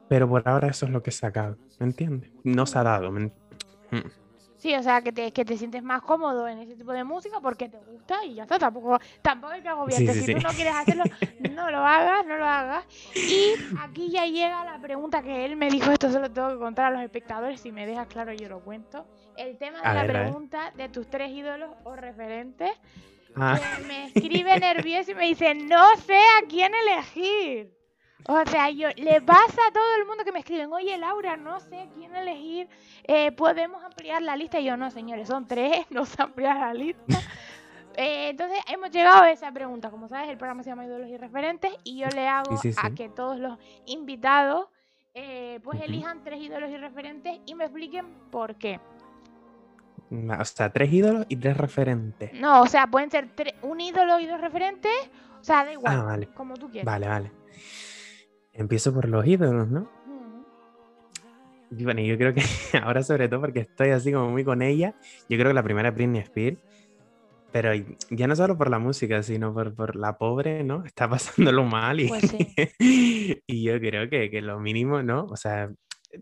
pero 0.08 0.28
por 0.28 0.48
ahora 0.48 0.68
eso 0.68 0.86
es 0.86 0.92
lo 0.92 1.04
que 1.04 1.10
he 1.10 1.14
sacado, 1.14 1.58
¿me 1.80 1.88
entiendes? 1.88 2.32
No 2.44 2.66
se 2.66 2.80
ha 2.80 2.84
dado. 2.84 3.12
¿me? 3.12 3.32
Sí, 4.58 4.74
o 4.76 4.82
sea, 4.82 5.02
que 5.02 5.12
te, 5.12 5.32
que 5.32 5.46
te 5.46 5.56
sientes 5.56 5.84
más 5.84 6.02
cómodo 6.02 6.48
en 6.48 6.60
ese 6.60 6.76
tipo 6.76 6.92
de 6.92 7.04
música 7.04 7.40
porque 7.40 7.70
te 7.70 7.78
gusta 7.78 8.26
y 8.26 8.34
ya 8.36 8.44
está. 8.44 8.58
Tampoco, 8.58 9.00
tampoco 9.22 9.54
hay 9.54 9.62
que 9.62 9.70
agobiarte. 9.70 10.14
Sí, 10.14 10.20
sí, 10.20 10.26
si 10.26 10.34
tú 10.34 10.40
sí. 10.40 10.46
no 10.46 10.52
quieres 10.52 10.74
hacerlo, 10.76 11.04
no 11.56 11.70
lo 11.70 11.78
hagas, 11.78 12.26
no 12.26 12.38
lo 12.38 12.46
hagas. 12.46 12.86
Y 13.16 13.54
aquí 13.80 14.10
ya 14.10 14.26
llega 14.26 14.66
la 14.66 14.80
pregunta 14.82 15.22
que 15.22 15.46
él 15.46 15.56
me 15.58 15.70
dijo, 15.70 15.92
esto 15.92 16.10
se 16.12 16.20
lo 16.20 16.32
tengo 16.32 16.50
que 16.50 16.58
contar 16.58 16.86
a 16.86 16.92
los 16.92 17.02
espectadores. 17.02 17.62
Si 17.62 17.72
me 17.72 17.86
dejas 17.86 18.08
claro, 18.08 18.34
yo 18.34 18.50
lo 18.50 18.62
cuento. 18.62 19.06
El 19.38 19.58
tema 19.58 19.80
de 19.80 19.86
A 19.86 19.94
la 19.94 20.04
ver, 20.04 20.24
pregunta 20.24 20.72
de 20.76 20.90
tus 20.90 21.08
tres 21.08 21.32
ídolos 21.32 21.70
o 21.84 21.96
referentes, 21.96 22.72
Ah, 23.40 23.60
que 23.78 23.84
me 23.84 24.06
escribe 24.06 24.60
nervioso 24.60 25.12
y 25.12 25.16
me 25.16 25.26
dice, 25.26 25.54
no 25.54 25.96
sé 25.98 26.18
a 26.18 26.48
quién 26.48 26.72
elegir. 26.74 27.77
O 28.28 28.46
sea, 28.46 28.70
yo 28.70 28.90
le 28.98 29.22
pasa 29.22 29.62
a 29.68 29.72
todo 29.72 29.96
el 30.00 30.06
mundo 30.06 30.24
que 30.26 30.32
me 30.34 30.40
escriben, 30.40 30.72
oye 30.74 30.98
Laura, 30.98 31.38
no 31.38 31.60
sé 31.62 31.88
quién 31.96 32.14
elegir, 32.16 32.68
eh, 33.06 33.32
podemos 33.32 33.82
ampliar 33.84 34.22
la 34.22 34.36
lista. 34.36 34.60
Y 34.60 34.66
yo, 34.66 34.76
no, 34.76 34.92
señores, 34.92 35.28
son 35.30 35.48
tres, 35.48 35.86
no 35.90 36.06
se 36.06 36.22
amplía 36.22 36.54
la 36.54 36.74
lista. 36.74 37.04
Eh, 38.00 38.30
entonces 38.30 38.60
hemos 38.68 38.92
llegado 38.92 39.24
a 39.24 39.32
esa 39.32 39.52
pregunta. 39.52 39.90
Como 39.90 40.08
sabes, 40.08 40.30
el 40.30 40.38
programa 40.38 40.62
se 40.62 40.70
llama 40.70 40.86
Ídolos 40.86 41.10
y 41.10 41.18
Referentes 41.18 41.74
y 41.84 41.98
yo 41.98 42.08
le 42.14 42.28
hago 42.28 42.56
Sí, 42.58 42.72
sí, 42.72 42.80
a 42.80 42.92
que 42.92 43.10
todos 43.10 43.40
los 43.40 43.58
invitados 43.88 44.68
eh, 45.16 45.60
pues 45.64 45.82
elijan 45.82 46.24
tres 46.24 46.40
ídolos 46.40 46.70
y 46.70 46.78
referentes 46.78 47.40
y 47.48 47.56
me 47.56 47.64
expliquen 47.64 48.06
por 48.30 48.54
qué. 48.54 48.80
o 50.12 50.46
sea, 50.46 50.72
tres 50.72 50.94
ídolos 50.94 51.26
y 51.28 51.38
tres 51.38 51.58
referentes. 51.58 52.32
No, 52.34 52.62
o 52.62 52.68
sea, 52.68 52.86
pueden 52.86 53.10
ser 53.10 53.30
un 53.64 53.82
ídolo 53.82 54.20
y 54.20 54.28
dos 54.28 54.42
referentes, 54.42 54.92
o 55.42 55.44
sea, 55.44 55.66
da 55.66 55.74
igual, 55.74 56.00
Ah, 56.00 56.04
vale. 56.04 56.28
como 56.36 56.56
tú 56.56 56.70
quieras. 56.70 56.86
Vale, 56.86 57.08
vale. 57.08 57.32
Empiezo 58.58 58.94
por 58.94 59.08
los 59.08 59.26
ídolos, 59.26 59.70
¿no? 59.70 59.90
Y 61.70 61.84
bueno, 61.84 62.02
yo 62.02 62.18
creo 62.18 62.34
que 62.34 62.42
ahora 62.82 63.04
sobre 63.04 63.28
todo 63.30 63.42
porque 63.42 63.60
estoy 63.62 63.90
así 63.90 64.12
como 64.12 64.30
muy 64.30 64.44
con 64.44 64.62
ella, 64.62 64.96
yo 65.30 65.38
creo 65.38 65.50
que 65.50 65.54
la 65.54 65.64
primera 65.64 65.90
es 65.90 65.96
Britney 65.96 66.22
Spears, 66.22 66.60
pero 67.52 67.72
ya 68.10 68.28
no 68.28 68.36
solo 68.36 68.58
por 68.58 68.70
la 68.70 68.80
música, 68.80 69.24
sino 69.24 69.54
por, 69.54 69.74
por 69.76 69.96
la 69.96 70.18
pobre, 70.18 70.64
¿no? 70.64 70.84
Está 70.86 71.10
pasándolo 71.10 71.64
mal 71.64 72.00
y, 72.00 72.08
Pues 72.08 72.24
sí. 72.24 72.56
y 73.48 73.64
yo 73.64 73.80
creo 73.80 74.10
que, 74.10 74.30
que 74.30 74.42
lo 74.42 74.60
mínimo, 74.60 75.04
¿no? 75.04 75.26
O 75.26 75.38
sea, 75.38 75.70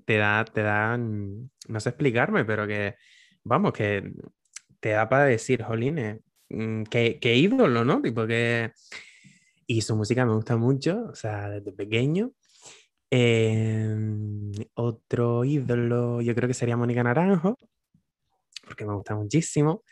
te 0.06 0.17
da, 0.17 0.45
te 0.45 0.62
dan, 0.62 1.50
no 1.67 1.80
sé 1.80 1.89
explicarme, 1.89 2.45
pero 2.45 2.67
que, 2.67 2.95
vamos, 3.43 3.74
que 3.74 4.12
te 4.80 4.89
da 4.89 5.08
para 5.10 5.26
decir, 5.26 5.63
jolines, 5.63 6.19
mm, 6.50 6.84
qué, 6.84 7.19
qué 7.19 7.36
ídolo, 7.36 7.86
¿no? 7.86 8.02
Tipo 8.02 8.26
que... 8.28 8.71
Y 9.67 9.82
su 9.82 9.95
música 9.95 10.25
me 10.25 10.34
gusta 10.34 10.58
mucho, 10.58 11.08
o 11.12 11.15
sea, 11.15 11.49
desde 11.49 11.71
pequeño. 11.71 12.32
Em, 13.10 14.51
otro 14.73 15.43
ídolo, 15.45 16.21
yo 16.21 16.36
creo 16.36 16.47
que 16.47 16.54
sería 16.54 16.78
Mónica 16.78 17.04
Naranjo, 17.04 17.58
porque 18.65 18.86
me 18.86 18.93
gusta 18.93 19.15
muchísimo. 19.15 19.84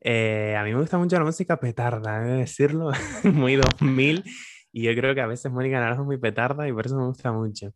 Eh, 0.00 0.54
a 0.56 0.62
mí 0.64 0.72
me 0.72 0.80
gusta 0.80 0.98
mucho 0.98 1.16
la 1.16 1.24
música 1.24 1.58
petarda, 1.58 2.20
de 2.20 2.38
decirlo, 2.38 2.90
muy 3.24 3.56
2000, 3.56 4.24
y 4.72 4.82
yo 4.82 4.94
creo 4.94 5.14
que 5.14 5.20
a 5.20 5.26
veces 5.26 5.50
Mónica 5.50 5.80
Naranjo 5.80 6.02
es 6.02 6.06
muy 6.06 6.18
petarda 6.18 6.68
y 6.68 6.72
por 6.72 6.86
eso 6.86 6.96
me 6.96 7.06
gusta 7.06 7.32
mucho. 7.32 7.72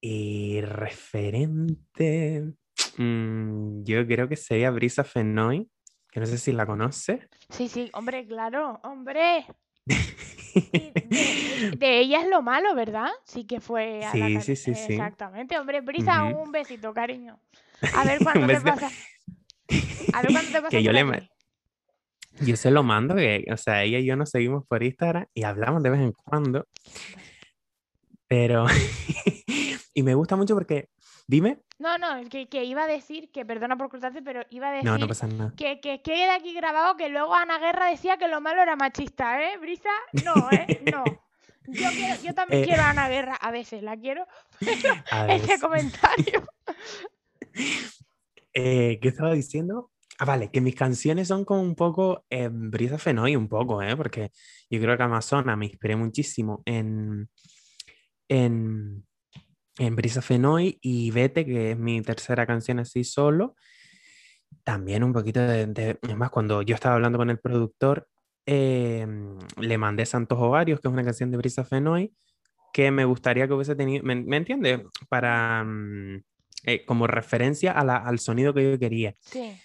Y 0.00 0.60
referente, 0.60 2.52
mm, 2.98 3.82
yo 3.84 4.06
creo 4.06 4.28
que 4.28 4.36
sería 4.36 4.70
Brisa 4.70 5.02
Fenoy, 5.02 5.68
que 6.10 6.20
no 6.20 6.26
sé 6.26 6.38
si 6.38 6.52
la 6.52 6.66
conoce. 6.66 7.28
Sí, 7.48 7.68
sí, 7.68 7.90
hombre, 7.94 8.26
claro, 8.26 8.80
hombre. 8.84 9.46
De, 9.86 11.72
de 11.76 11.98
ella 11.98 12.22
es 12.22 12.28
lo 12.28 12.40
malo, 12.42 12.74
¿verdad? 12.74 13.08
Sí 13.24 13.44
que 13.44 13.60
fue 13.60 14.04
a 14.04 14.16
la 14.16 14.26
Sí, 14.26 14.34
car- 14.34 14.42
sí, 14.42 14.56
sí, 14.56 14.74
sí. 14.74 14.92
Exactamente, 14.94 15.58
hombre, 15.58 15.80
Brisa, 15.80 16.24
un 16.24 16.50
besito, 16.52 16.92
cariño. 16.94 17.38
A 17.94 18.04
ver 18.04 18.20
cuándo 18.22 18.46
te 18.46 18.60
pasa. 18.60 18.90
A 20.12 20.22
ver 20.22 20.32
cuándo 20.32 20.50
te 20.52 20.58
pasa 20.62 20.70
Que 20.70 20.82
yo 20.82 20.92
le 20.92 21.00
aquí. 21.00 21.28
Yo 22.40 22.56
se 22.56 22.70
lo 22.70 22.82
mando, 22.82 23.14
que, 23.14 23.44
o 23.52 23.56
sea, 23.56 23.84
ella 23.84 23.98
y 23.98 24.06
yo 24.06 24.16
nos 24.16 24.30
seguimos 24.30 24.66
por 24.66 24.82
Instagram 24.82 25.26
y 25.34 25.44
hablamos 25.44 25.82
de 25.82 25.90
vez 25.90 26.00
en 26.00 26.12
cuando, 26.12 26.66
pero... 28.26 28.66
y 29.94 30.02
me 30.02 30.14
gusta 30.14 30.34
mucho 30.34 30.54
porque, 30.54 30.88
dime, 31.26 31.60
No, 31.78 31.98
no, 31.98 32.28
que, 32.28 32.48
que 32.48 32.64
iba 32.64 32.84
a 32.84 32.86
decir, 32.86 33.30
que 33.32 33.44
perdona 33.44 33.76
por 33.76 33.88
cortarte, 33.88 34.22
pero 34.22 34.42
iba 34.50 34.68
a 34.68 34.72
decir 34.72 34.84
no, 34.88 34.98
no 34.98 35.08
pasa 35.08 35.26
nada. 35.26 35.52
que, 35.56 35.80
que 35.80 36.02
quede 36.02 36.30
aquí 36.30 36.52
grabado 36.54 36.96
que 36.96 37.08
luego 37.08 37.34
Ana 37.34 37.58
Guerra 37.58 37.86
decía 37.90 38.16
que 38.16 38.28
lo 38.28 38.40
malo 38.40 38.62
era 38.62 38.76
machista, 38.76 39.42
¿eh? 39.42 39.56
Brisa, 39.58 39.90
no, 40.24 40.50
¿eh? 40.50 40.80
No. 40.92 41.04
Yo, 41.66 41.88
quiero- 41.92 42.22
yo 42.22 42.34
también 42.34 42.62
Eh. 42.62 42.66
quiero 42.66 42.82
a 42.82 42.90
Ana 42.90 43.08
Guerra, 43.08 43.36
a 43.36 43.50
veces 43.50 43.82
la 43.82 43.96
quiero, 43.96 44.26
A 45.10 45.26
ese 45.34 45.58
comentario. 45.58 46.44
eh, 48.52 48.98
¿qué 49.00 49.08
estaba 49.08 49.32
diciendo? 49.32 49.90
Ah, 50.18 50.26
vale, 50.26 50.50
que 50.50 50.60
mis 50.60 50.74
canciones 50.76 51.28
son 51.28 51.44
como 51.44 51.62
un 51.62 51.74
poco 51.74 52.24
eh, 52.30 52.48
Brisa 52.52 52.98
Fenoy, 52.98 53.34
un 53.34 53.48
poco, 53.48 53.82
¿eh? 53.82 53.96
Porque 53.96 54.30
yo 54.70 54.80
creo 54.80 54.96
que 54.96 55.02
Amazona 55.02 55.56
me 55.56 55.66
inspiré 55.66 55.96
muchísimo 55.96 56.62
en, 56.66 57.28
en, 58.28 59.04
en 59.78 59.96
Brisa 59.96 60.22
Fenoy 60.22 60.78
y 60.80 61.10
Vete, 61.10 61.44
que 61.44 61.72
es 61.72 61.78
mi 61.78 62.00
tercera 62.02 62.46
canción 62.46 62.78
así 62.78 63.04
solo. 63.04 63.56
También 64.62 65.04
un 65.04 65.12
poquito 65.12 65.40
de, 65.40 65.66
de- 65.66 65.98
Es 66.02 66.16
más, 66.16 66.30
cuando 66.30 66.62
yo 66.62 66.74
estaba 66.74 66.94
hablando 66.94 67.18
con 67.18 67.30
el 67.30 67.38
productor, 67.38 68.08
eh, 68.46 69.06
le 69.58 69.78
mandé 69.78 70.06
Santos 70.06 70.38
Ovarios, 70.40 70.80
que 70.80 70.88
es 70.88 70.92
una 70.92 71.04
canción 71.04 71.30
de 71.30 71.36
Brisa 71.38 71.64
Fenoy, 71.64 72.12
que 72.72 72.90
me 72.90 73.04
gustaría 73.04 73.46
que 73.46 73.52
hubiese 73.54 73.74
tenido, 73.76 74.04
¿me, 74.04 74.14
me 74.16 74.36
entiendes? 74.36 74.80
Para, 75.08 75.62
mm, 75.64 76.22
eh, 76.64 76.84
como 76.86 77.06
referencia 77.06 77.72
a 77.72 77.84
la- 77.84 77.96
al 77.96 78.18
sonido 78.18 78.54
que 78.54 78.70
yo 78.72 78.78
quería. 78.78 79.14
Sí. 79.20 79.56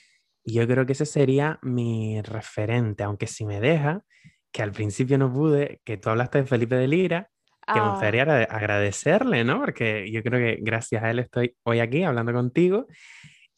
Y 0.43 0.53
yo 0.53 0.67
creo 0.67 0.85
que 0.85 0.93
ese 0.93 1.05
sería 1.05 1.59
mi 1.61 2.21
referente, 2.21 3.03
aunque 3.03 3.27
si 3.27 3.45
me 3.45 3.59
deja, 3.59 4.03
que 4.51 4.63
al 4.63 4.71
principio 4.71 5.17
no 5.17 5.31
pude, 5.31 5.81
que 5.85 5.97
tú 5.97 6.09
hablaste 6.09 6.39
de 6.39 6.45
Felipe 6.47 6.75
de 6.75 6.87
Lira, 6.87 7.29
que 7.71 7.81
me 7.81 7.87
Ah, 7.87 7.89
gustaría 7.91 8.23
agra- 8.23 8.43
agradecerle, 8.45 9.43
¿no? 9.43 9.59
Porque 9.59 10.09
yo 10.11 10.23
creo 10.23 10.39
que 10.39 10.61
gracias 10.61 11.03
a 11.03 11.11
él 11.11 11.19
estoy 11.19 11.55
hoy 11.63 11.79
aquí 11.79 12.03
hablando 12.03 12.33
contigo 12.33 12.87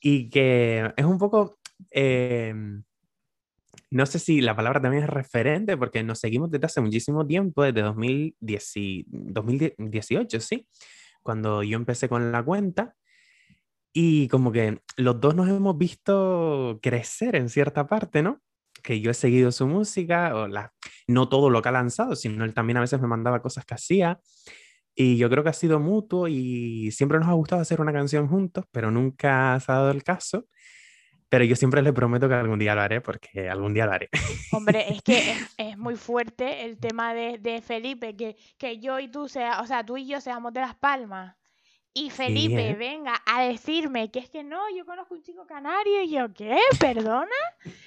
y 0.01 0.29
que 0.29 0.91
es 0.97 1.05
un 1.05 1.17
poco, 1.17 1.59
eh, 1.91 2.53
no 3.89 4.05
sé 4.05 4.19
si 4.19 4.41
la 4.41 4.55
palabra 4.55 4.81
también 4.81 5.03
es 5.03 5.09
referente, 5.09 5.75
porque 5.77 6.03
nos 6.03 6.19
seguimos 6.19 6.49
desde 6.51 6.65
hace 6.65 6.81
muchísimo 6.81 7.25
tiempo, 7.27 7.63
desde 7.63 7.81
2010 7.81 8.75
y- 8.77 9.05
2018, 9.07 10.39
sí, 10.39 10.67
cuando 11.23 11.63
yo 11.63 11.75
empecé 11.77 12.07
con 12.09 12.31
la 12.31 12.43
cuenta. 12.43 12.95
Y 13.93 14.27
como 14.29 14.51
que 14.51 14.79
los 14.97 15.19
dos 15.19 15.35
nos 15.35 15.49
hemos 15.49 15.77
visto 15.77 16.79
crecer 16.81 17.35
en 17.35 17.49
cierta 17.49 17.87
parte, 17.87 18.21
¿no? 18.23 18.39
Que 18.81 19.01
yo 19.01 19.11
he 19.11 19.13
seguido 19.13 19.51
su 19.51 19.67
música, 19.67 20.35
o 20.35 20.47
la, 20.47 20.73
no 21.07 21.29
todo 21.29 21.49
lo 21.49 21.61
que 21.61 21.69
ha 21.69 21.71
lanzado, 21.71 22.15
sino 22.15 22.45
él 22.45 22.53
también 22.53 22.77
a 22.77 22.81
veces 22.81 22.99
me 23.01 23.07
mandaba 23.07 23.41
cosas 23.41 23.65
que 23.65 23.73
hacía. 23.73 24.19
Y 24.95 25.17
yo 25.17 25.29
creo 25.29 25.43
que 25.43 25.49
ha 25.49 25.53
sido 25.53 25.79
mutuo 25.79 26.27
y 26.27 26.91
siempre 26.91 27.17
nos 27.19 27.29
ha 27.29 27.33
gustado 27.33 27.61
hacer 27.61 27.79
una 27.81 27.93
canción 27.93 28.27
juntos, 28.27 28.65
pero 28.71 28.91
nunca 28.91 29.59
se 29.59 29.71
ha 29.71 29.75
dado 29.75 29.91
el 29.91 30.03
caso. 30.03 30.45
Pero 31.29 31.45
yo 31.45 31.55
siempre 31.55 31.81
le 31.81 31.93
prometo 31.93 32.27
que 32.27 32.35
algún 32.35 32.59
día 32.59 32.75
lo 32.75 32.81
haré, 32.81 32.99
porque 32.99 33.49
algún 33.49 33.73
día 33.73 33.85
lo 33.85 33.93
haré. 33.93 34.09
Hombre, 34.51 34.93
es 34.93 35.01
que 35.01 35.31
es, 35.31 35.37
es 35.57 35.77
muy 35.77 35.95
fuerte 35.95 36.65
el 36.65 36.77
tema 36.77 37.13
de, 37.13 37.37
de 37.37 37.61
Felipe, 37.61 38.17
que, 38.17 38.35
que 38.57 38.79
yo 38.79 38.99
y 38.99 39.07
tú 39.07 39.29
sea, 39.29 39.61
o 39.61 39.65
sea, 39.65 39.85
tú 39.85 39.95
y 39.95 40.07
yo 40.07 40.19
seamos 40.19 40.51
de 40.51 40.59
Las 40.59 40.75
Palmas 40.75 41.35
Y 41.93 42.09
Felipe, 42.09 42.69
¿eh? 42.69 42.75
venga 42.75 43.15
a 43.25 43.43
decirme 43.43 44.11
que 44.11 44.19
es 44.19 44.29
que 44.29 44.43
no, 44.43 44.59
yo 44.75 44.85
conozco 44.85 45.13
un 45.13 45.23
chico 45.23 45.45
canario 45.45 46.01
y 46.03 46.09
yo, 46.09 46.33
¿qué? 46.33 46.57
¿Perdona? 46.79 47.25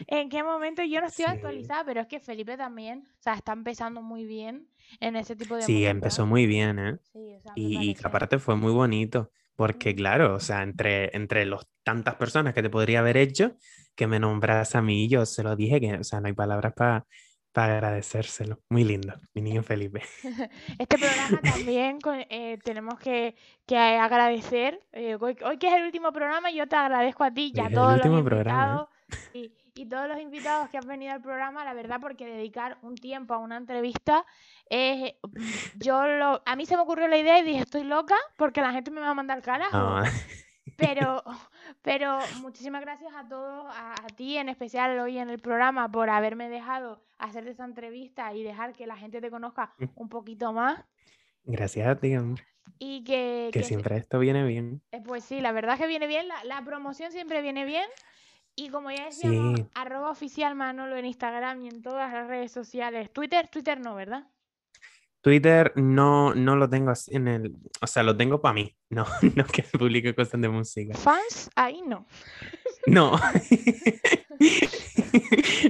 ¿En 0.07 0.29
qué 0.29 0.43
momento 0.43 0.83
yo 0.83 1.01
no 1.01 1.07
estoy 1.07 1.25
Sí. 1.25 1.31
actualizada? 1.31 1.85
Pero 1.87 2.01
es 2.03 2.07
que 2.07 2.21
Felipe 2.21 2.57
también, 2.59 3.09
o 3.19 3.23
sea, 3.23 3.35
está 3.35 3.53
empezando 3.55 4.03
muy 4.03 4.27
bien 4.27 4.69
en 5.01 5.17
ese 5.17 5.37
tipo 5.37 5.57
de 5.57 5.63
Sí, 5.63 5.87
empezó 5.87 6.27
muy 6.27 6.47
bien, 6.47 6.79
¿eh? 6.79 6.99
Sí, 7.13 7.35
o 7.35 7.41
sea, 7.41 7.53
Y, 7.57 7.91
y 7.91 7.95
que 7.95 8.07
aparte 8.07 8.39
fue 8.39 8.57
muy 8.57 8.73
bonito, 8.73 9.31
porque 9.57 9.95
claro, 9.95 10.35
o 10.35 10.41
sea, 10.41 10.63
entre, 10.63 11.17
entre 11.17 11.47
los 11.47 11.67
tantas 11.83 12.17
personas 12.17 12.53
que 12.53 12.63
te 12.63 12.69
podría 12.71 12.99
haber 12.99 13.17
hecho, 13.17 13.57
que 13.95 14.07
me 14.07 14.19
nombras 14.21 14.75
a 14.75 14.83
mí, 14.83 15.09
yo 15.09 15.25
se 15.25 15.43
lo 15.43 15.57
dije 15.57 15.81
que, 15.81 15.95
o 15.95 16.05
sea, 16.05 16.21
no 16.21 16.27
hay 16.27 16.35
palabras 16.35 16.75
para 16.75 17.07
agradecérselo. 17.63 18.59
Muy 18.69 18.85
lindo, 18.85 19.15
mi 19.35 19.43
niño 19.43 19.63
Felipe. 19.63 20.03
Este 20.79 20.99
programa 20.99 21.41
también 21.43 21.99
eh, 22.31 22.59
tenemos 22.65 22.99
que, 22.99 23.37
que 23.67 23.77
agradecer. 23.79 24.81
eh, 24.93 25.17
hoy, 25.21 25.37
hoy 25.45 25.59
que 25.59 25.69
es 25.69 25.75
el 25.75 25.85
último 25.85 26.13
programa, 26.13 26.51
yo 26.51 26.67
te 26.67 26.77
agradezco 26.77 27.25
a 27.25 27.31
ti 27.33 27.53
y 27.55 27.61
a 27.61 27.69
Es 27.69 27.73
todos 27.73 27.99
los 27.99 28.01
programa, 28.01 28.17
¿eh? 28.17 28.19
invitados. 28.19 28.89
y, 29.35 29.53
y 29.75 29.87
todos 29.89 30.09
los 30.09 30.21
invitados 30.21 30.69
que 30.71 30.79
han 30.79 30.87
venido 30.87 31.13
al 31.13 31.21
programa, 31.21 31.65
la 31.65 31.75
verdad, 31.75 31.99
porque 32.01 32.27
dedicar 32.27 32.79
un 32.83 32.95
tiempo 32.97 33.35
a 33.35 33.39
una 33.39 33.57
entrevista 33.57 34.25
es. 34.71 35.15
Yo 35.75 36.07
lo, 36.07 36.43
a 36.47 36.57
mí 36.57 36.67
se 36.67 36.77
me 36.77 36.83
ocurrió 36.83 37.09
la 37.09 37.17
idea 37.19 37.39
y 37.39 37.43
dije, 37.45 37.61
estoy 37.61 37.85
loca 37.85 38.15
porque 38.37 38.61
la 38.61 38.73
gente 38.73 38.91
me 38.91 39.01
va 39.01 39.11
a 39.11 39.15
mandar 39.15 39.43
carajo. 39.43 39.77
No, 39.77 40.03
Pero, 40.77 41.23
pero 41.83 42.19
muchísimas 42.41 42.81
gracias 42.83 43.13
a 43.15 43.27
todos, 43.29 43.67
a, 43.69 43.93
a 43.93 44.07
ti 44.17 44.37
en 44.37 44.49
especial 44.49 44.99
hoy 44.99 45.19
en 45.19 45.31
el 45.31 45.39
programa 45.41 45.91
por 45.91 46.11
haberme 46.11 46.49
dejado 46.49 47.03
hacer 47.19 47.47
esta 47.49 47.65
entrevista 47.65 48.33
y 48.35 48.43
dejar 48.43 48.73
que 48.73 48.87
la 48.87 48.97
gente 48.97 49.21
te 49.21 49.31
conozca 49.31 49.73
Mm. 49.79 49.85
un 49.95 50.09
poquito 50.09 50.53
más. 50.53 50.85
gracias 51.45 51.87
a 51.87 51.97
ti, 51.97 52.17
hombre, 52.17 52.43
Y 52.79 53.05
que, 53.05 53.51
que 53.53 53.59
que 53.59 53.63
se- 53.63 53.69
siempre 53.69 53.97
esto 53.97 54.19
viene 54.19 54.45
bien. 54.45 54.83
eh, 54.93 55.01
pues 55.05 55.25
sí, 55.25 55.41
la 55.41 55.53
verdad 55.53 55.79
que 55.79 55.87
viene 55.87 56.07
bien, 56.07 56.27
la, 56.29 56.43
la 56.45 56.63
promoción 56.65 57.13
siempre 57.13 57.41
viene 57.43 57.65
bien. 57.65 57.87
Y 58.57 58.69
como 58.69 58.91
ya 58.93 59.07
decíamos, 59.07 59.59
Sí. 59.61 59.67
arroba 59.75 60.11
oficial 60.11 60.55
Manolo 60.55 60.97
en 60.97 61.07
Instagram 61.07 61.61
y 61.63 61.69
en 61.69 61.83
todas 61.83 62.13
las 62.13 62.29
redes 62.29 62.53
sociales. 62.53 63.13
Twitter, 63.13 63.49
Twitter 63.49 63.81
no, 63.81 63.95
¿verdad? 63.97 64.29
Twitter 65.25 65.73
no, 65.75 66.35
no 66.35 66.55
lo 66.55 66.69
tengo 66.69 66.91
así 66.91 67.17
en 67.17 67.27
el, 67.29 67.57
o 67.81 67.87
sea, 67.87 68.03
lo 68.03 68.15
tengo 68.15 68.41
para 68.43 68.53
mí, 68.53 68.77
no, 68.91 69.07
no 69.35 69.45
que 69.47 69.63
publique 69.63 70.15
cosas 70.15 70.39
de 70.41 70.49
música. 70.51 70.95
Fans, 70.97 71.51
ahí 71.57 71.83
no. 71.85 72.07
No. 72.87 73.19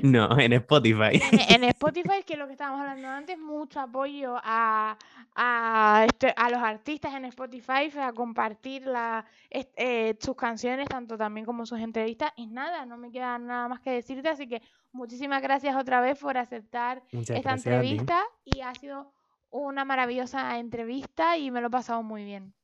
No, 0.03 0.37
en 0.39 0.53
Spotify. 0.55 1.21
En, 1.31 1.63
en 1.63 1.65
Spotify, 1.71 2.23
que 2.27 2.33
es 2.33 2.39
lo 2.39 2.47
que 2.47 2.53
estábamos 2.53 2.81
hablando 2.81 3.07
antes, 3.09 3.39
mucho 3.39 3.79
apoyo 3.81 4.37
a, 4.43 4.97
a, 5.37 6.05
este- 6.07 6.35
a 6.37 6.51
los 6.51 6.61
artistas 6.61 7.15
en 7.15 7.27
Spotify, 7.27 7.91
a 8.01 8.13
compartir 8.13 8.87
la, 8.87 9.25
eh, 9.51 10.17
sus 10.21 10.35
canciones, 10.35 10.89
tanto 10.89 11.17
también 11.17 11.47
como 11.47 11.67
sus 11.67 11.79
entrevistas. 11.79 12.33
Y 12.37 12.47
nada, 12.47 12.85
no 12.87 12.97
me 12.97 13.11
queda 13.13 13.39
nada 13.39 13.69
más 13.69 13.81
que 13.81 13.91
decirte, 13.91 14.29
así 14.29 14.49
que 14.49 14.61
muchísimas 14.93 15.41
gracias 15.43 15.77
otra 15.77 16.01
vez 16.01 16.19
por 16.19 16.37
aceptar 16.37 17.03
Muchas 17.13 17.37
esta 17.37 17.53
entrevista 17.53 18.21
y 18.45 18.61
ha 18.63 18.75
sido 18.75 19.13
una 19.61 19.85
maravillosa 19.85 20.59
entrevista 20.59 21.37
y 21.37 21.51
me 21.51 21.61
lo 21.61 21.69
he 21.69 21.71
pasado 21.71 22.03
muy 22.03 22.25
bien. 22.25 22.55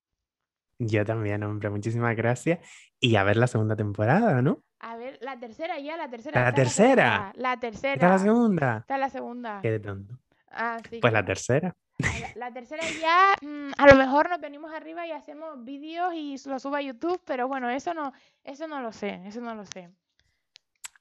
Yo 0.78 1.04
también, 1.04 1.42
hombre, 1.44 1.70
muchísimas 1.70 2.16
gracias. 2.16 2.58
Y 2.98 3.16
a 3.16 3.22
ver 3.22 3.36
la 3.36 3.46
segunda 3.46 3.76
temporada, 3.76 4.42
¿no? 4.42 4.62
A 4.80 4.96
ver, 4.96 5.18
la 5.20 5.38
tercera 5.38 5.78
ya, 5.78 5.96
la 5.96 6.08
tercera. 6.08 6.42
¿La 6.42 6.54
tercera? 6.54 7.32
La 7.36 7.60
tercera. 7.60 7.94
¿Esta 7.94 8.06
es 8.06 8.12
la 8.12 8.18
segunda? 8.18 8.76
Esta 8.78 8.94
es 8.94 9.00
la 9.00 9.10
segunda. 9.10 9.60
Qué 9.60 9.70
de 9.70 9.80
tonto. 9.80 10.18
Ah, 10.50 10.78
sí, 10.88 10.98
Pues 11.00 11.12
la 11.12 11.24
tercera. 11.24 11.76
La, 11.98 12.46
la 12.46 12.52
tercera 12.52 12.82
ya, 13.00 13.34
mm, 13.46 13.72
a 13.76 13.86
lo 13.86 13.94
mejor 13.94 14.30
nos 14.30 14.40
venimos 14.40 14.72
arriba 14.72 15.06
y 15.06 15.12
hacemos 15.12 15.62
vídeos 15.64 16.14
y 16.14 16.36
lo 16.48 16.58
subo 16.58 16.76
a 16.76 16.82
YouTube, 16.82 17.20
pero 17.26 17.46
bueno, 17.46 17.68
eso 17.68 17.92
no, 17.92 18.12
eso 18.42 18.66
no 18.66 18.80
lo 18.80 18.90
sé, 18.90 19.20
eso 19.26 19.40
no 19.42 19.54
lo 19.54 19.66
sé. 19.66 19.90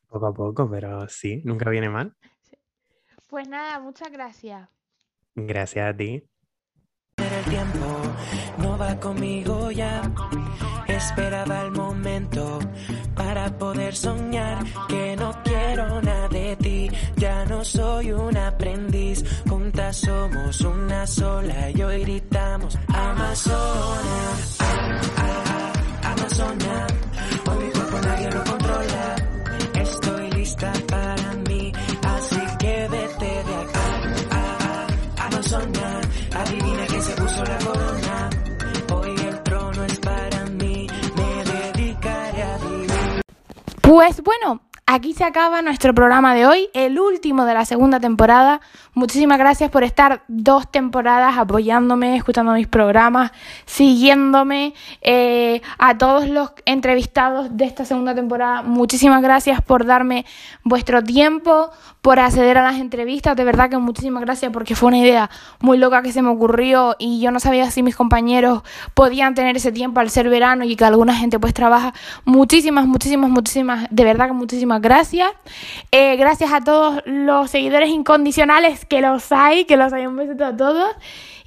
Poco 0.09 0.27
a 0.27 0.33
poco, 0.33 0.69
pero 0.69 1.07
sí, 1.07 1.41
nunca 1.45 1.69
viene 1.69 1.89
mal. 1.89 2.13
Pues 3.27 3.47
nada, 3.47 3.79
muchas 3.79 4.11
gracias. 4.11 4.67
Gracias 5.47 5.89
a 5.89 5.95
ti. 5.95 6.23
el 7.17 7.45
tiempo 7.45 7.87
no 8.57 8.77
va 8.77 8.99
conmigo 8.99 9.71
ya. 9.71 10.01
Esperaba 10.87 11.61
el 11.61 11.71
momento 11.71 12.59
para 13.15 13.57
poder 13.57 13.95
soñar 13.95 14.63
que 14.87 15.15
no 15.17 15.31
quiero 15.43 16.01
nada 16.01 16.27
de 16.29 16.55
ti. 16.57 16.89
Ya 17.15 17.45
no 17.45 17.63
soy 17.63 18.11
un 18.11 18.35
aprendiz, 18.37 19.23
juntas 19.47 19.97
somos 19.97 20.61
una 20.61 21.05
sola 21.07 21.69
y 21.71 21.81
hoy 21.81 22.01
gritamos 22.01 22.77
Amazona, 22.87 24.19
ah, 24.59 25.01
ah, 25.17 26.11
Amazona. 26.11 26.87
Hoy 27.49 27.65
mi 27.65 27.71
cuerpo 27.71 27.97
nadie 28.01 28.31
lo 28.31 28.43
controla. 28.43 29.15
Estoy 29.75 30.31
lista 30.31 30.73
Pues 43.89 44.21
bueno, 44.21 44.61
aquí 44.91 45.13
se 45.13 45.23
acaba 45.23 45.61
nuestro 45.61 45.93
programa 45.93 46.33
de 46.33 46.47
hoy, 46.47 46.67
el 46.73 46.99
último 46.99 47.45
de 47.45 47.53
la 47.53 47.63
segunda 47.63 47.99
temporada. 47.99 48.59
Muchísimas 48.95 49.37
gracias 49.37 49.69
por 49.69 49.83
estar 49.83 50.23
dos 50.27 50.69
temporadas 50.71 51.37
apoyándome, 51.37 52.15
escuchando 52.15 52.53
mis 52.53 52.67
programas, 52.67 53.31
siguiéndome. 53.65 54.73
eh, 55.01 55.61
a 55.77 55.95
todos 55.97 56.27
los 56.27 56.53
entrevistados 56.65 57.55
de 57.55 57.65
esta 57.65 57.85
segunda 57.85 58.15
temporada, 58.15 58.63
muchísimas 58.63 59.21
gracias 59.21 59.61
por 59.61 59.85
darme 59.85 60.25
vuestro 60.63 61.03
tiempo, 61.03 61.69
por 62.01 62.19
acceder 62.19 62.57
a 62.57 62.63
las 62.63 62.79
entrevistas. 62.79 63.35
De 63.35 63.43
verdad 63.43 63.69
que 63.69 63.77
muchísimas 63.77 64.23
gracias 64.23 64.51
porque 64.51 64.73
fue 64.73 64.87
una 64.87 64.97
idea 64.97 65.29
muy 65.59 65.77
loca 65.77 66.01
que 66.01 66.11
se 66.11 66.23
me 66.23 66.29
ocurrió 66.29 66.95
y 66.97 67.21
yo 67.21 67.29
no 67.29 67.39
sabía 67.39 67.69
si 67.69 67.83
mis 67.83 67.95
compañeros 67.95 68.63
podían 68.95 69.35
tener 69.35 69.55
ese 69.55 69.71
tiempo 69.71 69.99
al 69.99 70.09
ser 70.09 70.29
verano 70.29 70.63
y 70.63 70.75
que 70.75 70.85
alguna 70.85 71.13
gente 71.13 71.37
pues 71.37 71.53
trabaja. 71.53 71.93
Muchísimas, 72.25 72.87
muchísimas, 72.87 73.29
muchísimas, 73.29 73.87
de 73.91 74.03
verdad 74.03 74.27
que 74.27 74.33
muchísimas 74.33 74.78
gracias. 74.81 75.31
Eh, 75.91 76.15
gracias 76.15 76.51
a 76.51 76.61
todos 76.61 77.01
los 77.05 77.51
seguidores 77.51 77.89
incondicionales 77.89 78.85
que 78.85 79.01
los 79.01 79.31
hay, 79.31 79.65
que 79.65 79.77
los 79.77 79.93
hay 79.93 80.05
un 80.05 80.15
besito 80.15 80.45
a 80.45 80.55
todos. 80.55 80.95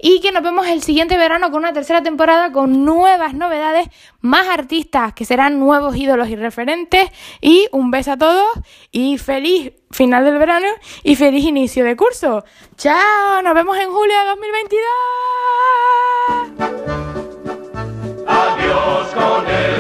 Y 0.05 0.21
que 0.21 0.33
nos 0.33 0.43
vemos 0.43 0.67
el 0.67 0.83
siguiente 0.83 1.17
verano 1.17 1.53
con 1.53 1.61
una 1.61 1.73
tercera 1.73 2.03
temporada 2.03 2.51
con 2.51 2.85
nuevas 2.85 3.35
novedades, 3.35 3.89
más 4.21 4.49
artistas 4.49 5.13
que 5.13 5.25
serán 5.25 5.61
nuevos 5.61 5.95
ídolos 5.95 6.29
y 6.29 6.35
referentes. 6.35 7.09
Y 7.41 7.69
un 7.71 7.93
beso 7.93 8.13
a 8.13 8.17
todos 8.17 8.49
y 8.91 9.19
feliz 9.19 9.73
final 9.93 10.25
del 10.25 10.39
verano 10.39 10.67
y 11.05 11.15
feliz 11.15 11.45
inicio 11.45 11.85
de 11.85 11.97
curso. 11.97 12.45
Chao, 12.77 13.43
nos 13.43 13.55
vemos 13.55 13.79
en 13.79 13.91
julio 13.93 14.15
de 14.19 14.25
2022. 14.27 14.83
Adiós 18.27 19.09
con. 19.15 19.72